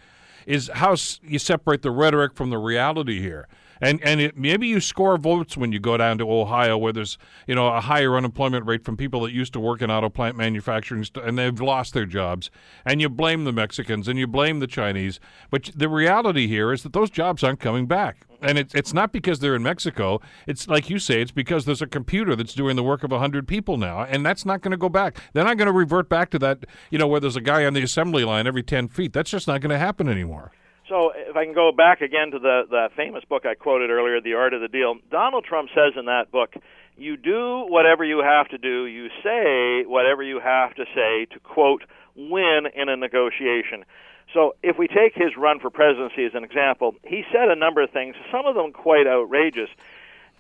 is 0.47 0.71
how 0.75 0.97
you 1.23 1.39
separate 1.39 1.83
the 1.83 1.91
rhetoric 1.91 2.35
from 2.35 2.51
the 2.51 2.59
reality 2.59 3.21
here. 3.21 3.49
And 3.85 4.03
and 4.03 4.19
it, 4.19 4.37
maybe 4.39 4.67
you 4.67 4.81
score 4.81 5.19
votes 5.19 5.59
when 5.59 5.71
you 5.71 5.79
go 5.79 5.99
down 5.99 6.17
to 6.17 6.31
Ohio, 6.31 6.79
where 6.79 6.93
there's 6.93 7.19
you 7.47 7.55
know 7.55 7.69
a 7.69 7.83
higher 7.83 8.17
unemployment 8.17 8.65
rate 8.65 8.83
from 8.83 8.97
people 8.97 9.21
that 9.23 9.33
used 9.33 9.53
to 9.53 9.61
work 9.61 9.83
in 9.83 9.91
auto 9.91 10.09
plant 10.09 10.39
manufacturing, 10.39 11.05
and 11.23 11.39
they've 11.39 11.61
lost 11.61 11.93
their 11.93 12.07
jobs. 12.07 12.51
And 12.87 13.03
you 13.03 13.11
blame 13.11 13.45
the 13.45 13.53
Mexicans 13.53 14.09
and 14.09 14.19
you 14.19 14.27
blame 14.27 14.61
the 14.61 14.67
Chinese, 14.67 15.21
but 15.51 15.71
the 15.77 15.91
reality 15.91 16.47
here 16.47 16.73
is 16.73 16.83
that 16.83 16.95
those 16.95 17.11
jobs 17.11 17.45
aren't 17.45 17.61
coming 17.61 17.87
back. 17.87 18.27
And 18.41 18.57
it's 18.57 18.75
it's 18.75 18.95
not 18.95 19.13
because 19.13 19.41
they're 19.41 19.55
in 19.55 19.63
Mexico. 19.63 20.21
It's 20.47 20.67
like 20.67 20.89
you 20.89 20.99
say, 20.99 21.21
it's 21.21 21.31
because 21.31 21.67
there's 21.67 21.83
a 21.83 21.87
computer 21.87 22.35
that's 22.35 22.55
doing 22.55 22.77
the 22.77 22.83
work 22.83 23.05
of 23.05 23.11
hundred 23.11 23.47
people 23.47 23.77
now, 23.77 24.03
and 24.03 24.25
that's 24.25 24.47
not 24.47 24.63
going 24.63 24.73
to 24.73 24.79
go 24.79 24.89
back. 24.89 25.19
They're 25.35 25.45
not 25.45 25.59
going 25.59 25.67
to 25.67 25.73
revert 25.73 26.09
back 26.09 26.31
to 26.31 26.39
that, 26.39 26.65
you 26.91 26.99
know, 26.99 27.07
where 27.07 27.21
there's 27.21 27.37
a 27.37 27.43
guy 27.43 27.67
on 27.67 27.75
the 27.75 27.83
assembly 27.83 28.25
line 28.25 28.47
every 28.47 28.63
ten 28.63 28.89
feet. 28.89 29.13
That's 29.13 29.31
just 29.31 29.47
not 29.47 29.61
going 29.61 29.71
to 29.71 29.79
happen 29.79 30.09
anymore. 30.09 30.53
So, 30.89 31.13
if 31.35 31.39
I 31.39 31.45
can 31.47 31.55
go 31.55 31.73
back 31.73 32.01
again 32.01 32.31
to 32.31 32.39
the, 32.39 32.63
the 32.71 32.89
famous 32.95 33.25
book 33.25 33.45
I 33.45 33.55
quoted 33.55 33.91
earlier, 33.91 34.21
The 34.21 34.35
Art 34.35 34.55
of 34.55 34.61
the 34.61 34.69
Deal, 34.69 34.95
Donald 35.11 35.45
Trump 35.45 35.69
says 35.75 35.95
in 35.99 36.05
that 36.05 36.31
book, 36.31 36.55
you 36.97 37.17
do 37.17 37.67
whatever 37.67 38.05
you 38.05 38.23
have 38.23 38.47
to 38.51 38.59
do, 38.59 38.87
you 38.87 39.09
say 39.25 39.83
whatever 39.85 40.23
you 40.23 40.39
have 40.39 40.77
to 40.77 40.85
say 40.95 41.27
to, 41.35 41.41
quote, 41.41 41.83
win 42.15 42.69
in 42.73 42.89
a 42.89 42.97
negotiation. 42.97 43.85
So, 44.33 44.55
if 44.63 44.79
we 44.79 44.87
take 44.87 45.15
his 45.17 45.37
run 45.37 45.59
for 45.59 45.71
presidency 45.71 46.25
as 46.25 46.35
an 46.35 46.45
example, 46.45 46.95
he 47.03 47.25
said 47.33 47.49
a 47.49 47.57
number 47.57 47.83
of 47.83 47.91
things, 47.91 48.15
some 48.31 48.47
of 48.47 48.55
them 48.55 48.73
quite 48.73 49.09
outrageous. 49.09 49.71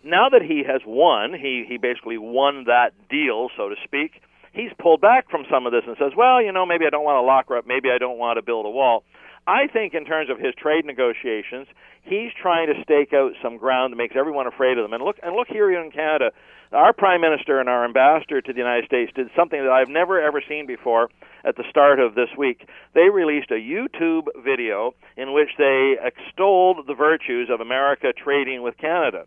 Now 0.04 0.28
that 0.28 0.42
he 0.42 0.62
has 0.62 0.80
won, 0.86 1.34
he, 1.34 1.64
he 1.66 1.76
basically 1.76 2.18
won 2.18 2.64
that 2.68 2.92
deal, 3.10 3.48
so 3.56 3.68
to 3.68 3.74
speak, 3.82 4.22
he's 4.52 4.70
pulled 4.78 5.00
back 5.00 5.28
from 5.28 5.44
some 5.50 5.66
of 5.66 5.72
this 5.72 5.82
and 5.88 5.96
says, 5.98 6.12
well, 6.16 6.40
you 6.40 6.52
know, 6.52 6.64
maybe 6.64 6.86
I 6.86 6.90
don't 6.90 7.04
want 7.04 7.16
to 7.16 7.26
lock 7.26 7.48
her 7.48 7.58
up, 7.58 7.66
maybe 7.66 7.90
I 7.90 7.98
don't 7.98 8.16
want 8.16 8.38
to 8.38 8.42
build 8.42 8.64
a 8.64 8.70
wall. 8.70 9.02
I 9.46 9.66
think, 9.66 9.92
in 9.92 10.04
terms 10.04 10.30
of 10.30 10.38
his 10.38 10.54
trade 10.54 10.84
negotiations, 10.86 11.66
he's 12.02 12.32
trying 12.40 12.68
to 12.68 12.82
stake 12.82 13.12
out 13.12 13.32
some 13.42 13.58
ground 13.58 13.92
that 13.92 13.96
makes 13.96 14.16
everyone 14.16 14.46
afraid 14.46 14.78
of 14.78 14.84
them. 14.84 14.94
And 14.94 15.04
look, 15.04 15.16
and 15.22 15.36
look 15.36 15.48
here 15.48 15.70
in 15.70 15.90
Canada, 15.90 16.30
our 16.72 16.92
prime 16.92 17.20
minister 17.20 17.60
and 17.60 17.68
our 17.68 17.84
ambassador 17.84 18.40
to 18.40 18.52
the 18.52 18.58
United 18.58 18.86
States 18.86 19.12
did 19.14 19.28
something 19.36 19.62
that 19.62 19.70
I've 19.70 19.88
never 19.88 20.20
ever 20.20 20.42
seen 20.48 20.66
before. 20.66 21.10
At 21.44 21.56
the 21.56 21.64
start 21.68 22.00
of 22.00 22.14
this 22.14 22.30
week, 22.38 22.66
they 22.94 23.10
released 23.10 23.50
a 23.50 23.60
YouTube 23.60 24.28
video 24.42 24.94
in 25.16 25.34
which 25.34 25.50
they 25.58 25.96
extolled 26.02 26.86
the 26.86 26.94
virtues 26.94 27.50
of 27.50 27.60
America 27.60 28.14
trading 28.16 28.62
with 28.62 28.78
Canada 28.78 29.26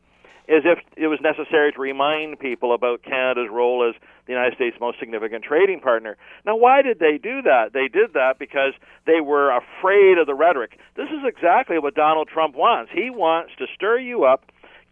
as 0.49 0.63
if 0.65 0.79
it 0.95 1.07
was 1.07 1.19
necessary 1.21 1.71
to 1.73 1.79
remind 1.79 2.39
people 2.39 2.73
about 2.73 3.03
Canada's 3.03 3.49
role 3.51 3.87
as 3.87 3.99
the 4.25 4.33
United 4.33 4.55
States' 4.55 4.77
most 4.79 4.99
significant 4.99 5.43
trading 5.43 5.79
partner. 5.79 6.17
Now, 6.45 6.55
why 6.55 6.81
did 6.81 6.99
they 6.99 7.17
do 7.17 7.41
that? 7.43 7.73
They 7.73 7.87
did 7.87 8.13
that 8.13 8.39
because 8.39 8.73
they 9.05 9.21
were 9.21 9.51
afraid 9.51 10.17
of 10.17 10.27
the 10.27 10.35
rhetoric. 10.35 10.79
This 10.95 11.09
is 11.09 11.23
exactly 11.25 11.79
what 11.79 11.95
Donald 11.95 12.27
Trump 12.27 12.55
wants. 12.55 12.91
He 12.93 13.09
wants 13.09 13.51
to 13.59 13.65
stir 13.75 13.99
you 13.99 14.25
up 14.25 14.45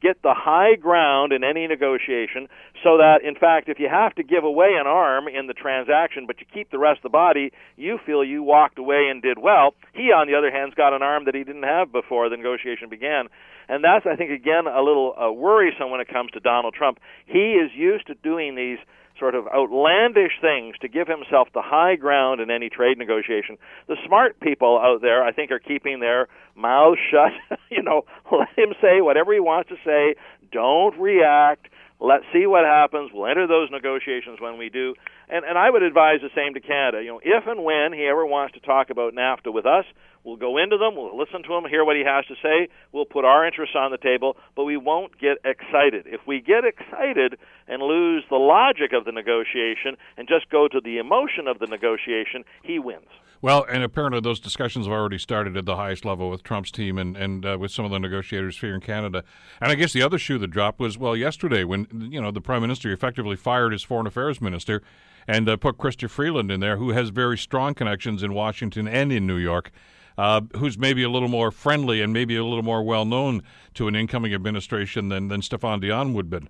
get 0.05 0.21
the 0.21 0.35
high 0.37 0.75
ground 0.75 1.33
in 1.33 1.43
any 1.43 1.65
negotiation 1.65 2.47
so 2.83 2.97
that, 2.97 3.25
in 3.25 3.33
fact, 3.33 3.69
if 3.69 3.79
you 3.79 3.89
have 3.89 4.13
to 4.13 4.23
give 4.23 4.43
away 4.43 4.77
an 4.79 4.85
arm 4.85 5.27
in 5.27 5.47
the 5.47 5.53
transaction 5.53 6.27
but 6.27 6.39
you 6.39 6.45
keep 6.53 6.69
the 6.69 6.77
rest 6.77 6.99
of 6.99 7.09
the 7.09 7.09
body, 7.09 7.51
you 7.75 7.97
feel 8.05 8.23
you 8.23 8.43
walked 8.43 8.77
away 8.77 9.07
and 9.09 9.23
did 9.23 9.39
well. 9.39 9.73
He, 9.93 10.13
on 10.13 10.27
the 10.27 10.35
other 10.37 10.51
hand, 10.51 10.69
has 10.69 10.77
got 10.77 10.93
an 10.93 11.01
arm 11.01 11.25
that 11.25 11.33
he 11.33 11.43
didn't 11.43 11.63
have 11.63 11.91
before 11.91 12.29
the 12.29 12.37
negotiation 12.37 12.87
began. 12.87 13.25
And 13.67 13.83
that's, 13.83 14.05
I 14.05 14.15
think, 14.15 14.29
again, 14.29 14.67
a 14.67 14.81
little 14.81 15.15
uh, 15.17 15.31
worrisome 15.31 15.89
when 15.89 16.01
it 16.01 16.07
comes 16.07 16.29
to 16.31 16.39
Donald 16.39 16.75
Trump. 16.75 16.99
He 17.25 17.57
is 17.57 17.71
used 17.73 18.05
to 18.07 18.13
doing 18.13 18.53
these 18.53 18.77
sort 19.19 19.35
of 19.35 19.47
outlandish 19.47 20.33
things 20.41 20.75
to 20.81 20.87
give 20.87 21.07
himself 21.07 21.47
the 21.53 21.61
high 21.61 21.95
ground 21.95 22.41
in 22.41 22.51
any 22.51 22.69
trade 22.69 22.97
negotiation. 22.97 23.57
The 23.87 23.95
smart 24.05 24.39
people 24.39 24.79
out 24.79 25.01
there, 25.01 25.23
I 25.23 25.31
think, 25.31 25.51
are 25.51 25.59
keeping 25.59 25.99
their 25.99 26.27
mouths 26.55 26.99
shut. 27.11 27.59
you 27.69 27.81
know, 27.81 28.03
let 28.31 28.49
him 28.57 28.73
say 28.81 29.01
whatever 29.01 29.33
he 29.33 29.39
wants 29.39 29.69
to 29.69 29.75
say. 29.85 30.15
Don't 30.51 30.97
react. 30.99 31.67
Let's 31.99 32.25
see 32.33 32.45
what 32.45 32.65
happens. 32.65 33.11
We'll 33.13 33.27
enter 33.27 33.47
those 33.47 33.71
negotiations 33.71 34.39
when 34.39 34.57
we 34.57 34.69
do. 34.69 34.95
And 35.29 35.45
and 35.45 35.57
I 35.57 35.69
would 35.69 35.83
advise 35.83 36.19
the 36.21 36.29
same 36.35 36.53
to 36.53 36.59
Canada. 36.59 37.01
You 37.01 37.17
know, 37.17 37.21
if 37.23 37.47
and 37.47 37.63
when 37.63 37.93
he 37.93 38.05
ever 38.05 38.25
wants 38.25 38.53
to 38.55 38.59
talk 38.59 38.89
about 38.89 39.13
NAFTA 39.13 39.53
with 39.53 39.65
us, 39.65 39.85
We'll 40.25 40.37
go 40.37 40.57
into 40.57 40.77
them, 40.77 40.95
we'll 40.95 41.15
listen 41.15 41.43
to 41.43 41.53
him, 41.53 41.69
hear 41.69 41.85
what 41.85 41.95
he 41.95 42.03
has 42.03 42.25
to 42.25 42.33
say, 42.41 42.67
we'll 42.91 43.05
put 43.05 43.25
our 43.25 43.45
interests 43.45 43.75
on 43.77 43.91
the 43.91 43.97
table, 44.01 44.35
but 44.55 44.63
we 44.63 44.75
won't 44.75 45.13
get 45.21 45.37
excited. 45.45 46.07
If 46.07 46.21
we 46.25 46.41
get 46.41 46.65
excited 46.65 47.37
and 47.67 47.83
lose 47.83 48.23
the 48.27 48.41
logic 48.41 48.91
of 48.91 49.05
the 49.05 49.11
negotiation 49.11 49.97
and 50.17 50.27
just 50.27 50.49
go 50.49 50.67
to 50.67 50.81
the 50.83 50.97
emotion 50.97 51.47
of 51.47 51.59
the 51.59 51.67
negotiation, 51.67 52.43
he 52.63 52.79
wins. 52.79 53.05
Well, 53.41 53.65
and 53.69 53.83
apparently 53.83 54.21
those 54.21 54.39
discussions 54.39 54.85
have 54.85 54.93
already 54.93 55.17
started 55.17 55.55
at 55.57 55.65
the 55.65 55.75
highest 55.75 56.05
level 56.05 56.29
with 56.29 56.43
Trump's 56.43 56.71
team 56.71 56.97
and 56.97 57.15
and 57.15 57.45
uh, 57.45 57.57
with 57.59 57.71
some 57.71 57.85
of 57.85 57.91
the 57.91 57.99
negotiators 57.99 58.59
here 58.59 58.73
in 58.73 58.81
Canada. 58.81 59.23
And 59.61 59.71
I 59.71 59.75
guess 59.75 59.93
the 59.93 60.01
other 60.01 60.17
shoe 60.17 60.37
that 60.39 60.47
dropped 60.47 60.79
was 60.79 60.97
well 60.97 61.15
yesterday 61.15 61.63
when 61.63 61.87
you 62.11 62.21
know 62.21 62.31
the 62.31 62.41
prime 62.41 62.61
minister 62.61 62.91
effectively 62.91 63.35
fired 63.35 63.71
his 63.71 63.83
foreign 63.83 64.07
affairs 64.07 64.41
minister 64.41 64.81
and 65.27 65.49
uh, 65.49 65.57
put 65.57 65.77
Chrystia 65.77 66.09
Freeland 66.09 66.51
in 66.51 66.59
there, 66.59 66.77
who 66.77 66.91
has 66.91 67.09
very 67.09 67.37
strong 67.37 67.73
connections 67.73 68.21
in 68.23 68.33
Washington 68.33 68.87
and 68.87 69.11
in 69.11 69.25
New 69.25 69.37
York 69.37 69.71
uh, 70.17 70.41
who's 70.57 70.77
maybe 70.77 71.03
a 71.03 71.09
little 71.09 71.27
more 71.27 71.51
friendly 71.51 72.01
and 72.01 72.13
maybe 72.13 72.35
a 72.35 72.43
little 72.43 72.63
more 72.63 72.83
well 72.83 73.05
known 73.05 73.41
to 73.73 73.87
an 73.87 73.95
incoming 73.95 74.33
administration 74.33 75.09
than 75.09 75.27
than 75.27 75.41
Stephane 75.41 75.79
Dion 75.79 76.13
would 76.13 76.25
have 76.25 76.29
been. 76.29 76.49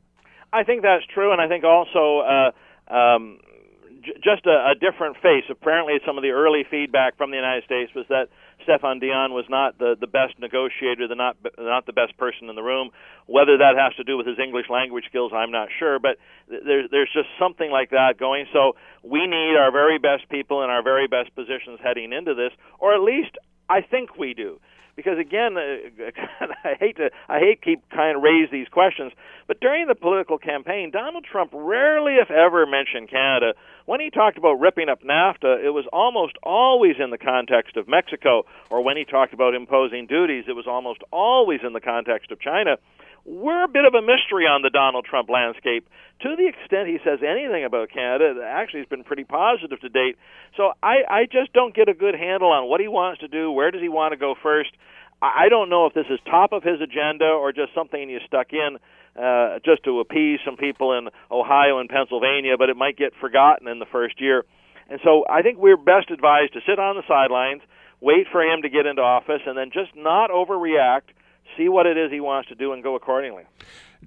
I 0.54 0.64
think 0.64 0.84
that's 0.84 1.06
true, 1.14 1.32
and 1.32 1.42
I 1.42 1.48
think 1.48 1.64
also. 1.64 2.20
Uh, 2.20 2.52
um, 2.88 3.40
just 4.24 4.46
a, 4.46 4.72
a 4.72 4.76
different 4.76 5.18
face. 5.18 5.44
Apparently, 5.50 6.00
some 6.06 6.18
of 6.18 6.24
the 6.24 6.32
early 6.32 6.64
feedback 6.70 7.18
from 7.18 7.32
the 7.32 7.38
United 7.38 7.64
States 7.64 7.92
was 7.96 8.06
that 8.10 8.30
Stephane 8.64 9.00
Dion 9.00 9.34
was 9.34 9.46
not 9.50 9.78
the, 9.78 9.96
the 10.00 10.08
best 10.08 10.40
negotiator, 10.40 11.08
the 11.08 11.16
not 11.16 11.38
not 11.58 11.86
the 11.86 11.94
best 11.94 12.18
person 12.18 12.50
in 12.50 12.56
the 12.56 12.64
room. 12.64 12.90
Whether 13.28 13.58
that 13.58 13.76
has 13.78 13.96
to 13.98 14.04
do 14.04 14.18
with 14.18 14.28
his 14.28 14.40
English 14.40 14.70
language 14.70 15.06
skills, 15.10 15.32
I'm 15.34 15.52
not 15.52 15.70
sure, 15.78 16.00
but 16.00 16.18
there's 16.48 16.90
there's 16.92 17.12
just 17.14 17.30
something 17.40 17.70
like 17.72 17.92
that 17.92 18.18
going. 18.18 18.46
So 18.54 18.76
we 19.04 19.28
need 19.28 19.56
our 19.58 19.72
very 19.72 20.00
best 20.00 20.30
people 20.30 20.64
in 20.64 20.70
our 20.70 20.84
very 20.84 21.08
best 21.08 21.34
positions 21.36 21.80
heading 21.84 22.14
into 22.14 22.34
this, 22.34 22.52
or 22.80 22.94
at 22.94 23.02
least 23.02 23.38
I 23.70 23.82
think 23.82 24.18
we 24.18 24.34
do. 24.34 24.60
Because 24.96 25.20
again, 25.20 25.58
uh, 25.58 26.12
I 26.64 26.76
hate 26.80 26.98
to 26.98 27.10
I 27.28 27.40
hate 27.40 27.62
keep 27.62 27.90
kind 27.90 28.16
of 28.16 28.24
raise 28.24 28.50
these 28.50 28.68
questions, 28.70 29.12
but 29.48 29.60
during 29.60 29.88
the 29.88 29.96
political 29.96 30.38
campaign, 30.38 30.92
Donald 30.92 31.26
Trump 31.26 31.52
rarely, 31.54 32.14
if 32.14 32.32
ever, 32.32 32.66
mentioned 32.66 33.10
Canada. 33.10 33.54
When 33.86 34.00
he 34.00 34.10
talked 34.10 34.38
about 34.38 34.54
ripping 34.60 34.90
up 34.90 35.04
NAFTA, 35.04 35.64
it 35.64 35.72
was 35.72 35.86
almost 35.92 36.38
always 36.42 36.96
in 36.98 37.10
the 37.10 37.18
context 37.18 37.78
of 37.78 37.88
Mexico, 37.88 38.46
or 38.70 38.84
when 38.84 38.98
he 38.98 39.06
talked 39.06 39.34
about 39.34 39.54
imposing 39.54 40.08
duties, 40.08 40.46
it 40.48 40.56
was 40.56 40.66
almost 40.66 41.02
always 41.12 41.60
in 41.64 41.74
the 41.74 41.82
context 41.82 42.32
of 42.32 42.40
China 42.40 42.78
we're 43.26 43.64
a 43.64 43.68
bit 43.68 43.86
of 43.86 43.94
a 43.94 44.02
mystery 44.02 44.46
on 44.46 44.62
the 44.62 44.70
Donald 44.70 45.06
Trump 45.06 45.30
landscape. 45.30 45.90
To 46.22 46.36
the 46.38 46.48
extent 46.48 46.88
he 46.88 47.00
says 47.04 47.20
anything 47.26 47.66
about 47.66 47.90
Canada, 47.90 48.40
actually 48.46 48.82
has 48.82 48.90
been 48.90 49.04
pretty 49.04 49.24
positive 49.26 49.82
to 49.82 49.90
date. 49.90 50.18
So 50.56 50.74
I, 50.82 51.04
I 51.10 51.26
just 51.26 51.52
don't 51.52 51.76
get 51.76 51.90
a 51.90 51.94
good 51.94 52.14
handle 52.14 52.52
on 52.52 52.70
what 52.70 52.80
he 52.80 52.88
wants 52.88 53.22
to 53.22 53.28
do. 53.28 53.52
Where 53.52 53.72
does 53.72 53.82
he 53.82 53.90
want 53.90 54.14
to 54.14 54.18
go 54.18 54.36
first? 54.42 54.70
I 55.22 55.50
don't 55.50 55.70
know 55.70 55.88
if 55.88 55.94
this 55.94 56.06
is 56.10 56.20
top 56.26 56.54
of 56.54 56.62
his 56.62 56.80
agenda 56.82 57.26
or 57.26 57.52
just 57.52 57.74
something 57.74 58.10
you 58.10 58.20
stuck 58.28 58.54
in 58.54 58.78
uh, 59.18 59.60
just 59.66 59.84
to 59.86 60.00
appease 60.00 60.40
some 60.46 60.58
people 60.58 60.94
in 60.94 61.10
Ohio 61.32 61.80
and 61.80 61.90
Pennsylvania, 61.90 62.58
but 62.58 62.70
it 62.70 62.78
might 62.78 62.98
get 62.98 63.14
forgotten 63.20 63.68
in 63.68 63.80
the 63.80 63.88
first 63.92 64.22
year. 64.22 64.46
And 64.90 65.00
so 65.04 65.26
I 65.28 65.42
think 65.42 65.58
we're 65.58 65.78
best 65.78 66.12
advised 66.12 66.54
to 66.54 66.60
sit 66.68 66.78
on 66.78 66.96
the 66.96 67.04
sidelines, 67.08 67.62
wait 68.02 68.28
for 68.32 68.44
him 68.44 68.62
to 68.62 68.70
get 68.70 68.86
into 68.86 69.02
office, 69.02 69.42
and 69.48 69.58
then 69.58 69.72
just 69.74 69.96
not 69.96 70.30
overreact 70.30 71.15
see 71.58 71.70
what 71.70 71.86
it 71.86 71.98
is 71.98 72.12
he 72.12 72.20
wants 72.20 72.50
to 72.50 72.56
do 72.56 72.74
and 72.74 72.84
go 72.84 72.96
accordingly. 72.96 73.44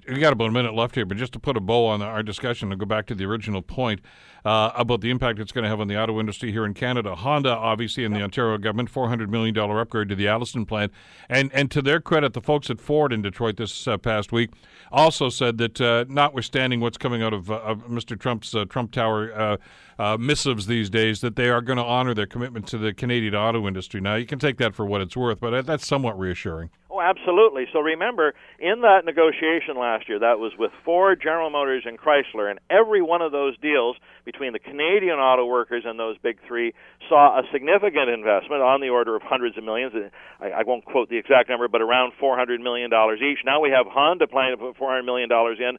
We 0.09 0.19
got 0.21 0.33
about 0.33 0.49
a 0.49 0.53
minute 0.53 0.75
left 0.75 0.95
here, 0.95 1.07
but 1.07 1.17
just 1.17 1.33
to 1.33 1.41
put 1.41 1.57
a 1.57 1.61
bow 1.61 1.87
on 1.87 2.03
our 2.03 2.23
discussion 2.23 2.71
and 2.71 2.79
go 2.79 2.87
back 2.87 3.07
to 3.07 3.15
the 3.15 3.25
original 3.25 3.63
point 3.63 4.01
uh, 4.45 4.71
about 4.75 5.01
the 5.01 5.11
impact 5.11 5.39
it's 5.39 5.53
going 5.53 5.65
to 5.65 5.69
have 5.69 5.81
on 5.81 5.89
the 5.89 6.01
auto 6.01 6.21
industry 6.21 6.53
here 6.53 6.65
in 6.65 6.75
Canada. 6.75 7.15
Honda, 7.15 7.51
obviously, 7.51 8.05
and 8.05 8.15
the 8.15 8.23
Ontario 8.23 8.59
government, 8.59 8.91
four 8.91 9.09
hundred 9.09 9.31
million 9.31 9.55
dollar 9.55 9.81
upgrade 9.81 10.09
to 10.09 10.15
the 10.15 10.27
Alliston 10.27 10.67
plant, 10.67 10.93
and 11.29 11.51
and 11.53 11.71
to 11.71 11.83
their 11.83 12.01
credit, 12.01 12.33
the 12.33 12.41
folks 12.41 12.71
at 12.71 12.81
Ford 12.81 13.13
in 13.13 13.23
Detroit 13.23 13.57
this 13.57 13.87
uh, 13.87 13.99
past 13.99 14.33
week 14.33 14.51
also 14.91 15.29
said 15.29 15.59
that, 15.59 15.81
uh, 15.81 16.05
notwithstanding 16.09 16.81
what's 16.81 16.99
coming 16.99 17.23
out 17.23 17.33
of, 17.33 17.51
uh, 17.51 17.57
of 17.57 17.87
Mr. 17.89 18.19
Trump's 18.19 18.55
uh, 18.55 18.65
Trump 18.65 18.93
Tower 18.93 19.33
uh, 19.33 19.57
uh, 19.99 20.17
missives 20.17 20.67
these 20.67 20.91
days, 20.91 21.21
that 21.21 21.37
they 21.37 21.49
are 21.49 21.61
going 21.61 21.77
to 21.77 21.85
honor 21.85 22.15
their 22.15 22.27
commitment 22.27 22.67
to 22.69 22.79
the 22.79 22.93
Canadian 22.93 23.35
auto 23.35 23.67
industry. 23.67 24.01
Now, 24.01 24.15
you 24.15 24.27
can 24.27 24.39
take 24.39 24.59
that 24.59 24.75
for 24.75 24.87
what 24.87 25.01
it's 25.01 25.17
worth, 25.17 25.41
but 25.41 25.67
that's 25.67 25.87
somewhat 25.87 26.19
reassuring. 26.19 26.71
Oh, 26.91 27.01
absolutely. 27.01 27.67
So 27.73 27.81
remember, 27.81 28.35
in 28.59 28.81
that 28.81 29.05
negotiation 29.05 29.77
last 29.77 30.09
year, 30.09 30.19
that 30.19 30.39
was 30.39 30.53
with 30.59 30.73
Ford, 30.85 31.21
General 31.23 31.51
Motors, 31.51 31.85
and 31.87 31.99
Chrysler, 31.99 32.51
and 32.51 32.59
every 32.71 33.03
one 33.03 33.23
of 33.23 33.31
those 33.31 33.57
deals 33.59 33.97
between 34.29 34.53
the 34.53 34.59
Canadian 34.59 35.17
auto 35.17 35.47
workers 35.47 35.85
and 35.87 35.99
those 35.99 36.19
big 36.19 36.37
three 36.47 36.75
saw 37.09 37.41
a 37.41 37.43
significant 37.51 38.11
investment 38.13 38.61
on 38.61 38.83
the 38.83 38.91
order 38.91 39.17
of 39.17 39.23
hundreds 39.25 39.57
of 39.57 39.65
millions. 39.65 39.95
I, 40.39 40.51
I 40.61 40.63
won't 40.65 40.85
quote 40.85 41.09
the 41.09 41.17
exact 41.17 41.49
number, 41.49 41.67
but 41.67 41.81
around 41.81 42.13
$400 42.21 42.61
million 42.61 42.93
each. 43.25 43.39
Now 43.47 43.61
we 43.61 43.71
have 43.71 43.87
Honda 43.89 44.27
planning 44.27 44.59
to 44.59 44.61
put 44.61 44.77
$400 44.77 45.07
million 45.07 45.33
in 45.33 45.79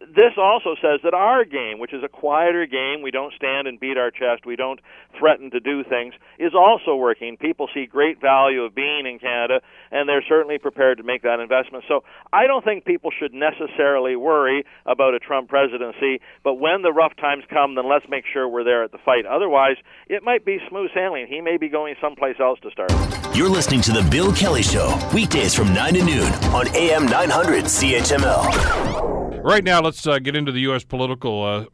this 0.00 0.32
also 0.38 0.74
says 0.80 1.00
that 1.04 1.12
our 1.12 1.44
game, 1.44 1.78
which 1.78 1.92
is 1.92 2.02
a 2.02 2.08
quieter 2.08 2.66
game, 2.66 3.02
we 3.02 3.10
don't 3.10 3.34
stand 3.34 3.68
and 3.68 3.78
beat 3.78 3.98
our 3.98 4.10
chest, 4.10 4.46
we 4.46 4.56
don't 4.56 4.80
threaten 5.18 5.50
to 5.50 5.60
do 5.60 5.84
things, 5.84 6.14
is 6.38 6.54
also 6.54 6.96
working. 6.96 7.36
People 7.36 7.68
see 7.74 7.84
great 7.84 8.20
value 8.20 8.62
of 8.62 8.74
being 8.74 9.06
in 9.06 9.18
Canada, 9.18 9.60
and 9.90 10.08
they're 10.08 10.24
certainly 10.26 10.58
prepared 10.58 10.96
to 10.98 11.04
make 11.04 11.22
that 11.22 11.38
investment. 11.38 11.84
So 11.86 12.02
I 12.32 12.46
don't 12.46 12.64
think 12.64 12.86
people 12.86 13.10
should 13.10 13.34
necessarily 13.34 14.16
worry 14.16 14.64
about 14.86 15.14
a 15.14 15.18
Trump 15.18 15.50
presidency, 15.50 16.20
but 16.42 16.54
when 16.54 16.80
the 16.80 16.92
rough 16.92 17.14
times 17.16 17.44
come, 17.50 17.74
then 17.74 17.88
let's 17.88 18.06
make 18.08 18.24
sure 18.32 18.48
we're 18.48 18.64
there 18.64 18.82
at 18.82 18.92
the 18.92 18.98
fight. 19.04 19.26
Otherwise, 19.26 19.76
it 20.08 20.22
might 20.22 20.46
be 20.46 20.58
smooth 20.70 20.90
sailing. 20.94 21.26
He 21.28 21.42
may 21.42 21.58
be 21.58 21.68
going 21.68 21.94
someplace 22.00 22.36
else 22.40 22.58
to 22.60 22.70
start. 22.70 22.90
You're 23.36 23.50
listening 23.50 23.82
to 23.82 23.92
The 23.92 24.08
Bill 24.10 24.32
Kelly 24.32 24.62
Show, 24.62 24.98
weekdays 25.12 25.54
from 25.54 25.74
9 25.74 25.94
to 25.94 26.04
noon 26.04 26.32
on 26.54 26.74
AM 26.74 27.04
900 27.04 27.64
CHML. 27.64 29.19
Right 29.42 29.64
now, 29.64 29.80
let's 29.80 30.06
uh, 30.06 30.18
get 30.18 30.36
into 30.36 30.52
the 30.52 30.60
U.S. 30.60 30.84
political 30.84 31.42
uh, 31.42 31.64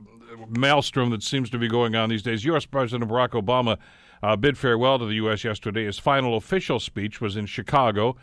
maelstrom 0.48 1.10
that 1.10 1.24
seems 1.24 1.50
to 1.50 1.58
be 1.58 1.66
going 1.66 1.96
on 1.96 2.08
these 2.08 2.22
days. 2.22 2.44
U.S. 2.44 2.64
President 2.64 3.10
Barack 3.10 3.30
Obama 3.30 3.76
uh, 4.22 4.36
bid 4.36 4.56
farewell 4.56 5.00
to 5.00 5.04
the 5.04 5.14
U.S. 5.14 5.42
yesterday. 5.42 5.84
His 5.84 5.98
final 5.98 6.36
official 6.36 6.78
speech 6.78 7.20
was 7.20 7.36
in 7.36 7.44
Chicago, 7.46 8.16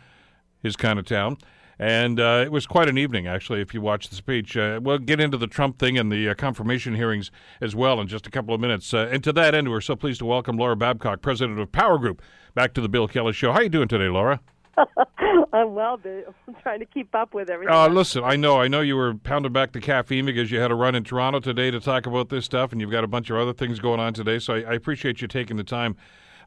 his 0.62 0.76
kind 0.76 0.98
of 0.98 1.04
town. 1.04 1.36
And 1.78 2.18
uh, 2.18 2.42
it 2.42 2.52
was 2.52 2.66
quite 2.66 2.88
an 2.88 2.96
evening, 2.96 3.26
actually, 3.26 3.60
if 3.60 3.74
you 3.74 3.82
watch 3.82 4.08
the 4.08 4.16
speech. 4.16 4.56
Uh, 4.56 4.80
we'll 4.82 4.96
get 4.96 5.20
into 5.20 5.36
the 5.36 5.46
Trump 5.46 5.78
thing 5.78 5.98
and 5.98 6.10
the 6.10 6.30
uh, 6.30 6.34
confirmation 6.34 6.94
hearings 6.94 7.30
as 7.60 7.76
well 7.76 8.00
in 8.00 8.08
just 8.08 8.26
a 8.26 8.30
couple 8.30 8.54
of 8.54 8.62
minutes. 8.62 8.94
And 8.94 9.22
to 9.24 9.32
that 9.34 9.54
end, 9.54 9.68
we're 9.68 9.82
so 9.82 9.94
pleased 9.94 10.20
to 10.20 10.24
welcome 10.24 10.56
Laura 10.56 10.76
Babcock, 10.76 11.20
president 11.20 11.60
of 11.60 11.70
Power 11.70 11.98
Group, 11.98 12.22
back 12.54 12.72
to 12.74 12.80
the 12.80 12.88
Bill 12.88 13.08
Kelly 13.08 13.34
Show. 13.34 13.52
How 13.52 13.58
are 13.58 13.64
you 13.64 13.68
doing 13.68 13.88
today, 13.88 14.08
Laura? 14.08 14.40
I'm 15.52 15.74
well, 15.74 15.96
Bill. 15.96 16.34
I'm 16.48 16.54
trying 16.62 16.80
to 16.80 16.86
keep 16.86 17.14
up 17.14 17.34
with 17.34 17.50
everything. 17.50 17.74
Uh, 17.74 17.88
listen, 17.88 18.24
I 18.24 18.36
know, 18.36 18.60
I 18.60 18.68
know 18.68 18.80
you 18.80 18.96
were 18.96 19.14
pounding 19.14 19.52
back 19.52 19.72
the 19.72 19.80
caffeine 19.80 20.26
because 20.26 20.50
you 20.50 20.60
had 20.60 20.70
a 20.70 20.74
run 20.74 20.94
in 20.94 21.04
Toronto 21.04 21.40
today 21.40 21.70
to 21.70 21.80
talk 21.80 22.06
about 22.06 22.28
this 22.28 22.44
stuff, 22.44 22.72
and 22.72 22.80
you've 22.80 22.90
got 22.90 23.04
a 23.04 23.08
bunch 23.08 23.30
of 23.30 23.36
other 23.36 23.52
things 23.52 23.78
going 23.78 24.00
on 24.00 24.14
today. 24.14 24.38
So 24.38 24.54
I, 24.54 24.60
I 24.60 24.74
appreciate 24.74 25.20
you 25.20 25.28
taking 25.28 25.56
the 25.56 25.64
time 25.64 25.96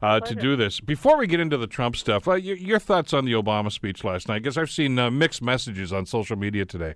uh, 0.02 0.20
to 0.20 0.34
do 0.34 0.56
this. 0.56 0.80
Before 0.80 1.16
we 1.16 1.26
get 1.26 1.40
into 1.40 1.56
the 1.56 1.66
Trump 1.66 1.96
stuff, 1.96 2.28
uh, 2.28 2.34
your, 2.34 2.56
your, 2.56 2.78
thoughts 2.78 3.12
on 3.12 3.24
the 3.24 3.32
Obama 3.32 3.72
speech 3.72 4.04
last 4.04 4.28
night? 4.28 4.42
Because 4.42 4.56
I've 4.56 4.70
seen 4.70 4.98
uh, 4.98 5.10
mixed 5.10 5.42
messages 5.42 5.92
on 5.92 6.06
social 6.06 6.36
media 6.36 6.64
today. 6.64 6.94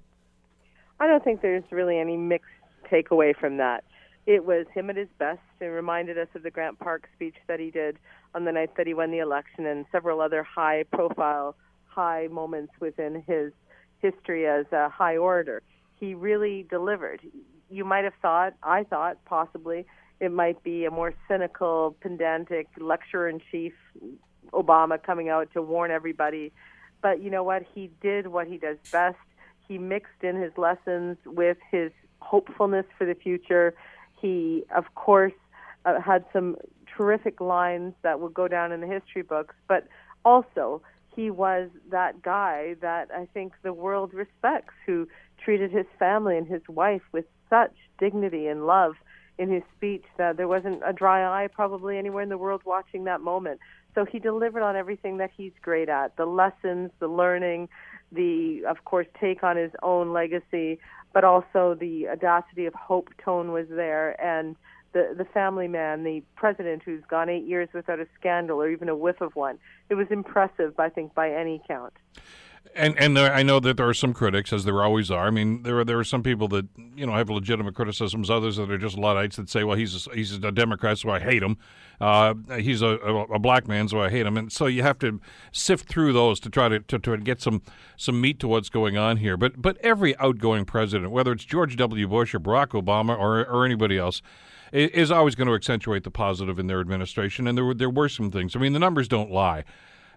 I 1.00 1.06
don't 1.06 1.24
think 1.24 1.42
there's 1.42 1.64
really 1.70 1.98
any 1.98 2.16
mixed 2.16 2.50
takeaway 2.90 3.34
from 3.34 3.56
that. 3.56 3.84
It 4.26 4.44
was 4.44 4.66
him 4.72 4.88
at 4.88 4.96
his 4.96 5.08
best. 5.18 5.40
It 5.60 5.64
reminded 5.64 6.16
us 6.16 6.28
of 6.34 6.44
the 6.44 6.50
Grant 6.50 6.78
Park 6.78 7.08
speech 7.14 7.34
that 7.48 7.58
he 7.58 7.70
did 7.70 7.98
on 8.34 8.44
the 8.44 8.52
night 8.52 8.76
that 8.76 8.86
he 8.86 8.94
won 8.94 9.10
the 9.10 9.18
election 9.18 9.66
and 9.66 9.84
several 9.92 10.20
other 10.20 10.42
high 10.42 10.84
profile, 10.92 11.54
high 11.86 12.28
moments 12.30 12.72
within 12.80 13.22
his 13.26 13.52
history 14.00 14.46
as 14.46 14.66
a 14.72 14.88
high 14.88 15.16
orator. 15.16 15.62
He 15.98 16.14
really 16.14 16.66
delivered. 16.68 17.20
You 17.70 17.84
might 17.84 18.04
have 18.04 18.14
thought, 18.20 18.54
I 18.62 18.84
thought, 18.84 19.18
possibly, 19.24 19.86
it 20.20 20.32
might 20.32 20.62
be 20.62 20.84
a 20.84 20.90
more 20.90 21.14
cynical, 21.28 21.96
pedantic 22.00 22.68
lecturer 22.78 23.28
in 23.28 23.40
chief, 23.50 23.72
Obama 24.52 25.02
coming 25.02 25.28
out 25.28 25.52
to 25.52 25.62
warn 25.62 25.90
everybody. 25.90 26.52
But 27.00 27.22
you 27.22 27.30
know 27.30 27.42
what? 27.42 27.64
He 27.74 27.90
did 28.00 28.28
what 28.28 28.46
he 28.46 28.56
does 28.56 28.76
best. 28.90 29.16
He 29.66 29.78
mixed 29.78 30.22
in 30.22 30.36
his 30.36 30.52
lessons 30.56 31.16
with 31.24 31.58
his 31.70 31.90
hopefulness 32.20 32.86
for 32.96 33.04
the 33.04 33.14
future. 33.14 33.74
He, 34.20 34.64
of 34.74 34.94
course, 34.94 35.32
uh, 35.84 36.00
had 36.00 36.24
some 36.32 36.56
terrific 36.96 37.40
lines 37.40 37.94
that 38.02 38.20
will 38.20 38.28
go 38.28 38.48
down 38.48 38.72
in 38.72 38.80
the 38.80 38.86
history 38.86 39.22
books, 39.22 39.54
but 39.68 39.86
also 40.24 40.82
he 41.14 41.30
was 41.30 41.68
that 41.90 42.22
guy 42.22 42.74
that 42.80 43.08
I 43.14 43.26
think 43.34 43.52
the 43.62 43.72
world 43.72 44.14
respects, 44.14 44.74
who 44.86 45.08
treated 45.42 45.70
his 45.70 45.86
family 45.98 46.36
and 46.38 46.46
his 46.46 46.62
wife 46.68 47.02
with 47.12 47.24
such 47.50 47.74
dignity 47.98 48.46
and 48.46 48.66
love 48.66 48.94
in 49.38 49.50
his 49.50 49.62
speech 49.76 50.04
that 50.18 50.36
there 50.36 50.48
wasn't 50.48 50.82
a 50.86 50.92
dry 50.92 51.44
eye 51.44 51.48
probably 51.48 51.98
anywhere 51.98 52.22
in 52.22 52.28
the 52.28 52.38
world 52.38 52.62
watching 52.64 53.04
that 53.04 53.20
moment. 53.20 53.60
So 53.94 54.04
he 54.04 54.18
delivered 54.18 54.62
on 54.62 54.76
everything 54.76 55.18
that 55.18 55.30
he's 55.36 55.52
great 55.60 55.88
at 55.88 56.16
the 56.16 56.24
lessons, 56.24 56.90
the 56.98 57.08
learning, 57.08 57.68
the, 58.10 58.62
of 58.68 58.84
course, 58.84 59.06
take 59.20 59.42
on 59.42 59.56
his 59.56 59.72
own 59.82 60.12
legacy, 60.12 60.78
but 61.12 61.24
also 61.24 61.76
the 61.78 62.08
audacity 62.08 62.66
of 62.66 62.74
hope 62.74 63.10
tone 63.22 63.52
was 63.52 63.66
there. 63.68 64.18
And 64.22 64.56
the, 64.92 65.14
the 65.16 65.24
family 65.24 65.68
man, 65.68 66.04
the 66.04 66.22
president 66.36 66.82
who's 66.84 67.02
gone 67.08 67.28
eight 67.28 67.46
years 67.46 67.68
without 67.72 68.00
a 68.00 68.06
scandal 68.18 68.60
or 68.60 68.70
even 68.70 68.88
a 68.88 68.96
whiff 68.96 69.20
of 69.20 69.34
one. 69.34 69.58
It 69.88 69.94
was 69.94 70.06
impressive, 70.10 70.78
I 70.78 70.88
think, 70.88 71.14
by 71.14 71.30
any 71.30 71.62
count. 71.66 71.94
And 72.74 72.98
and 72.98 73.16
there, 73.16 73.34
I 73.34 73.42
know 73.42 73.60
that 73.60 73.76
there 73.76 73.88
are 73.88 73.94
some 73.94 74.14
critics, 74.14 74.52
as 74.52 74.64
there 74.64 74.82
always 74.82 75.10
are. 75.10 75.26
I 75.26 75.30
mean, 75.30 75.62
there 75.62 75.80
are 75.80 75.84
there 75.84 75.98
are 75.98 76.04
some 76.04 76.22
people 76.22 76.48
that 76.48 76.66
you 76.94 77.04
know 77.04 77.12
have 77.12 77.28
legitimate 77.28 77.74
criticisms. 77.74 78.30
Others 78.30 78.56
that 78.56 78.70
are 78.70 78.78
just 78.78 78.96
luddites 78.96 79.36
that 79.36 79.50
say, 79.50 79.62
"Well, 79.62 79.76
he's 79.76 80.06
a, 80.06 80.14
he's 80.14 80.32
a 80.32 80.52
Democrat, 80.52 80.96
so 80.96 81.10
I 81.10 81.18
hate 81.18 81.42
him. 81.42 81.58
Uh, 82.00 82.34
he's 82.58 82.80
a, 82.80 82.86
a, 82.86 83.38
black 83.38 83.68
man, 83.68 83.88
so 83.88 84.00
I 84.00 84.08
hate 84.08 84.24
him." 84.24 84.38
And 84.38 84.50
so 84.50 84.66
you 84.66 84.82
have 84.82 84.98
to 85.00 85.20
sift 85.50 85.86
through 85.88 86.14
those 86.14 86.40
to 86.40 86.50
try 86.50 86.68
to, 86.68 86.80
to, 86.80 86.98
to 86.98 87.16
get 87.18 87.42
some 87.42 87.62
some 87.96 88.20
meat 88.20 88.38
to 88.40 88.48
what's 88.48 88.70
going 88.70 88.96
on 88.96 89.18
here. 89.18 89.36
But 89.36 89.60
but 89.60 89.76
every 89.78 90.16
outgoing 90.16 90.64
president, 90.64 91.10
whether 91.10 91.32
it's 91.32 91.44
George 91.44 91.76
W. 91.76 92.08
Bush 92.08 92.34
or 92.34 92.40
Barack 92.40 92.68
Obama 92.68 93.18
or 93.18 93.44
or 93.44 93.66
anybody 93.66 93.98
else, 93.98 94.22
is 94.72 95.10
always 95.10 95.34
going 95.34 95.48
to 95.48 95.54
accentuate 95.54 96.04
the 96.04 96.10
positive 96.10 96.58
in 96.58 96.66
their 96.66 96.80
administration. 96.80 97.46
And 97.46 97.56
there 97.56 97.64
were 97.64 97.74
there 97.74 97.90
were 97.90 98.08
some 98.08 98.30
things. 98.30 98.56
I 98.56 98.58
mean, 98.58 98.72
the 98.72 98.78
numbers 98.78 99.08
don't 99.08 99.30
lie. 99.30 99.64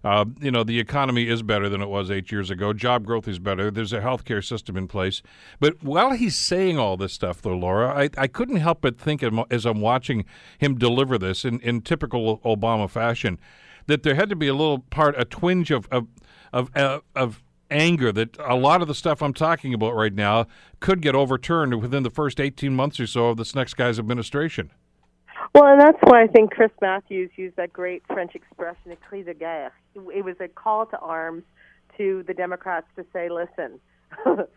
Uh, 0.03 0.25
you 0.39 0.51
know, 0.51 0.63
the 0.63 0.79
economy 0.79 1.27
is 1.27 1.41
better 1.41 1.67
than 1.67 1.81
it 1.81 1.87
was 1.87 2.11
eight 2.11 2.31
years 2.31 2.51
ago. 2.51 2.73
Job 2.73 3.05
growth 3.05 3.27
is 3.27 3.39
better. 3.39 3.71
There's 3.71 3.91
a 3.91 4.01
healthcare 4.01 4.45
system 4.45 4.77
in 4.77 4.87
place. 4.87 5.23
But 5.59 5.81
while 5.81 6.11
he's 6.11 6.35
saying 6.35 6.77
all 6.77 6.95
this 6.95 7.11
stuff, 7.11 7.41
though, 7.41 7.57
Laura, 7.57 7.87
I, 7.89 8.09
I 8.15 8.27
couldn't 8.27 8.57
help 8.57 8.81
but 8.81 8.99
think 8.99 9.23
as 9.49 9.65
I'm 9.65 9.81
watching 9.81 10.25
him 10.59 10.75
deliver 10.75 11.17
this 11.17 11.43
in, 11.43 11.59
in 11.61 11.81
typical 11.81 12.37
Obama 12.39 12.87
fashion 12.87 13.39
that 13.87 14.03
there 14.03 14.13
had 14.13 14.29
to 14.29 14.35
be 14.35 14.47
a 14.47 14.53
little 14.53 14.79
part, 14.79 15.15
a 15.17 15.25
twinge 15.25 15.71
of 15.71 15.87
of 15.91 16.07
of, 16.53 16.69
uh, 16.75 16.99
of 17.15 17.43
anger 17.69 18.11
that 18.11 18.37
a 18.39 18.55
lot 18.55 18.81
of 18.81 18.87
the 18.87 18.95
stuff 18.95 19.21
I'm 19.21 19.33
talking 19.33 19.73
about 19.73 19.95
right 19.95 20.13
now 20.13 20.47
could 20.79 21.01
get 21.01 21.15
overturned 21.15 21.81
within 21.81 22.03
the 22.03 22.09
first 22.09 22.39
18 22.39 22.75
months 22.75 22.99
or 22.99 23.07
so 23.07 23.27
of 23.27 23.37
this 23.37 23.55
next 23.55 23.75
guy's 23.75 23.99
administration. 23.99 24.71
Well, 25.53 25.67
and 25.67 25.79
that's 25.79 25.97
why 26.01 26.23
I 26.23 26.27
think 26.27 26.51
Chris 26.51 26.71
Matthews 26.81 27.31
used 27.37 27.55
that 27.55 27.71
great 27.71 28.03
French 28.07 28.35
expression, 28.35 28.91
"a 28.91 29.23
de 29.23 29.33
guerre." 29.33 29.71
It 30.13 30.25
was 30.25 30.35
a 30.41 30.49
call 30.49 30.85
to 30.87 30.99
arms 30.99 31.43
to 31.97 32.23
the 32.23 32.33
Democrats 32.33 32.87
to 32.97 33.05
say, 33.13 33.29
"Listen, 33.29 33.79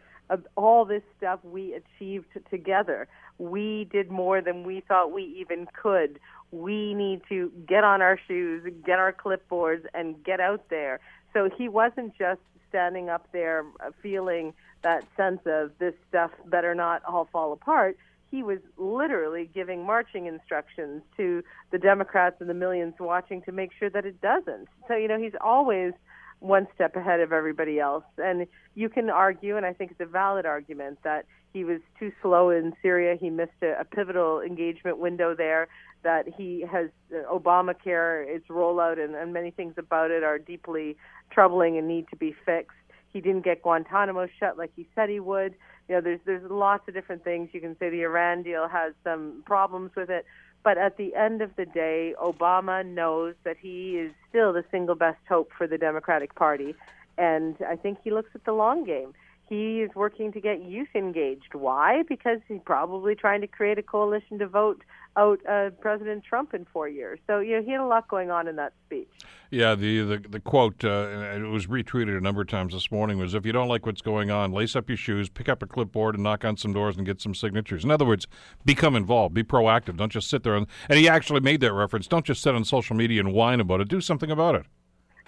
all 0.57 0.85
this 0.85 1.05
stuff 1.17 1.39
we 1.45 1.75
achieved 1.75 2.27
together, 2.51 3.07
we 3.39 3.85
did 3.93 4.11
more 4.11 4.41
than 4.41 4.65
we 4.65 4.81
thought 4.81 5.13
we 5.13 5.23
even 5.23 5.67
could. 5.67 6.19
We 6.51 6.95
need 6.95 7.23
to 7.29 7.53
get 7.67 7.85
on 7.85 8.03
our 8.03 8.19
shoes, 8.27 8.69
get 8.85 8.99
our 8.99 9.13
clipboards, 9.13 9.87
and 9.95 10.21
get 10.25 10.41
out 10.41 10.69
there." 10.69 10.99
So 11.33 11.49
he 11.49 11.69
wasn't 11.69 12.17
just 12.19 12.41
standing 12.69 13.09
up 13.09 13.27
there 13.33 13.64
uh, 13.81 13.91
feeling 14.03 14.55
that 14.83 15.05
sense 15.16 15.41
of 15.47 15.73
this 15.79 15.95
stuff 16.09 16.31
better 16.47 16.75
not 16.75 17.03
all 17.05 17.29
fall 17.33 17.53
apart 17.53 17.97
he 18.31 18.43
was 18.43 18.59
literally 18.77 19.49
giving 19.55 19.87
marching 19.87 20.27
instructions 20.27 21.03
to 21.16 21.43
the 21.71 21.79
Democrats 21.79 22.37
and 22.41 22.49
the 22.49 22.55
millions 22.55 22.95
watching 23.01 23.43
to 23.43 23.53
make 23.53 23.71
sure 23.79 23.89
that 23.91 24.05
it 24.05 24.21
doesn't. 24.21 24.69
So, 24.87 24.97
you 24.97 25.09
know, 25.09 25.19
he's 25.19 25.33
always 25.41 25.93
one 26.41 26.69
step 26.75 26.95
ahead 26.95 27.21
of 27.21 27.33
everybody 27.33 27.81
else. 27.81 28.05
And 28.19 28.47
you 28.75 28.89
can 28.89 29.11
argue, 29.11 29.57
and 29.57 29.64
I 29.64 29.73
think 29.73 29.93
it's 29.93 30.01
a 30.01 30.07
valid 30.07 30.47
argument, 30.47 30.99
that 31.05 31.25
he 31.53 31.64
was 31.64 31.81
too 31.99 32.12
slow 32.23 32.51
in 32.51 32.75
Syria. 32.83 33.16
He 33.19 33.31
missed 33.31 33.62
a, 33.62 33.81
a 33.81 33.85
pivotal 33.85 34.41
engagement 34.41 34.99
window 34.99 35.35
there. 35.35 35.69
That 36.03 36.28
he 36.36 36.64
has 36.70 36.90
uh, 37.12 37.32
Obamacare, 37.32 38.26
its 38.26 38.46
rollout, 38.49 39.03
and, 39.03 39.14
and 39.14 39.32
many 39.32 39.51
things 39.51 39.74
about 39.76 40.11
it 40.11 40.22
are 40.22 40.38
deeply 40.38 40.96
troubling 41.30 41.76
and 41.76 41.88
need 41.88 42.09
to 42.11 42.16
be 42.16 42.34
fixed. 42.46 42.76
He 43.12 43.20
didn't 43.20 43.44
get 43.44 43.62
Guantanamo 43.62 44.28
shut 44.38 44.57
like 44.57 44.70
he 44.76 44.86
said 44.94 45.09
he 45.09 45.20
would 45.20 45.55
you 45.88 45.94
know, 45.94 46.01
there's 46.01 46.20
there's 46.26 46.51
lots 46.51 46.86
of 46.86 46.94
different 46.94 47.24
things. 47.24 47.51
You 47.53 47.61
can 47.61 47.76
say 47.78 47.88
the 47.88 48.03
Iran 48.03 48.42
deal 48.42 48.68
has 48.68 48.92
some 49.03 49.42
problems 49.46 49.90
with 49.96 50.11
it, 50.11 50.26
but 50.62 50.76
at 50.76 50.96
the 50.96 51.14
end 51.14 51.40
of 51.40 51.57
the 51.57 51.64
day, 51.64 52.14
Obama 52.22 52.84
knows 52.84 53.34
that 53.44 53.57
he 53.57 53.96
is 53.99 54.12
still 54.28 54.53
the 54.53 54.64
single 54.70 54.94
best 54.94 55.20
hope 55.28 55.51
for 55.57 55.66
the 55.66 55.78
Democratic 55.78 56.34
Party, 56.34 56.74
and 57.16 57.57
I 57.66 57.76
think 57.76 57.99
he 58.05 58.11
looks 58.11 58.30
at 58.34 58.44
the 58.44 58.53
long 58.53 58.84
game. 58.84 59.14
He 59.49 59.80
is 59.80 59.90
working 59.94 60.32
to 60.32 60.40
get 60.40 60.62
youth 60.62 60.88
engaged. 60.94 61.55
Why? 61.55 62.03
Because 62.09 62.38
he's 62.49 62.61
probably 62.64 63.14
trying 63.14 63.40
to 63.40 63.46
create 63.46 63.78
a 63.78 63.82
coalition 63.82 64.38
to 64.38 64.46
vote 64.46 64.82
out 65.16 65.40
uh, 65.49 65.70
President 65.80 66.22
Trump 66.24 66.55
in 66.55 66.66
four 66.72 66.88
years. 66.88 67.18
So 67.26 67.40
you 67.40 67.57
know 67.57 67.62
he 67.62 67.72
had 67.72 67.80
a 67.80 67.86
lot 67.86 68.09
going 68.09 68.30
on 68.30 68.46
in 68.46 68.57
that 68.57 68.72
speech. 68.86 69.09
Yeah, 69.51 69.74
the 69.74 70.03
the, 70.03 70.18
the 70.18 70.40
quote 70.40 70.84
uh, 70.84 71.09
it 71.34 71.49
was 71.49 71.66
retweeted 71.66 72.16
a 72.16 72.20
number 72.20 72.42
of 72.42 72.49
times 72.49 72.72
this 72.72 72.90
morning 72.90 73.18
was 73.18 73.34
if 73.34 73.46
you 73.46 73.53
don't 73.53 73.68
like 73.68 73.86
what's 73.86 74.03
going 74.03 74.30
on, 74.30 74.53
lace 74.53 74.76
up 74.76 74.88
your 74.88 74.96
shoes, 74.96 75.28
pick 75.28 75.49
up 75.49 75.62
a 75.62 75.66
clipboard, 75.66 76.14
and 76.14 76.24
knock 76.24 76.44
on 76.44 76.57
some 76.57 76.72
doors 76.72 76.96
and 76.96 77.07
get 77.07 77.20
some 77.20 77.34
signatures. 77.34 77.84
In 77.84 77.90
other 77.90 78.05
words, 78.05 78.26
become 78.64 78.94
involved, 78.94 79.34
be 79.34 79.42
proactive. 79.42 79.96
Don't 79.96 80.12
just 80.12 80.28
sit 80.28 80.42
there 80.42 80.55
and, 80.55 80.66
and 80.88 80.99
he 80.99 81.09
actually 81.09 81.40
made 81.40 81.61
that 81.61 81.72
reference. 81.72 82.07
Don't 82.07 82.26
just 82.26 82.42
sit 82.42 82.55
on 82.55 82.64
social 82.64 82.94
media 82.94 83.20
and 83.20 83.32
whine 83.32 83.61
about 83.61 83.80
it. 83.80 83.88
Do 83.88 84.01
something 84.01 84.30
about 84.30 84.55
it. 84.55 84.66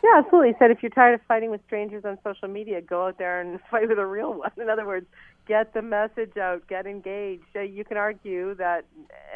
Yeah, 0.03 0.19
absolutely. 0.19 0.49
He 0.51 0.55
said 0.59 0.71
if 0.71 0.83
you're 0.83 0.91
tired 0.91 1.15
of 1.15 1.21
fighting 1.29 1.51
with 1.51 1.61
strangers 1.67 2.05
on 2.05 2.19
social 2.25 2.49
media, 2.49 2.81
go 2.81 3.07
out 3.07 3.19
there 3.19 3.41
and 3.41 3.61
fight 3.71 3.89
with 3.89 3.99
a 3.99 4.07
real 4.07 4.33
one. 4.35 4.51
In 4.57 4.71
other 4.71 4.87
words, 4.87 5.07
get 5.47 5.75
the 5.75 5.83
message 5.83 6.37
out, 6.39 6.67
get 6.69 6.87
engaged. 6.87 7.45
Uh, 7.55 7.61
you 7.61 7.85
can 7.85 7.97
argue 7.97 8.55
that, 8.55 8.85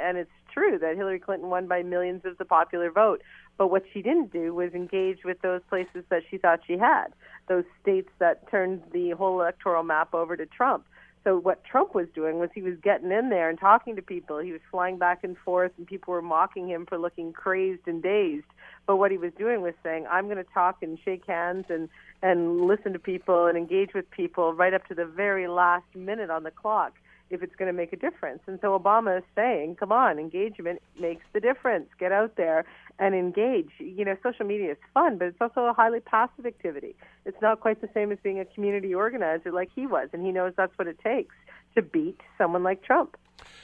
and 0.01 0.17
it's 0.17 0.31
true 0.53 0.79
that 0.79 0.97
Hillary 0.97 1.19
Clinton 1.19 1.51
won 1.51 1.67
by 1.67 1.83
millions 1.83 2.23
of 2.25 2.39
the 2.39 2.45
popular 2.45 2.91
vote. 2.91 3.23
But 3.59 3.69
what 3.69 3.85
she 3.93 4.03
didn't 4.03 4.33
do 4.33 4.55
was 4.55 4.73
engage 4.73 5.19
with 5.25 5.41
those 5.43 5.61
places 5.69 6.05
that 6.11 6.23
she 6.31 6.39
thought 6.39 6.61
she 6.67 6.79
had, 6.79 7.09
those 7.49 7.65
states 7.83 8.09
that 8.19 8.51
turned 8.51 8.83
the 8.93 9.11
whole 9.11 9.41
electoral 9.41 9.83
map 9.83 10.15
over 10.15 10.37
to 10.37 10.47
Trump. 10.47 10.87
So 11.25 11.39
what 11.39 11.65
Trump 11.65 11.95
was 11.95 12.07
doing 12.15 12.39
was 12.39 12.51
he 12.55 12.61
was 12.61 12.75
getting 12.83 13.11
in 13.11 13.31
there 13.31 13.49
and 13.49 13.59
talking 13.59 13.97
to 13.97 14.03
people. 14.03 14.39
He 14.39 14.53
was 14.53 14.61
flying 14.71 14.99
back 14.99 15.25
and 15.25 15.37
forth, 15.39 15.73
and 15.79 15.87
people 15.87 16.13
were 16.13 16.23
mocking 16.23 16.69
him 16.69 16.85
for 16.87 16.99
looking 16.99 17.33
crazed 17.33 17.87
and 17.87 18.03
dazed. 18.03 18.45
But 18.87 18.97
what 18.97 19.11
he 19.11 19.17
was 19.17 19.33
doing 19.39 19.63
was 19.63 19.73
saying, 19.83 20.07
"I'm 20.11 20.27
going 20.27 20.37
to 20.37 20.53
talk 20.53 20.83
and 20.83 20.99
shake 21.03 21.25
hands 21.27 21.65
and 21.71 21.89
and 22.23 22.61
listen 22.63 22.93
to 22.93 22.99
people 22.99 23.47
and 23.47 23.57
engage 23.57 23.95
with 23.95 24.11
people 24.11 24.53
right 24.53 24.75
up 24.75 24.87
to 24.89 24.95
the 24.95 25.07
very 25.07 25.49
last 25.49 25.87
minute 25.95 26.31
on 26.31 26.43
the 26.43 26.51
clock." 26.51 26.95
if 27.31 27.43
it's 27.43 27.57
going 27.57 27.67
to 27.67 27.77
make 27.77 27.93
a 27.93 27.97
difference. 27.97 28.41
And 28.47 28.59
so 28.61 28.79
Obama 28.79 29.19
is 29.19 29.25
saying, 29.35 29.77
come 29.77 29.93
on, 29.93 30.19
engagement 30.19 30.81
makes 31.01 31.25
the 31.33 31.41
difference. 31.41 31.89
Get 31.99 32.13
out 32.13 32.37
there 32.37 32.65
and 32.99 33.15
engage. 33.15 33.71
You 33.79 34.05
know, 34.05 34.17
social 34.23 34.47
media 34.47 34.73
is 34.73 34.79
fun, 34.93 35.19
but 35.19 35.29
it's 35.29 35.41
also 35.41 35.63
a 35.63 35.73
highly 35.73 36.01
passive 36.01 36.47
activity. 36.47 36.95
It's 37.25 37.41
not 37.43 37.61
quite 37.61 37.81
the 37.81 37.89
same 37.95 38.13
as 38.13 38.19
being 38.23 38.41
a 38.41 38.45
community 38.45 38.95
organizer 38.95 39.53
like 39.53 39.71
he 39.75 39.87
was, 39.87 40.09
and 40.13 40.25
he 40.25 40.33
knows 40.33 40.53
that's 40.57 40.77
what 40.79 40.89
it 40.89 40.99
takes 41.03 41.35
to 41.75 41.83
beat 41.83 42.21
someone 42.39 42.63
like 42.63 42.83
Trump. 42.83 43.17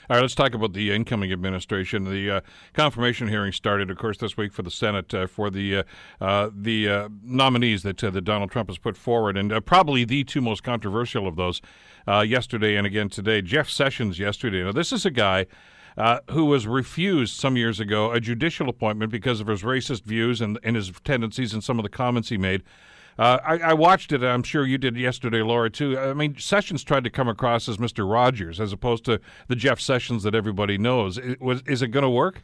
All 0.09 0.17
right, 0.17 0.21
let's 0.21 0.35
talk 0.35 0.53
about 0.53 0.73
the 0.73 0.91
incoming 0.91 1.31
administration. 1.31 2.03
The 2.03 2.29
uh, 2.29 2.41
confirmation 2.73 3.29
hearing 3.29 3.53
started, 3.53 3.89
of 3.89 3.97
course, 3.97 4.17
this 4.17 4.35
week 4.35 4.51
for 4.51 4.61
the 4.61 4.71
Senate 4.71 5.13
uh, 5.13 5.27
for 5.27 5.49
the 5.49 5.77
uh, 5.77 5.83
uh 6.19 6.49
the 6.53 6.89
uh, 6.89 7.09
nominees 7.23 7.83
that 7.83 8.03
uh, 8.03 8.09
that 8.09 8.21
Donald 8.21 8.51
Trump 8.51 8.69
has 8.69 8.77
put 8.77 8.97
forward, 8.97 9.37
and 9.37 9.65
probably 9.65 10.03
the 10.03 10.23
two 10.23 10.41
most 10.41 10.63
controversial 10.63 11.27
of 11.27 11.35
those 11.35 11.61
yesterday 12.07 12.75
and 12.75 12.85
again 12.85 13.09
today. 13.09 13.41
Jeff 13.41 13.69
Sessions 13.69 14.19
yesterday. 14.19 14.63
Now, 14.63 14.71
this 14.71 14.91
is 14.91 15.05
a 15.05 15.11
guy. 15.11 15.45
Who 16.29 16.45
was 16.45 16.67
refused 16.67 17.35
some 17.35 17.57
years 17.57 17.79
ago 17.79 18.11
a 18.11 18.19
judicial 18.19 18.69
appointment 18.69 19.11
because 19.11 19.39
of 19.39 19.47
his 19.47 19.63
racist 19.63 20.03
views 20.03 20.41
and, 20.41 20.59
and 20.63 20.75
his 20.75 20.91
tendencies 21.03 21.53
and 21.53 21.63
some 21.63 21.79
of 21.79 21.83
the 21.83 21.89
comments 21.89 22.29
he 22.29 22.37
made. 22.37 22.63
Uh, 23.19 23.37
I, 23.45 23.57
I, 23.57 23.73
watched 23.73 24.13
it. 24.13 24.23
I'm 24.23 24.41
sure 24.41 24.65
you 24.65 24.77
did 24.77 24.95
yesterday, 24.95 25.41
Laura, 25.41 25.69
too. 25.69 25.99
I 25.99 26.13
mean, 26.13 26.37
Sessions 26.39 26.83
tried 26.83 27.03
to 27.03 27.09
come 27.09 27.27
across 27.27 27.67
as 27.67 27.77
Mr. 27.77 28.09
Rogers 28.09 28.59
as 28.59 28.71
opposed 28.71 29.03
to 29.05 29.19
the 29.47 29.55
Jeff 29.55 29.79
Sessions 29.79 30.23
that 30.23 30.33
everybody 30.33 30.77
knows. 30.77 31.17
It, 31.17 31.41
was, 31.41 31.61
is 31.67 31.81
it 31.81 31.89
going 31.89 32.03
to 32.03 32.09
work? 32.09 32.41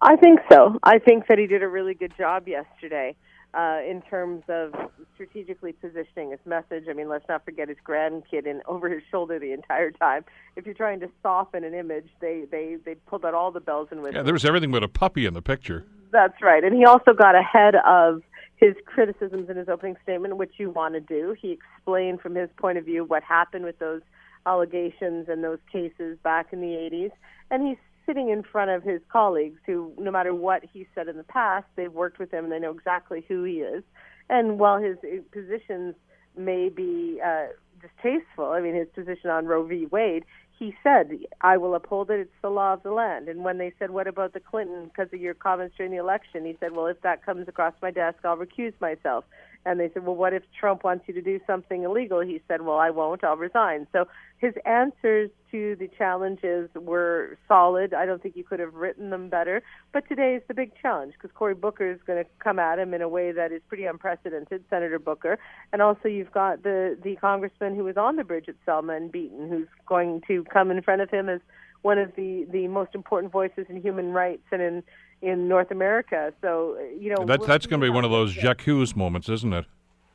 I 0.00 0.16
think 0.16 0.40
so. 0.50 0.78
I 0.82 0.98
think 0.98 1.26
that 1.26 1.38
he 1.38 1.46
did 1.46 1.62
a 1.62 1.68
really 1.68 1.94
good 1.94 2.12
job 2.16 2.48
yesterday 2.48 3.16
uh, 3.54 3.80
in 3.86 4.02
terms 4.02 4.42
of 4.48 4.72
strategically 5.14 5.72
positioning 5.72 6.30
his 6.30 6.40
message. 6.46 6.84
I 6.88 6.94
mean, 6.94 7.08
let's 7.08 7.24
not 7.28 7.44
forget 7.44 7.68
his 7.68 7.76
grandkid 7.86 8.46
in 8.46 8.62
over 8.68 8.88
his 8.88 9.02
shoulder 9.10 9.38
the 9.38 9.52
entire 9.52 9.90
time. 9.90 10.24
If 10.56 10.66
you're 10.66 10.74
trying 10.74 11.00
to 11.00 11.08
soften 11.22 11.64
an 11.64 11.74
image, 11.74 12.08
they 12.20 12.44
they 12.50 12.76
they 12.84 12.94
pulled 12.94 13.24
out 13.24 13.34
all 13.34 13.50
the 13.50 13.60
bells 13.60 13.88
and 13.90 14.00
whistles. 14.00 14.16
Yeah, 14.16 14.22
there 14.22 14.34
was 14.34 14.44
everything 14.44 14.70
but 14.70 14.82
a 14.82 14.88
puppy 14.88 15.26
in 15.26 15.34
the 15.34 15.42
picture. 15.42 15.86
That's 16.10 16.40
right, 16.42 16.62
and 16.62 16.74
he 16.74 16.84
also 16.84 17.12
got 17.14 17.34
ahead 17.34 17.74
of 17.86 18.22
his 18.56 18.74
criticisms 18.86 19.50
in 19.50 19.56
his 19.56 19.68
opening 19.68 19.96
statement, 20.04 20.36
which 20.36 20.52
you 20.58 20.70
want 20.70 20.94
to 20.94 21.00
do. 21.00 21.34
He 21.40 21.50
explained 21.50 22.20
from 22.20 22.36
his 22.36 22.48
point 22.56 22.78
of 22.78 22.84
view 22.84 23.02
what 23.02 23.24
happened 23.24 23.64
with 23.64 23.78
those 23.80 24.02
allegations 24.46 25.28
and 25.28 25.42
those 25.42 25.58
cases 25.70 26.16
back 26.22 26.52
in 26.52 26.60
the 26.60 26.66
80s. 26.66 27.10
And 27.50 27.66
he's 27.66 27.76
sitting 28.06 28.28
in 28.28 28.42
front 28.42 28.70
of 28.70 28.82
his 28.82 29.00
colleagues 29.10 29.58
who, 29.66 29.92
no 29.98 30.10
matter 30.10 30.34
what 30.34 30.62
he 30.72 30.86
said 30.94 31.08
in 31.08 31.16
the 31.16 31.24
past, 31.24 31.66
they've 31.76 31.92
worked 31.92 32.18
with 32.18 32.30
him 32.32 32.44
and 32.44 32.52
they 32.52 32.58
know 32.58 32.70
exactly 32.70 33.24
who 33.28 33.44
he 33.44 33.60
is. 33.60 33.82
And 34.28 34.58
while 34.58 34.78
his 34.78 34.96
positions 35.32 35.94
may 36.36 36.68
be 36.68 37.20
uh, 37.24 37.46
distasteful, 37.80 38.46
I 38.46 38.60
mean, 38.60 38.74
his 38.74 38.88
position 38.94 39.30
on 39.30 39.46
Roe 39.46 39.64
v. 39.64 39.86
Wade, 39.86 40.24
he 40.58 40.74
said, 40.82 41.10
I 41.40 41.56
will 41.56 41.74
uphold 41.74 42.10
it. 42.10 42.20
It's 42.20 42.30
the 42.40 42.48
law 42.48 42.72
of 42.72 42.82
the 42.84 42.92
land. 42.92 43.28
And 43.28 43.42
when 43.42 43.58
they 43.58 43.72
said, 43.78 43.90
What 43.90 44.06
about 44.06 44.32
the 44.32 44.40
Clinton 44.40 44.84
because 44.84 45.12
of 45.12 45.20
your 45.20 45.34
comments 45.34 45.74
during 45.76 45.90
the 45.90 45.98
election? 45.98 46.44
He 46.44 46.56
said, 46.60 46.76
Well, 46.76 46.86
if 46.86 47.00
that 47.02 47.26
comes 47.26 47.48
across 47.48 47.74
my 47.82 47.90
desk, 47.90 48.18
I'll 48.24 48.36
recuse 48.36 48.72
myself. 48.80 49.24
And 49.64 49.78
they 49.78 49.90
said, 49.92 50.04
Well, 50.04 50.16
what 50.16 50.32
if 50.32 50.42
Trump 50.58 50.84
wants 50.84 51.04
you 51.06 51.14
to 51.14 51.22
do 51.22 51.40
something 51.46 51.84
illegal? 51.84 52.20
He 52.20 52.40
said, 52.48 52.62
Well, 52.62 52.78
I 52.78 52.90
won't. 52.90 53.22
I'll 53.22 53.36
resign. 53.36 53.86
So 53.92 54.06
his 54.38 54.54
answers 54.66 55.30
to 55.52 55.76
the 55.76 55.88
challenges 55.96 56.68
were 56.74 57.38
solid. 57.46 57.94
I 57.94 58.06
don't 58.06 58.22
think 58.22 58.36
you 58.36 58.44
could 58.44 58.58
have 58.58 58.74
written 58.74 59.10
them 59.10 59.28
better. 59.28 59.62
But 59.92 60.08
today 60.08 60.34
is 60.34 60.42
the 60.48 60.54
big 60.54 60.72
challenge 60.80 61.14
because 61.14 61.30
Cory 61.34 61.54
Booker 61.54 61.90
is 61.90 62.00
going 62.06 62.22
to 62.22 62.28
come 62.42 62.58
at 62.58 62.78
him 62.78 62.92
in 62.92 63.02
a 63.02 63.08
way 63.08 63.30
that 63.32 63.52
is 63.52 63.62
pretty 63.68 63.84
unprecedented, 63.84 64.64
Senator 64.68 64.98
Booker. 64.98 65.38
And 65.72 65.80
also, 65.80 66.08
you've 66.08 66.32
got 66.32 66.62
the, 66.62 66.98
the 67.02 67.16
congressman 67.16 67.76
who 67.76 67.84
was 67.84 67.96
on 67.96 68.16
the 68.16 68.24
bridge 68.24 68.48
at 68.48 68.56
Selma 68.64 68.94
and 68.94 69.12
Beaton 69.12 69.48
who's 69.48 69.68
going 69.86 70.22
to 70.26 70.44
come 70.52 70.70
in 70.70 70.82
front 70.82 71.02
of 71.02 71.10
him 71.10 71.28
as 71.28 71.40
one 71.82 71.98
of 71.98 72.12
the, 72.16 72.46
the 72.50 72.68
most 72.68 72.94
important 72.94 73.32
voices 73.32 73.66
in 73.68 73.80
human 73.80 74.12
rights 74.12 74.44
and 74.50 74.62
in 74.62 74.82
in 75.22 75.48
North 75.48 75.70
America. 75.70 76.32
So 76.42 76.76
you 76.98 77.10
know 77.10 77.24
that's 77.24 77.40
we'll 77.40 77.48
that's 77.48 77.66
going 77.66 77.80
to 77.80 77.86
be 77.86 77.90
one 77.90 78.04
of 78.04 78.10
those 78.10 78.34
J'accuse 78.34 78.94
moments, 78.94 79.28
isn't 79.28 79.52
it? 79.52 79.64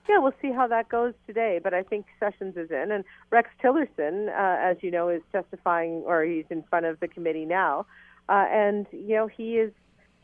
Yeah, 0.08 0.20
we'll 0.20 0.36
see 0.42 0.52
how 0.52 0.68
that 0.68 0.88
goes 0.88 1.14
today. 1.26 1.60
But 1.62 1.74
I 1.74 1.84
think 1.84 2.06
Sessions 2.20 2.56
is 2.56 2.72
in, 2.72 2.92
and 2.92 3.04
Rex 3.30 3.50
Tillerson, 3.62 4.30
uh, 4.30 4.72
as 4.72 4.78
you 4.82 4.92
know, 4.92 5.10
is 5.10 5.22
testifying, 5.32 6.04
or 6.06 6.24
he's 6.24 6.46
in 6.50 6.64
front 6.64 6.86
of 6.86 7.00
the 7.00 7.08
committee 7.08 7.46
now, 7.46 7.86
uh, 8.30 8.46
and 8.50 8.86
you 8.92 9.16
know 9.16 9.28
he 9.28 9.58
is 9.58 9.72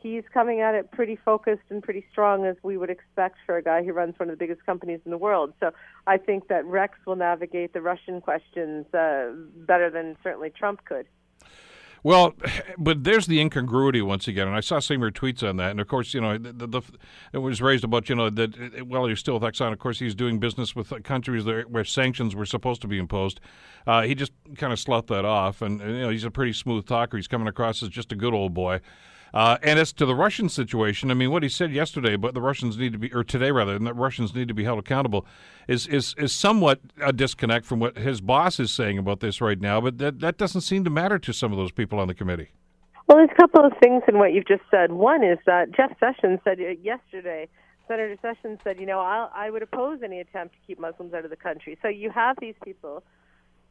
he's 0.03 0.23
coming 0.33 0.59
at 0.59 0.75
it 0.75 0.91
pretty 0.91 1.15
focused 1.15 1.63
and 1.69 1.81
pretty 1.81 2.05
strong 2.11 2.45
as 2.45 2.57
we 2.61 2.77
would 2.77 2.89
expect 2.89 3.37
for 3.45 3.55
a 3.55 3.63
guy 3.63 3.83
who 3.83 3.93
runs 3.93 4.13
one 4.19 4.29
of 4.29 4.37
the 4.37 4.45
biggest 4.45 4.65
companies 4.65 4.99
in 5.05 5.11
the 5.11 5.17
world. 5.17 5.53
So 5.61 5.71
I 6.05 6.17
think 6.17 6.49
that 6.49 6.65
Rex 6.65 6.97
will 7.07 7.15
navigate 7.15 7.71
the 7.71 7.81
Russian 7.81 8.19
questions 8.19 8.85
uh, 8.93 9.31
better 9.65 9.89
than 9.89 10.17
certainly 10.21 10.49
Trump 10.49 10.83
could. 10.83 11.07
Well, 12.03 12.33
but 12.77 13.03
there's 13.03 13.27
the 13.27 13.39
incongruity 13.39 14.01
once 14.01 14.27
again, 14.27 14.47
and 14.47 14.55
I 14.55 14.59
saw 14.59 14.79
some 14.79 14.95
of 14.95 15.01
your 15.01 15.11
tweets 15.11 15.47
on 15.47 15.57
that. 15.57 15.71
And 15.71 15.79
of 15.79 15.87
course, 15.87 16.13
you 16.13 16.21
know, 16.21 16.37
the, 16.37 16.67
the, 16.67 16.81
it 17.31 17.39
was 17.39 17.61
raised 17.61 17.83
about 17.83 18.09
you 18.09 18.15
know 18.15 18.29
that 18.29 18.85
well, 18.87 19.05
he's 19.05 19.19
still 19.19 19.39
with 19.39 19.43
Exxon. 19.43 19.71
Of 19.71 19.79
course, 19.79 19.99
he's 19.99 20.15
doing 20.15 20.39
business 20.39 20.75
with 20.75 20.93
countries 21.03 21.45
where 21.45 21.83
sanctions 21.83 22.35
were 22.35 22.45
supposed 22.45 22.81
to 22.81 22.87
be 22.87 22.97
imposed. 22.97 23.39
Uh, 23.87 24.03
he 24.03 24.15
just 24.15 24.33
kind 24.57 24.71
of 24.73 24.79
sloughed 24.79 25.07
that 25.09 25.25
off, 25.25 25.61
and 25.61 25.79
you 25.79 26.01
know, 26.01 26.09
he's 26.09 26.23
a 26.25 26.31
pretty 26.31 26.53
smooth 26.53 26.85
talker. 26.85 27.17
He's 27.17 27.27
coming 27.27 27.47
across 27.47 27.81
as 27.81 27.89
just 27.89 28.11
a 28.11 28.15
good 28.15 28.33
old 28.33 28.53
boy. 28.53 28.81
Uh, 29.33 29.57
and 29.63 29.79
as 29.79 29.91
to 29.93 30.05
the 30.05 30.13
Russian 30.13 30.47
situation, 30.47 31.09
I 31.09 31.15
mean, 31.15 31.31
what 31.31 31.41
he 31.41 31.49
said 31.49 31.71
yesterday 31.71 32.13
about 32.13 32.35
the 32.35 32.41
Russians 32.41 32.77
need 32.77 32.91
to 32.93 32.99
be, 32.99 33.11
or 33.11 33.23
today 33.23 33.49
rather, 33.49 33.75
and 33.75 33.87
that 33.87 33.95
Russians 33.95 34.35
need 34.35 34.47
to 34.47 34.53
be 34.53 34.63
held 34.63 34.77
accountable, 34.77 35.25
is 35.67 35.87
is 35.87 36.13
is 36.17 36.31
somewhat 36.31 36.81
a 37.01 37.11
disconnect 37.11 37.65
from 37.65 37.79
what 37.79 37.97
his 37.97 38.21
boss 38.21 38.59
is 38.59 38.71
saying 38.71 38.99
about 38.99 39.21
this 39.21 39.41
right 39.41 39.59
now. 39.59 39.81
But 39.81 39.97
that 39.97 40.19
that 40.19 40.37
doesn't 40.37 40.61
seem 40.61 40.83
to 40.83 40.91
matter 40.91 41.17
to 41.17 41.33
some 41.33 41.51
of 41.51 41.57
those 41.57 41.71
people 41.71 41.99
on 41.99 42.07
the 42.07 42.13
committee. 42.13 42.51
Well, 43.07 43.17
there's 43.17 43.31
a 43.31 43.41
couple 43.41 43.65
of 43.65 43.73
things 43.81 44.03
in 44.07 44.19
what 44.19 44.33
you've 44.33 44.47
just 44.47 44.63
said. 44.69 44.91
One 44.91 45.23
is 45.23 45.39
that 45.45 45.71
Jeff 45.71 45.91
Sessions 45.99 46.39
said 46.43 46.59
yesterday. 46.81 47.49
Senator 47.87 48.15
Sessions 48.21 48.59
said, 48.63 48.79
you 48.79 48.85
know, 48.85 48.99
I, 48.99 49.27
I 49.35 49.49
would 49.49 49.61
oppose 49.61 49.99
any 50.03 50.19
attempt 50.21 50.55
to 50.55 50.59
keep 50.65 50.79
Muslims 50.79 51.13
out 51.13 51.25
of 51.25 51.29
the 51.29 51.35
country. 51.35 51.77
So 51.81 51.89
you 51.89 52.11
have 52.11 52.37
these 52.39 52.55
people 52.63 53.03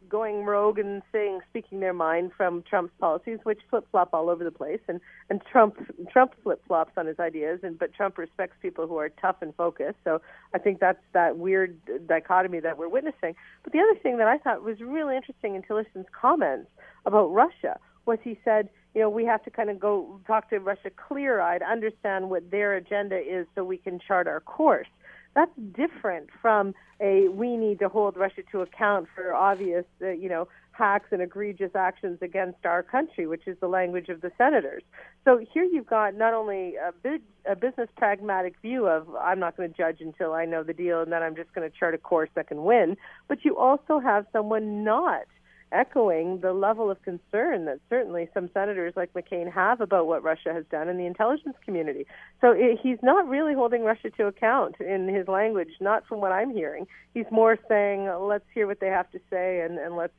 going 0.09 0.45
rogue 0.45 0.79
and 0.79 1.03
saying 1.13 1.41
speaking 1.49 1.81
their 1.81 1.93
mind 1.93 2.33
from 2.37 2.63
Trump's 2.69 2.93
policies, 2.99 3.39
which 3.45 3.61
flip 3.71 3.87
flop 3.91 4.11
all 4.13 4.29
over 4.29 4.45
the 4.45 4.51
place, 4.51 4.81
and 4.89 5.01
and 5.31 5.41
Trump 5.51 5.77
Trump 6.11 6.35
flip 6.43 6.63
flops 6.67 6.93
on 6.97 7.07
his 7.07 7.19
ideas, 7.19 7.61
and 7.63 7.79
but 7.79 7.93
Trump 7.95 8.19
respects 8.19 8.57
people 8.61 8.87
who 8.87 8.97
are 8.97 9.09
tough 9.09 9.37
and 9.41 9.55
focused. 9.55 9.99
So 10.05 10.21
I 10.55 10.59
think 10.59 10.81
that's 10.81 11.03
that 11.13 11.39
weird 11.39 11.77
dichotomy 12.07 12.61
that 12.61 12.79
we're 12.79 12.89
witnessing. 12.89 13.35
But 13.65 13.73
the 13.73 13.81
other 13.81 13.99
thing 14.03 14.19
that 14.19 14.29
I 14.29 14.39
thought 14.39 14.63
was 14.63 14.81
really 14.81 15.17
interesting 15.17 15.55
in 15.55 15.63
Tillerson's 15.63 16.07
comments 16.13 16.71
about 17.07 17.29
Russia 17.29 17.79
was 18.07 18.19
he 18.23 18.39
said, 18.45 18.69
you 18.95 19.01
know, 19.01 19.09
we 19.09 19.25
have 19.25 19.43
to 19.45 19.51
kind 19.51 19.71
of 19.71 19.79
go 19.79 20.21
talk 20.27 20.51
to 20.51 20.59
Russia 20.59 20.91
clear 20.91 21.41
eyed, 21.41 21.63
understand 21.63 22.29
what 22.31 22.51
their 22.51 22.75
agenda 22.75 23.17
is, 23.17 23.47
so 23.55 23.65
we 23.65 23.77
can 23.77 23.99
chart 23.99 24.27
our 24.27 24.41
course. 24.41 24.89
That's 25.35 25.51
different 25.73 26.29
from 26.41 26.75
a 27.01 27.29
we 27.29 27.57
need 27.57 27.79
to 27.81 27.89
hold 27.89 28.17
Russia 28.17 28.43
to 28.53 28.61
account 28.61 29.09
for 29.15 29.35
obvious, 29.35 29.85
uh, 30.03 30.11
you 30.11 30.29
know, 30.29 30.47
hacks 30.73 31.09
and 31.11 31.21
egregious 31.21 31.71
actions 31.75 32.19
against 32.23 32.65
our 32.65 32.83
country, 32.83 33.27
which 33.27 33.47
is 33.47 33.57
the 33.61 33.69
language 33.69 34.09
of 34.09 34.21
the 34.21 34.31
senators. 34.39 34.83
So 35.25 35.39
here 35.53 35.65
you've 35.65 35.87
got 35.87 36.15
not 36.15 36.35
only 36.35 36.77
a, 36.77 36.93
big, 37.03 37.23
a 37.47 37.55
business 37.55 37.89
pragmatic 37.97 38.55
view 38.63 38.87
of 38.87 39.07
I'm 39.17 39.39
not 39.39 39.57
going 39.57 39.71
to 39.71 39.77
judge 39.77 40.01
until 40.01 40.33
I 40.33 40.45
know 40.45 40.63
the 40.63 40.73
deal 40.73 41.03
and 41.03 41.13
then 41.13 41.23
I'm 41.23 41.37
just 41.37 41.53
going 41.55 41.71
to 41.71 41.77
chart 41.77 41.95
a 41.95 41.99
course 41.99 42.31
that 42.35 42.49
can 42.49 42.65
win, 42.65 42.97
but 43.29 43.45
you 43.45 43.57
also 43.57 44.01
have 44.01 44.27
someone 44.33 44.85
not 44.85 45.27
echoing 45.73 46.41
the 46.41 46.53
level 46.53 46.91
of 46.91 47.03
concern 47.03 47.65
that 47.65 47.81
certainly 47.89 48.29
some 48.35 48.51
senators 48.53 48.93
like 48.97 49.13
McCain 49.15 49.51
have 49.51 49.81
about 49.81 50.07
what 50.07 50.23
Russia 50.23 50.53
has 50.53 50.65
done 50.71 50.89
in 50.89 50.99
the 50.99 51.07
intelligence 51.07 51.57
community. 51.65 52.07
So 52.41 52.53
it, 52.53 52.79
he's 52.83 52.99
not 53.03 53.29
really 53.29 53.55
holding 53.55 53.83
Russia 53.83 54.11
to 54.11 54.27
account 54.27 54.77
in 54.81 55.09
his 55.09 55.29
language, 55.29 55.71
not 55.81 56.07
from 56.07 56.21
what 56.21 56.33
I'm 56.33 56.51
hearing. 56.51 56.87
He's 57.15 57.27
more 57.31 57.59
saying, 57.69 58.11
let's 58.21 58.45
hear 58.55 58.67
what 58.67 58.81
they 58.81 58.89
have 58.89 59.11
to 59.13 59.21
say 59.31 59.61
and, 59.61 59.79
and 59.79 59.97
let's 59.97 60.13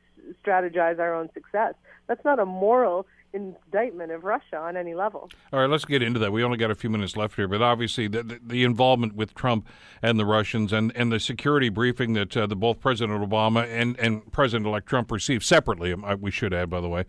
strategize 0.44 0.98
our 0.98 1.14
own 1.14 1.28
success. 1.34 1.74
That's 2.06 2.24
not 2.24 2.38
a 2.38 2.46
moral 2.46 3.06
indictment 3.34 4.12
of 4.12 4.24
Russia 4.24 4.56
on 4.56 4.76
any 4.76 4.94
level. 4.94 5.28
All 5.52 5.60
right, 5.60 5.68
let's 5.68 5.84
get 5.84 6.02
into 6.02 6.20
that. 6.20 6.32
We 6.32 6.44
only 6.44 6.56
got 6.56 6.70
a 6.70 6.74
few 6.74 6.88
minutes 6.88 7.16
left 7.16 7.34
here, 7.34 7.48
but 7.48 7.60
obviously 7.60 8.08
the, 8.08 8.22
the, 8.22 8.40
the 8.46 8.64
involvement 8.64 9.14
with 9.14 9.34
Trump 9.34 9.66
and 10.00 10.18
the 10.18 10.24
Russians 10.24 10.72
and, 10.72 10.92
and 10.96 11.10
the 11.10 11.20
security 11.20 11.68
briefing 11.68 12.14
that 12.14 12.36
uh, 12.36 12.46
the, 12.46 12.56
both 12.56 12.80
President 12.80 13.28
Obama 13.28 13.66
and, 13.66 13.98
and 13.98 14.30
President-elect 14.32 14.86
Trump 14.86 15.10
received 15.10 15.42
separately, 15.42 15.92
um, 15.92 16.06
we 16.20 16.30
should 16.30 16.54
add, 16.54 16.70
by 16.70 16.80
the 16.80 16.88
way, 16.88 17.04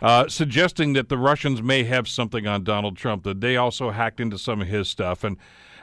uh, 0.00 0.28
suggesting 0.28 0.92
that 0.92 1.08
the 1.08 1.18
Russians 1.18 1.62
may 1.62 1.84
have 1.84 2.06
something 2.06 2.46
on 2.46 2.62
Donald 2.62 2.96
Trump, 2.96 3.24
that 3.24 3.40
they 3.40 3.56
also 3.56 3.90
hacked 3.90 4.20
into 4.20 4.38
some 4.38 4.62
of 4.62 4.68
his 4.68 4.88
stuff. 4.88 5.24
And 5.24 5.36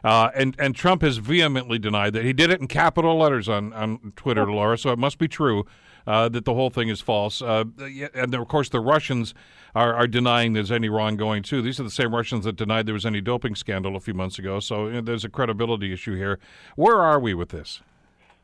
uh, 0.03 0.29
and 0.35 0.53
and 0.59 0.75
Trump 0.75 1.01
has 1.01 1.17
vehemently 1.17 1.79
denied 1.79 2.11
that 2.11 2.25
he 2.25 2.33
did 2.33 2.49
it 2.49 2.59
in 2.59 2.67
capital 2.67 3.17
letters 3.17 3.47
on, 3.47 3.71
on 3.71 4.11
Twitter, 4.17 4.51
Laura. 4.51 4.77
So 4.77 4.91
it 4.91 4.99
must 4.99 5.17
be 5.17 5.29
true 5.29 5.65
uh, 6.07 6.29
that 6.29 6.45
the 6.45 6.53
whole 6.53 6.69
thing 6.69 6.89
is 6.89 7.01
false. 7.01 7.41
Uh, 7.41 7.65
and 8.13 8.33
of 8.33 8.47
course, 8.47 8.69
the 8.69 8.79
Russians 8.79 9.33
are, 9.75 9.93
are 9.93 10.07
denying 10.07 10.53
there's 10.53 10.71
any 10.71 10.89
wrongdoing 10.89 11.43
too. 11.43 11.61
These 11.61 11.79
are 11.79 11.83
the 11.83 11.91
same 11.91 12.13
Russians 12.13 12.45
that 12.45 12.55
denied 12.55 12.85
there 12.85 12.93
was 12.93 13.05
any 13.05 13.21
doping 13.21 13.55
scandal 13.55 13.95
a 13.95 13.99
few 13.99 14.13
months 14.13 14.37
ago. 14.39 14.59
So 14.59 14.87
you 14.87 14.93
know, 14.93 15.01
there's 15.01 15.25
a 15.25 15.29
credibility 15.29 15.93
issue 15.93 16.15
here. 16.15 16.39
Where 16.75 17.01
are 17.01 17.19
we 17.19 17.33
with 17.33 17.49
this? 17.49 17.81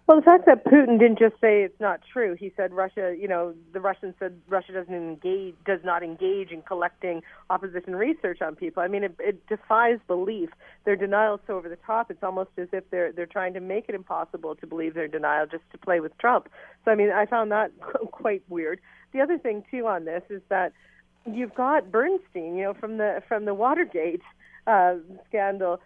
Well, 0.09 0.17
the 0.17 0.23
fact 0.23 0.47
that 0.47 0.65
Putin 0.65 0.97
didn't 0.97 1.19
just 1.19 1.35
say 1.39 1.61
it's 1.61 1.79
not 1.79 1.99
true. 2.11 2.33
He 2.33 2.51
said 2.57 2.73
Russia, 2.73 3.15
you 3.15 3.27
know, 3.27 3.53
the 3.73 3.79
Russians 3.79 4.15
said 4.17 4.41
Russia 4.47 4.71
doesn't 4.71 4.91
engage, 4.91 5.53
does 5.67 5.81
not 5.83 6.01
engage 6.01 6.49
in 6.49 6.63
collecting 6.63 7.21
opposition 7.51 7.95
research 7.95 8.41
on 8.41 8.55
people. 8.55 8.81
I 8.81 8.87
mean, 8.87 9.03
it, 9.03 9.15
it 9.19 9.45
defies 9.45 9.99
belief. 10.07 10.49
Their 10.83 10.95
denial 10.95 11.35
is 11.35 11.41
so 11.45 11.57
over 11.57 11.69
the 11.69 11.77
top. 11.85 12.09
It's 12.09 12.23
almost 12.23 12.49
as 12.57 12.69
if 12.71 12.89
they're 12.89 13.11
they're 13.11 13.27
trying 13.27 13.53
to 13.53 13.59
make 13.59 13.85
it 13.87 13.93
impossible 13.93 14.55
to 14.55 14.65
believe 14.65 14.95
their 14.95 15.07
denial 15.07 15.45
just 15.45 15.61
to 15.73 15.77
play 15.77 15.99
with 15.99 16.17
Trump. 16.17 16.49
So, 16.85 16.91
I 16.91 16.95
mean, 16.95 17.11
I 17.11 17.27
found 17.27 17.51
that 17.51 17.69
quite 18.11 18.41
weird. 18.49 18.79
The 19.13 19.21
other 19.21 19.37
thing 19.37 19.63
too 19.69 19.85
on 19.85 20.05
this 20.05 20.23
is 20.31 20.41
that 20.49 20.73
you've 21.31 21.53
got 21.53 21.91
Bernstein, 21.91 22.55
you 22.55 22.63
know, 22.63 22.73
from 22.73 22.97
the 22.97 23.21
from 23.27 23.45
the 23.45 23.53
Watergate 23.53 24.23
uh, 24.65 24.95
scandal 25.27 25.79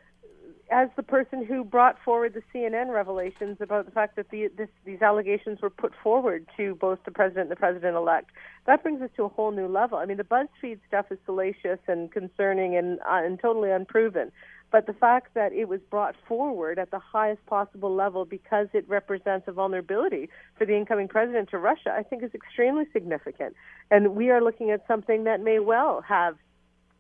as 0.72 0.90
the 0.96 1.04
person 1.04 1.46
who 1.46 1.64
brought 1.64 1.98
forward 2.04 2.34
the 2.34 2.42
CNN 2.54 2.94
revelations 2.94 3.58
about 3.60 3.86
the 3.86 3.92
fact 3.92 4.16
that 4.16 4.30
the, 4.30 4.50
this, 4.58 4.70
these 4.86 5.02
allegations 5.02 5.62
were 5.62 5.70
put 5.70 5.94
forward 6.02 6.46
to 6.58 6.76
both 6.76 7.00
the 7.06 7.12
president 7.12 7.44
and 7.44 7.52
the 7.52 7.56
president 7.56 7.96
elect, 7.96 8.32
that 8.66 8.82
brings 8.82 9.02
us 9.02 9.10
to 9.16 9.24
a 9.24 9.30
whole 9.30 9.52
new 9.52 9.68
level. 9.68 9.98
I 9.98 10.06
mean, 10.06 10.18
the 10.18 10.24
BuzzFeed 10.24 10.80
stuff 10.88 11.08
is 11.12 11.18
salacious 11.26 11.80
and 11.88 12.12
concerning 12.12 12.76
and, 12.76 13.00
uh, 13.02 13.22
and 13.24 13.40
totally 13.40 13.72
unproven. 13.72 14.32
But 14.72 14.88
the 14.88 14.94
fact 14.94 15.36
that 15.36 15.54
it 15.54 15.70
was 15.70 15.82
brought 15.92 16.16
forward 16.28 16.80
at 16.80 16.90
the 16.90 16.98
highest 16.98 17.46
possible 17.46 17.94
level 17.94 18.26
because 18.26 18.68
it 18.74 18.90
represents 18.90 19.48
a 19.48 19.52
vulnerability 19.52 20.30
for 20.58 20.66
the 20.66 20.76
incoming 20.76 21.08
president 21.08 21.52
to 21.52 21.60
Russia, 21.60 21.94
I 21.96 22.02
think 22.02 22.24
is 22.24 22.34
extremely 22.34 22.86
significant. 22.92 23.56
And 23.92 24.16
we 24.16 24.32
are 24.32 24.42
looking 24.42 24.72
at 24.72 24.84
something 24.88 25.26
that 25.26 25.42
may 25.42 25.60
well 25.60 26.02
have 26.02 26.38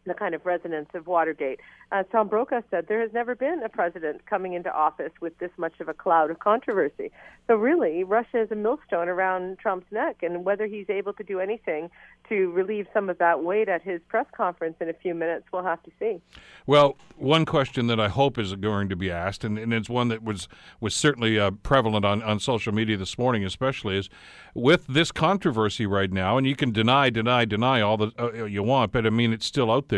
the 0.06 0.14
kind 0.14 0.36
of 0.36 0.45
resonance 0.45 0.89
of 0.93 1.08
Watergate. 1.08 1.60
As 1.91 2.06
Tom 2.12 2.28
Brokaw 2.28 2.62
said, 2.72 2.88
there 2.88 3.01
has 3.01 3.12
never 3.14 3.36
been 3.36 3.62
a 3.64 3.70
president 3.70 4.26
coming 4.26 4.54
into 4.54 4.72
office 4.72 5.12
with 5.22 5.38
this 5.39 5.51
much 5.58 5.80
of 5.80 5.88
a 5.88 5.93
cloud 5.93 6.32
of 6.32 6.39
controversy. 6.39 7.12
So 7.47 7.56
really, 7.56 8.04
Russia 8.04 8.41
is 8.41 8.51
a 8.51 8.56
millstone 8.56 9.10
around 9.10 9.60
Trump's 9.60 9.91
neck, 9.91 10.18
and 10.22 10.43
whether 10.43 10.66
he's 10.66 10.89
able 10.89 11.14
to 11.14 11.24
do 11.24 11.39
anything 11.39 11.89
to 12.30 12.51
relieve 12.51 12.88
some 12.93 13.10
of 13.10 13.18
that 13.18 13.43
weight 13.43 13.70
at 13.70 13.82
his 13.82 14.01
press 14.08 14.26
conference 14.36 14.76
in 14.80 14.89
a 14.89 14.93
few 14.93 15.14
minutes, 15.14 15.45
we'll 15.51 15.64
have 15.64 15.84
to 15.84 15.91
see. 15.99 16.22
Well, 16.66 16.97
one 17.18 17.45
question 17.45 17.88
that 17.88 17.99
I 17.99 18.08
hope 18.08 18.38
is 18.39 18.56
going 18.56 18.89
to 18.89 18.95
be 18.95 19.12
asked, 19.12 19.43
and, 19.43 19.58
and 19.58 19.74
it's 19.74 19.89
one 19.89 20.08
that 20.08 20.24
was 20.24 20.47
was 20.80 20.95
certainly 20.95 21.38
uh, 21.38 21.51
prevalent 21.51 22.06
on, 22.06 22.24
on 22.24 22.39
social 22.39 22.74
media 22.74 22.97
this 22.97 23.18
morning, 23.18 23.43
especially, 23.43 23.97
is 23.97 24.10
with 24.54 24.88
this 24.88 25.12
controversy 25.12 25.86
right 25.86 26.12
now, 26.12 26.38
and 26.38 26.47
you 26.47 26.56
can 26.56 26.72
deny, 26.72 27.10
deny, 27.10 27.45
deny 27.45 27.82
all 27.82 27.97
that 27.97 28.20
uh, 28.20 28.45
you 28.45 28.64
want, 28.64 28.91
but 28.91 29.06
I 29.06 29.10
mean 29.10 29.34
it's 29.34 29.45
still 29.45 29.72
out 29.72 29.89
there. 29.89 29.93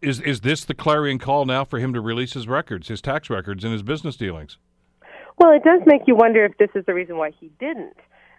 Is 0.00 0.20
is 0.20 0.40
this 0.40 0.64
the 0.64 0.74
clarion 0.74 1.18
call 1.18 1.44
now 1.44 1.64
for 1.64 1.78
him 1.78 1.92
to 1.92 2.00
release 2.00 2.32
his 2.32 2.48
records, 2.48 2.88
his 2.88 3.02
tax 3.02 3.28
records, 3.28 3.64
and 3.64 3.72
his 3.72 3.82
business 3.82 4.16
dealings? 4.16 4.56
Well, 5.38 5.52
it 5.52 5.62
does 5.64 5.80
make 5.86 6.02
you 6.06 6.14
wonder 6.14 6.44
if 6.44 6.56
this 6.58 6.70
is 6.74 6.86
the 6.86 6.94
reason 6.94 7.16
why 7.16 7.32
he 7.38 7.50
didn't. 7.58 7.96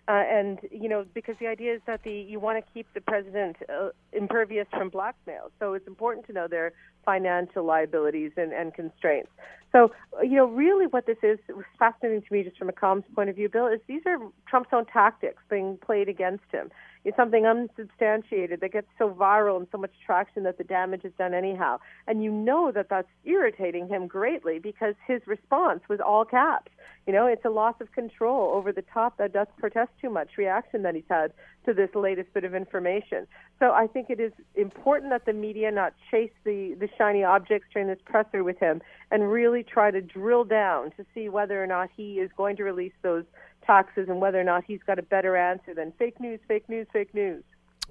Uh, 0.08 0.12
and 0.12 0.60
you 0.70 0.90
know, 0.90 1.06
because 1.14 1.36
the 1.40 1.48
idea 1.48 1.74
is 1.74 1.82
that 1.88 2.04
the 2.04 2.12
you 2.12 2.40
want 2.40 2.64
to 2.64 2.74
keep 2.74 2.86
the 2.94 3.00
president 3.02 3.56
uh, 3.70 3.90
impervious 4.12 4.68
from 4.72 4.90
blackmail, 4.90 5.50
so 5.60 5.74
it's 5.74 5.88
important 5.88 6.26
to 6.28 6.34
know 6.34 6.48
their 6.48 6.74
financial 7.06 7.64
liabilities 7.64 8.32
and, 8.36 8.52
and 8.52 8.74
constraints. 8.74 9.30
So, 9.72 9.92
you 10.22 10.36
know, 10.36 10.46
really, 10.46 10.88
what 10.88 11.06
this 11.06 11.18
is 11.24 11.40
fascinating 11.80 12.22
to 12.22 12.34
me, 12.34 12.44
just 12.44 12.58
from 12.58 12.70
a 12.70 12.74
comms 12.74 13.04
point 13.16 13.30
of 13.30 13.36
view, 13.36 13.50
Bill, 13.50 13.68
is 13.68 13.80
these 13.88 14.02
are 14.06 14.18
Trump's 14.48 14.70
own 14.74 14.86
tactics 14.86 15.42
being 15.50 15.78
played 15.78 16.10
against 16.10 16.44
him. 16.52 16.70
It's 17.06 17.18
something 17.18 17.46
unsubstantiated 17.46 18.62
that 18.62 18.72
gets 18.72 18.88
so 18.98 19.10
viral 19.10 19.58
and 19.58 19.68
so 19.72 19.78
much 19.78 19.92
traction 20.06 20.44
that 20.44 20.58
the 20.58 20.64
damage 20.64 21.04
is 21.04 21.12
done 21.18 21.34
anyhow. 21.34 21.80
And 22.08 22.24
you 22.24 22.32
know 22.32 22.72
that 22.72 22.88
that's 22.90 23.10
irritating 23.26 23.90
him 23.90 24.08
greatly 24.08 24.60
because 24.60 24.96
his 25.06 25.22
response 25.28 25.82
was 25.90 26.00
all 26.00 26.24
caps. 26.24 26.72
You 27.06 27.12
know, 27.12 27.28
it's 27.28 27.44
a 27.44 27.50
loss 27.50 27.76
of 27.82 27.92
control 27.92 28.54
over 28.54 28.72
the 28.72 28.84
top 28.94 29.18
that 29.18 29.34
does 29.34 29.48
protest 29.58 29.92
too 30.02 30.10
much 30.10 30.38
reaction 30.38 30.84
that 30.84 30.96
he's 30.96 31.04
had 31.10 31.34
to 31.66 31.74
this 31.74 31.90
latest 31.94 32.34
bit 32.34 32.46
of 32.46 32.56
information. 32.56 33.28
So 33.60 33.72
I 33.72 33.88
think 33.88 34.10
it 34.10 34.22
is 34.22 34.32
important 34.56 35.12
that 35.12 35.26
the 35.26 35.34
media 35.34 35.72
not 35.72 35.94
chase 36.10 36.32
the, 36.46 36.76
the 36.80 36.88
shiny 36.98 37.24
objects 37.24 37.68
during 37.74 37.90
this 37.90 38.00
presser 38.06 38.44
with 38.44 38.60
him 38.60 38.82
and 39.12 39.30
really 39.30 39.64
try 39.64 39.92
to 39.92 40.02
drill 40.02 40.46
down 40.46 40.92
to 40.92 41.06
see 41.14 41.28
whether 41.28 41.62
or 41.62 41.68
not 41.68 41.90
he 41.96 42.20
is 42.20 42.30
going 42.38 42.56
to 42.58 42.64
release 42.64 42.94
those 43.02 43.26
taxes 43.66 44.08
and 44.10 44.20
whether 44.22 44.40
or 44.40 44.44
not 44.44 44.64
he's 44.66 44.82
got 44.86 45.00
a 45.00 45.04
better 45.04 45.36
answer 45.36 45.74
than 45.74 45.92
fake 45.98 46.20
news, 46.20 46.40
fake 46.48 46.68
news, 46.70 46.88
fake 46.94 47.14
news. 47.14 47.44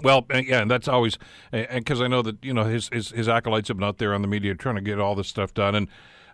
Well, 0.03 0.27
yeah, 0.31 0.63
and 0.63 0.71
that's 0.71 0.89
always 0.89 1.19
because 1.53 2.01
I 2.01 2.09
know 2.09 2.23
that 2.23 2.43
you 2.43 2.55
know 2.55 2.65
his, 2.65 2.89
his 2.93 3.11
his 3.11 3.29
acolytes 3.29 3.69
have 3.69 3.77
been 3.77 3.85
out 3.87 3.99
there 3.99 4.15
on 4.15 4.23
the 4.23 4.29
media 4.29 4.55
trying 4.55 4.77
to 4.77 4.81
get 4.81 4.99
all 4.99 5.15
this 5.15 5.29
stuff 5.29 5.53
done, 5.53 5.75
and 5.75 5.89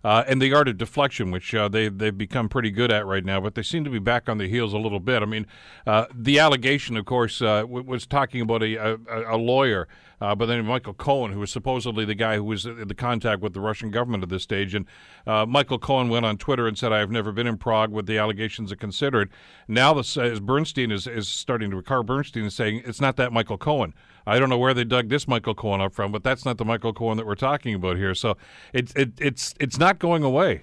uh, 0.04 0.24
and 0.28 0.40
the 0.40 0.54
art 0.54 0.68
of 0.68 0.78
deflection, 0.78 1.30
which 1.30 1.54
uh, 1.54 1.68
they 1.68 1.88
they've 1.88 2.16
become 2.16 2.48
pretty 2.48 2.70
good 2.70 2.92
at 2.92 3.06
right 3.06 3.24
now, 3.24 3.40
but 3.40 3.54
they 3.54 3.62
seem 3.62 3.84
to 3.84 3.90
be 3.90 3.98
back 3.98 4.28
on 4.28 4.38
the 4.38 4.48
heels 4.48 4.72
a 4.72 4.78
little 4.78 5.00
bit. 5.00 5.22
I 5.22 5.26
mean, 5.26 5.46
uh, 5.86 6.06
the 6.14 6.38
allegation, 6.38 6.96
of 6.96 7.04
course, 7.04 7.42
uh, 7.42 7.62
w- 7.62 7.84
was 7.84 8.06
talking 8.06 8.40
about 8.40 8.62
a, 8.62 8.76
a, 8.76 9.34
a 9.34 9.36
lawyer, 9.36 9.88
uh, 10.20 10.34
but 10.34 10.46
then 10.46 10.64
Michael 10.64 10.94
Cohen, 10.94 11.32
who 11.32 11.40
was 11.40 11.50
supposedly 11.50 12.04
the 12.04 12.14
guy 12.14 12.36
who 12.36 12.44
was 12.44 12.66
in 12.66 12.88
the 12.88 12.94
contact 12.94 13.40
with 13.40 13.54
the 13.54 13.60
Russian 13.60 13.90
government 13.90 14.22
at 14.22 14.28
this 14.28 14.42
stage, 14.42 14.74
and 14.74 14.86
uh, 15.26 15.46
Michael 15.46 15.78
Cohen 15.78 16.08
went 16.08 16.26
on 16.26 16.38
Twitter 16.38 16.66
and 16.66 16.76
said, 16.76 16.92
"I 16.92 16.98
have 16.98 17.10
never 17.10 17.32
been 17.32 17.46
in 17.46 17.56
Prague 17.56 17.90
with 17.90 18.06
the 18.06 18.18
allegations 18.18 18.72
are 18.72 18.76
considered." 18.76 19.30
Now, 19.68 19.94
this, 19.94 20.16
as 20.16 20.40
Bernstein 20.40 20.90
is 20.90 21.06
is 21.06 21.28
starting 21.28 21.70
to, 21.70 21.82
Carl 21.82 22.02
Bernstein 22.02 22.44
is 22.44 22.54
saying 22.54 22.82
it's 22.84 23.00
not 23.00 23.16
that 23.16 23.32
Michael 23.32 23.58
Cohen. 23.58 23.94
I 24.26 24.38
don't 24.38 24.50
know 24.50 24.58
where 24.58 24.74
they 24.74 24.84
dug 24.84 25.08
this 25.08 25.26
Michael 25.26 25.54
Cohen 25.54 25.80
up 25.80 25.94
from, 25.94 26.12
but 26.12 26.22
that's 26.22 26.44
not 26.44 26.58
the 26.58 26.64
Michael 26.64 26.92
Cohen 26.92 27.16
that 27.16 27.26
we're 27.26 27.34
talking 27.34 27.74
about 27.74 27.96
here. 27.96 28.14
So 28.14 28.36
it's 28.72 28.92
it, 28.94 29.12
it's 29.18 29.54
it's 29.60 29.78
not 29.78 29.98
going 29.98 30.22
away. 30.22 30.62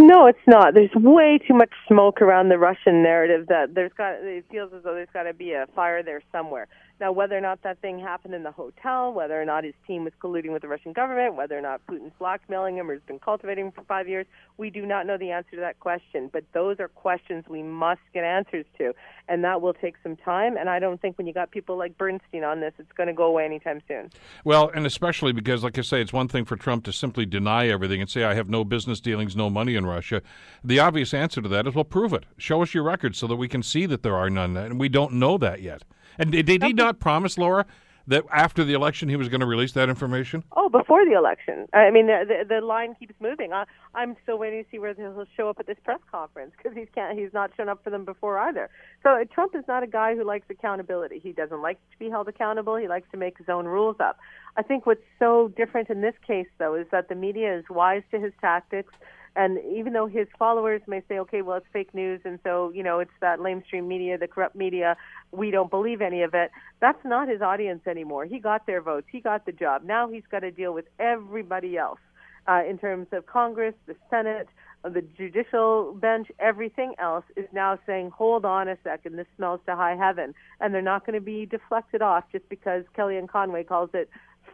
No, 0.00 0.26
it's 0.26 0.38
not. 0.46 0.72
There's 0.72 0.94
way 0.94 1.38
too 1.46 1.52
much 1.52 1.70
smoke 1.86 2.22
around 2.22 2.48
the 2.48 2.58
Russian 2.58 3.02
narrative 3.02 3.48
that 3.48 3.74
there's 3.74 3.92
got. 3.92 4.14
It 4.14 4.46
feels 4.50 4.72
as 4.72 4.82
though 4.82 4.94
there's 4.94 5.08
got 5.12 5.24
to 5.24 5.34
be 5.34 5.52
a 5.52 5.66
fire 5.74 6.02
there 6.02 6.22
somewhere. 6.32 6.68
Now, 7.00 7.12
whether 7.12 7.36
or 7.36 7.40
not 7.40 7.62
that 7.62 7.80
thing 7.80 7.98
happened 7.98 8.34
in 8.34 8.42
the 8.42 8.52
hotel, 8.52 9.12
whether 9.12 9.40
or 9.40 9.46
not 9.46 9.64
his 9.64 9.72
team 9.86 10.04
was 10.04 10.12
colluding 10.22 10.52
with 10.52 10.60
the 10.60 10.68
Russian 10.68 10.92
government, 10.92 11.34
whether 11.34 11.56
or 11.56 11.62
not 11.62 11.80
Putin's 11.86 12.12
blackmailing 12.18 12.76
him 12.76 12.90
or 12.90 12.92
has 12.92 13.02
been 13.06 13.18
cultivating 13.18 13.66
him 13.66 13.72
for 13.72 13.82
five 13.84 14.06
years, 14.06 14.26
we 14.58 14.68
do 14.68 14.84
not 14.84 15.06
know 15.06 15.16
the 15.16 15.30
answer 15.30 15.52
to 15.52 15.60
that 15.60 15.80
question. 15.80 16.28
But 16.30 16.44
those 16.52 16.78
are 16.78 16.88
questions 16.88 17.46
we 17.48 17.62
must 17.62 18.02
get 18.12 18.24
answers 18.24 18.66
to, 18.76 18.92
and 19.28 19.42
that 19.44 19.62
will 19.62 19.72
take 19.72 19.94
some 20.02 20.14
time. 20.14 20.58
And 20.58 20.68
I 20.68 20.78
don't 20.78 21.00
think 21.00 21.16
when 21.16 21.26
you 21.26 21.32
got 21.32 21.50
people 21.50 21.78
like 21.78 21.96
Bernstein 21.96 22.44
on 22.44 22.60
this, 22.60 22.74
it's 22.78 22.92
going 22.92 23.06
to 23.06 23.14
go 23.14 23.24
away 23.24 23.46
anytime 23.46 23.80
soon. 23.88 24.10
Well, 24.44 24.70
and 24.74 24.84
especially 24.84 25.32
because, 25.32 25.64
like 25.64 25.78
I 25.78 25.82
say, 25.82 26.02
it's 26.02 26.12
one 26.12 26.28
thing 26.28 26.44
for 26.44 26.56
Trump 26.56 26.84
to 26.84 26.92
simply 26.92 27.24
deny 27.24 27.68
everything 27.68 28.02
and 28.02 28.10
say, 28.10 28.24
I 28.24 28.34
have 28.34 28.50
no 28.50 28.62
business 28.62 29.00
dealings, 29.00 29.34
no 29.34 29.48
money 29.48 29.74
in 29.74 29.86
Russia. 29.86 30.20
The 30.62 30.80
obvious 30.80 31.14
answer 31.14 31.40
to 31.40 31.48
that 31.48 31.66
is, 31.66 31.74
well, 31.74 31.84
prove 31.84 32.12
it. 32.12 32.26
Show 32.36 32.60
us 32.62 32.74
your 32.74 32.84
records 32.84 33.16
so 33.16 33.26
that 33.26 33.36
we 33.36 33.48
can 33.48 33.62
see 33.62 33.86
that 33.86 34.02
there 34.02 34.16
are 34.16 34.28
none. 34.28 34.54
And 34.58 34.78
we 34.78 34.90
don't 34.90 35.14
know 35.14 35.38
that 35.38 35.62
yet. 35.62 35.84
And 36.18 36.32
did, 36.32 36.46
did 36.46 36.62
he 36.62 36.72
not 36.72 37.00
promise, 37.00 37.38
Laura, 37.38 37.66
that 38.06 38.24
after 38.32 38.64
the 38.64 38.72
election 38.74 39.08
he 39.08 39.16
was 39.16 39.28
going 39.28 39.40
to 39.40 39.46
release 39.46 39.72
that 39.72 39.88
information? 39.88 40.42
Oh, 40.52 40.68
before 40.68 41.04
the 41.04 41.12
election. 41.12 41.68
I 41.72 41.90
mean, 41.90 42.06
the 42.06 42.24
the, 42.26 42.54
the 42.56 42.66
line 42.66 42.96
keeps 42.98 43.14
moving. 43.20 43.52
I, 43.52 43.64
I'm 43.94 44.16
still 44.22 44.38
waiting 44.38 44.64
to 44.64 44.70
see 44.70 44.78
whether 44.78 45.00
he'll 45.00 45.26
show 45.36 45.48
up 45.48 45.60
at 45.60 45.66
this 45.66 45.76
press 45.84 46.00
conference 46.10 46.52
because 46.56 46.76
he's 46.76 46.88
can't 46.94 47.18
he's 47.18 47.32
not 47.32 47.50
shown 47.56 47.68
up 47.68 47.84
for 47.84 47.90
them 47.90 48.04
before 48.04 48.38
either. 48.38 48.68
So 49.02 49.10
uh, 49.10 49.24
Trump 49.32 49.54
is 49.54 49.64
not 49.68 49.82
a 49.82 49.86
guy 49.86 50.16
who 50.16 50.24
likes 50.24 50.46
accountability. 50.50 51.20
He 51.20 51.32
doesn't 51.32 51.62
like 51.62 51.78
to 51.92 51.98
be 51.98 52.10
held 52.10 52.28
accountable. 52.28 52.76
He 52.76 52.88
likes 52.88 53.08
to 53.12 53.16
make 53.16 53.38
his 53.38 53.48
own 53.48 53.66
rules 53.66 53.96
up. 54.00 54.18
I 54.56 54.62
think 54.62 54.86
what's 54.86 55.04
so 55.18 55.52
different 55.56 55.90
in 55.90 56.00
this 56.00 56.14
case, 56.26 56.48
though, 56.58 56.74
is 56.74 56.86
that 56.90 57.08
the 57.08 57.14
media 57.14 57.56
is 57.58 57.64
wise 57.70 58.02
to 58.10 58.18
his 58.18 58.32
tactics. 58.40 58.92
And 59.40 59.58
even 59.74 59.94
though 59.94 60.06
his 60.06 60.28
followers 60.38 60.82
may 60.86 61.00
say, 61.08 61.18
okay, 61.20 61.40
well, 61.40 61.56
it's 61.56 61.66
fake 61.72 61.94
news, 61.94 62.20
and 62.26 62.38
so, 62.44 62.70
you 62.74 62.82
know, 62.82 62.98
it's 62.98 63.10
that 63.22 63.38
lamestream 63.38 63.86
media, 63.86 64.18
the 64.18 64.28
corrupt 64.28 64.54
media, 64.54 64.98
we 65.32 65.50
don't 65.50 65.70
believe 65.70 66.02
any 66.02 66.20
of 66.20 66.34
it, 66.34 66.50
that's 66.78 67.02
not 67.06 67.26
his 67.26 67.40
audience 67.40 67.80
anymore. 67.86 68.26
He 68.26 68.38
got 68.38 68.66
their 68.66 68.82
votes, 68.82 69.06
he 69.10 69.18
got 69.18 69.46
the 69.46 69.52
job. 69.52 69.82
Now 69.82 70.10
he's 70.10 70.24
got 70.30 70.40
to 70.40 70.50
deal 70.50 70.74
with 70.74 70.84
everybody 70.98 71.78
else 71.78 72.00
uh, 72.46 72.60
in 72.68 72.76
terms 72.76 73.06
of 73.12 73.24
Congress, 73.24 73.74
the 73.86 73.96
Senate, 74.10 74.48
the 74.84 75.02
judicial 75.16 75.94
bench, 75.94 76.28
everything 76.38 76.92
else 76.98 77.24
is 77.34 77.46
now 77.50 77.78
saying, 77.86 78.10
hold 78.10 78.44
on 78.44 78.68
a 78.68 78.76
second, 78.84 79.16
this 79.16 79.26
smells 79.36 79.60
to 79.66 79.74
high 79.74 79.96
heaven. 79.96 80.34
And 80.60 80.74
they're 80.74 80.82
not 80.82 81.06
going 81.06 81.18
to 81.18 81.24
be 81.24 81.46
deflected 81.46 82.02
off 82.02 82.24
just 82.30 82.46
because 82.50 82.84
Kellyanne 82.94 83.28
Conway 83.28 83.64
calls 83.64 83.90
it 83.94 84.10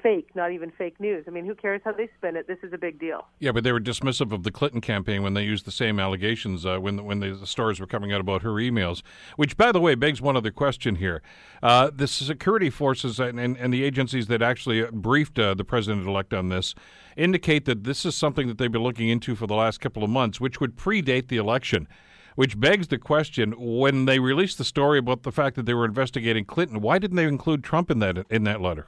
fake, 0.07 0.37
not 0.37 0.53
even 0.53 0.71
fake 0.71 1.01
news. 1.01 1.25
I 1.27 1.31
mean, 1.31 1.45
who 1.45 1.55
cares 1.57 1.81
how 1.85 1.91
they 1.91 2.09
spin 2.17 2.37
it? 2.37 2.47
This 2.47 2.59
is 2.63 2.73
a 2.73 2.79
big 2.79 3.01
deal. 3.01 3.27
Yeah, 3.41 3.51
but 3.51 3.65
they 3.65 3.73
were 3.73 3.81
dismissive 3.81 4.31
of 4.31 4.45
the 4.45 4.53
Clinton 4.53 4.81
campaign 4.81 5.25
when 5.25 5.35
they 5.35 5.43
used 5.43 5.65
the 5.65 5.73
same 5.73 5.99
allegations 5.99 6.65
uh, 6.65 6.79
when 6.79 7.05
when 7.05 7.19
the 7.19 7.45
stories 7.45 7.81
were 7.81 7.89
coming 7.89 8.13
out 8.13 8.21
about 8.21 8.43
her 8.43 8.51
emails. 8.51 9.03
Which, 9.35 9.57
by 9.57 9.73
the 9.73 9.81
way, 9.81 9.97
begs 9.97 10.23
one 10.23 10.37
other 10.37 10.53
question 10.53 10.97
here: 10.97 11.23
uh, 11.61 11.91
the 11.93 12.07
security 12.07 12.71
forces 12.71 13.19
and, 13.19 13.41
and, 13.41 13.57
and, 13.57 13.75
the 13.75 13.83
agencies 13.83 14.29
that 14.29 14.43
actually 14.43 14.85
briefed 14.93 15.41
uh, 15.41 15.55
the 15.55 15.65
president-elect 15.65 16.33
on 16.33 16.51
this 16.51 16.77
indicate 17.17 17.65
that 17.65 17.83
this 17.83 18.07
is 18.07 18.15
something 18.15 18.47
that 18.47 18.59
they've 18.59 18.71
been 18.71 18.85
looking 18.85 19.09
into 19.09 19.35
for 19.35 19.49
the 19.49 19.57
last 19.57 19.81
couple 19.81 20.05
of 20.05 20.11
months, 20.11 20.41
which 20.41 20.61
would 20.61 20.77
predate 20.77 21.27
the 21.27 21.37
election. 21.37 21.89
Which 22.37 22.61
begs 22.61 22.89
the 22.89 22.99
question: 22.99 23.55
When 23.59 24.05
they 24.05 24.21
released 24.21 24.59
the 24.59 24.65
story 24.65 25.01
about 25.01 25.25
the 25.25 25.33
fact 25.33 25.57
that 25.57 25.67
they 25.67 25.75
were 25.75 25.87
investigating 25.87 26.45
Clinton, 26.45 26.81
why 26.81 27.01
didn't 27.01 27.17
they 27.17 27.25
include 27.25 27.65
Trump 27.65 27.91
in 27.91 27.99
that 27.99 28.25
in 28.31 28.45
that 28.45 28.61
letter? 28.61 28.87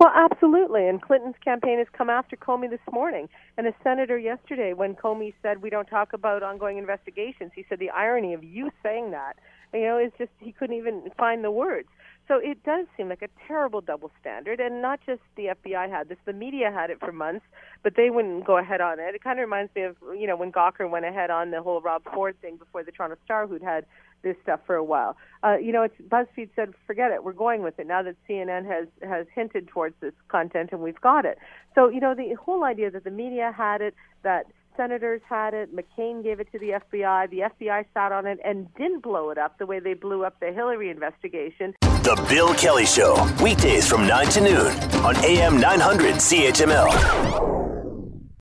Well, 0.00 0.10
absolutely. 0.14 0.88
And 0.88 1.00
Clinton's 1.00 1.36
campaign 1.42 1.78
has 1.78 1.86
come 1.96 2.10
after 2.10 2.36
Comey 2.36 2.68
this 2.68 2.80
morning. 2.92 3.28
And 3.56 3.66
a 3.66 3.72
senator 3.82 4.18
yesterday, 4.18 4.72
when 4.72 4.94
Comey 4.96 5.32
said 5.42 5.62
we 5.62 5.70
don't 5.70 5.86
talk 5.86 6.12
about 6.12 6.42
ongoing 6.42 6.78
investigations, 6.78 7.52
he 7.54 7.64
said 7.68 7.78
the 7.78 7.90
irony 7.90 8.34
of 8.34 8.42
you 8.42 8.70
saying 8.82 9.12
that, 9.12 9.34
you 9.72 9.82
know, 9.82 9.98
is 9.98 10.12
just 10.18 10.30
he 10.40 10.52
couldn't 10.52 10.76
even 10.76 11.04
find 11.16 11.44
the 11.44 11.50
words. 11.50 11.88
So 12.26 12.38
it 12.42 12.62
does 12.64 12.86
seem 12.96 13.08
like 13.10 13.22
a 13.22 13.28
terrible 13.46 13.80
double 13.82 14.10
standard, 14.20 14.58
and 14.58 14.80
not 14.80 15.00
just 15.04 15.20
the 15.36 15.48
FBI 15.62 15.90
had 15.90 16.08
this; 16.08 16.16
the 16.24 16.32
media 16.32 16.70
had 16.72 16.88
it 16.90 16.98
for 16.98 17.12
months, 17.12 17.44
but 17.82 17.94
they 17.96 18.08
wouldn't 18.08 18.46
go 18.46 18.56
ahead 18.56 18.80
on 18.80 18.98
it. 18.98 19.14
It 19.14 19.22
kind 19.22 19.38
of 19.38 19.44
reminds 19.44 19.74
me 19.74 19.82
of 19.82 19.96
you 20.16 20.26
know 20.26 20.36
when 20.36 20.50
Gawker 20.50 20.88
went 20.88 21.04
ahead 21.04 21.30
on 21.30 21.50
the 21.50 21.60
whole 21.62 21.82
Rob 21.82 22.02
Ford 22.14 22.34
thing 22.40 22.56
before 22.56 22.82
the 22.82 22.92
Toronto 22.92 23.16
Star, 23.26 23.46
who'd 23.46 23.62
had 23.62 23.84
this 24.24 24.36
stuff 24.42 24.60
for 24.66 24.74
a 24.74 24.82
while. 24.82 25.16
Uh, 25.44 25.56
you 25.56 25.72
know, 25.72 25.82
it's 25.82 25.94
BuzzFeed 26.08 26.50
said, 26.56 26.74
forget 26.86 27.12
it, 27.12 27.22
we're 27.22 27.32
going 27.32 27.62
with 27.62 27.78
it 27.78 27.86
now 27.86 28.02
that 28.02 28.16
CNN 28.28 28.66
has 28.66 28.88
has 29.08 29.26
hinted 29.34 29.68
towards 29.68 29.94
this 30.00 30.14
content, 30.28 30.70
and 30.72 30.80
we've 30.80 31.00
got 31.00 31.24
it. 31.24 31.38
So 31.76 31.88
you 31.88 32.00
know, 32.00 32.14
the 32.14 32.34
whole 32.34 32.64
idea 32.64 32.90
that 32.90 33.04
the 33.04 33.10
media 33.10 33.54
had 33.56 33.80
it, 33.80 33.94
that 34.22 34.46
senators 34.76 35.20
had 35.28 35.54
it. 35.54 35.70
McCain 35.74 36.22
gave 36.22 36.40
it 36.40 36.50
to 36.52 36.58
the 36.58 36.80
FBI. 36.90 37.30
The 37.30 37.40
FBI 37.40 37.84
sat 37.94 38.12
on 38.12 38.26
it 38.26 38.38
and 38.44 38.72
didn't 38.74 39.02
blow 39.02 39.30
it 39.30 39.38
up 39.38 39.58
the 39.58 39.66
way 39.66 39.78
they 39.80 39.94
blew 39.94 40.24
up 40.24 40.40
the 40.40 40.52
Hillary 40.52 40.90
investigation. 40.90 41.74
The 41.80 42.24
Bill 42.28 42.54
Kelly 42.54 42.86
Show, 42.86 43.14
weekdays 43.42 43.86
from 43.86 44.06
9 44.06 44.26
to 44.28 44.40
noon 44.40 44.72
on 45.04 45.16
AM 45.24 45.60
900 45.60 46.14
CHML. 46.16 47.73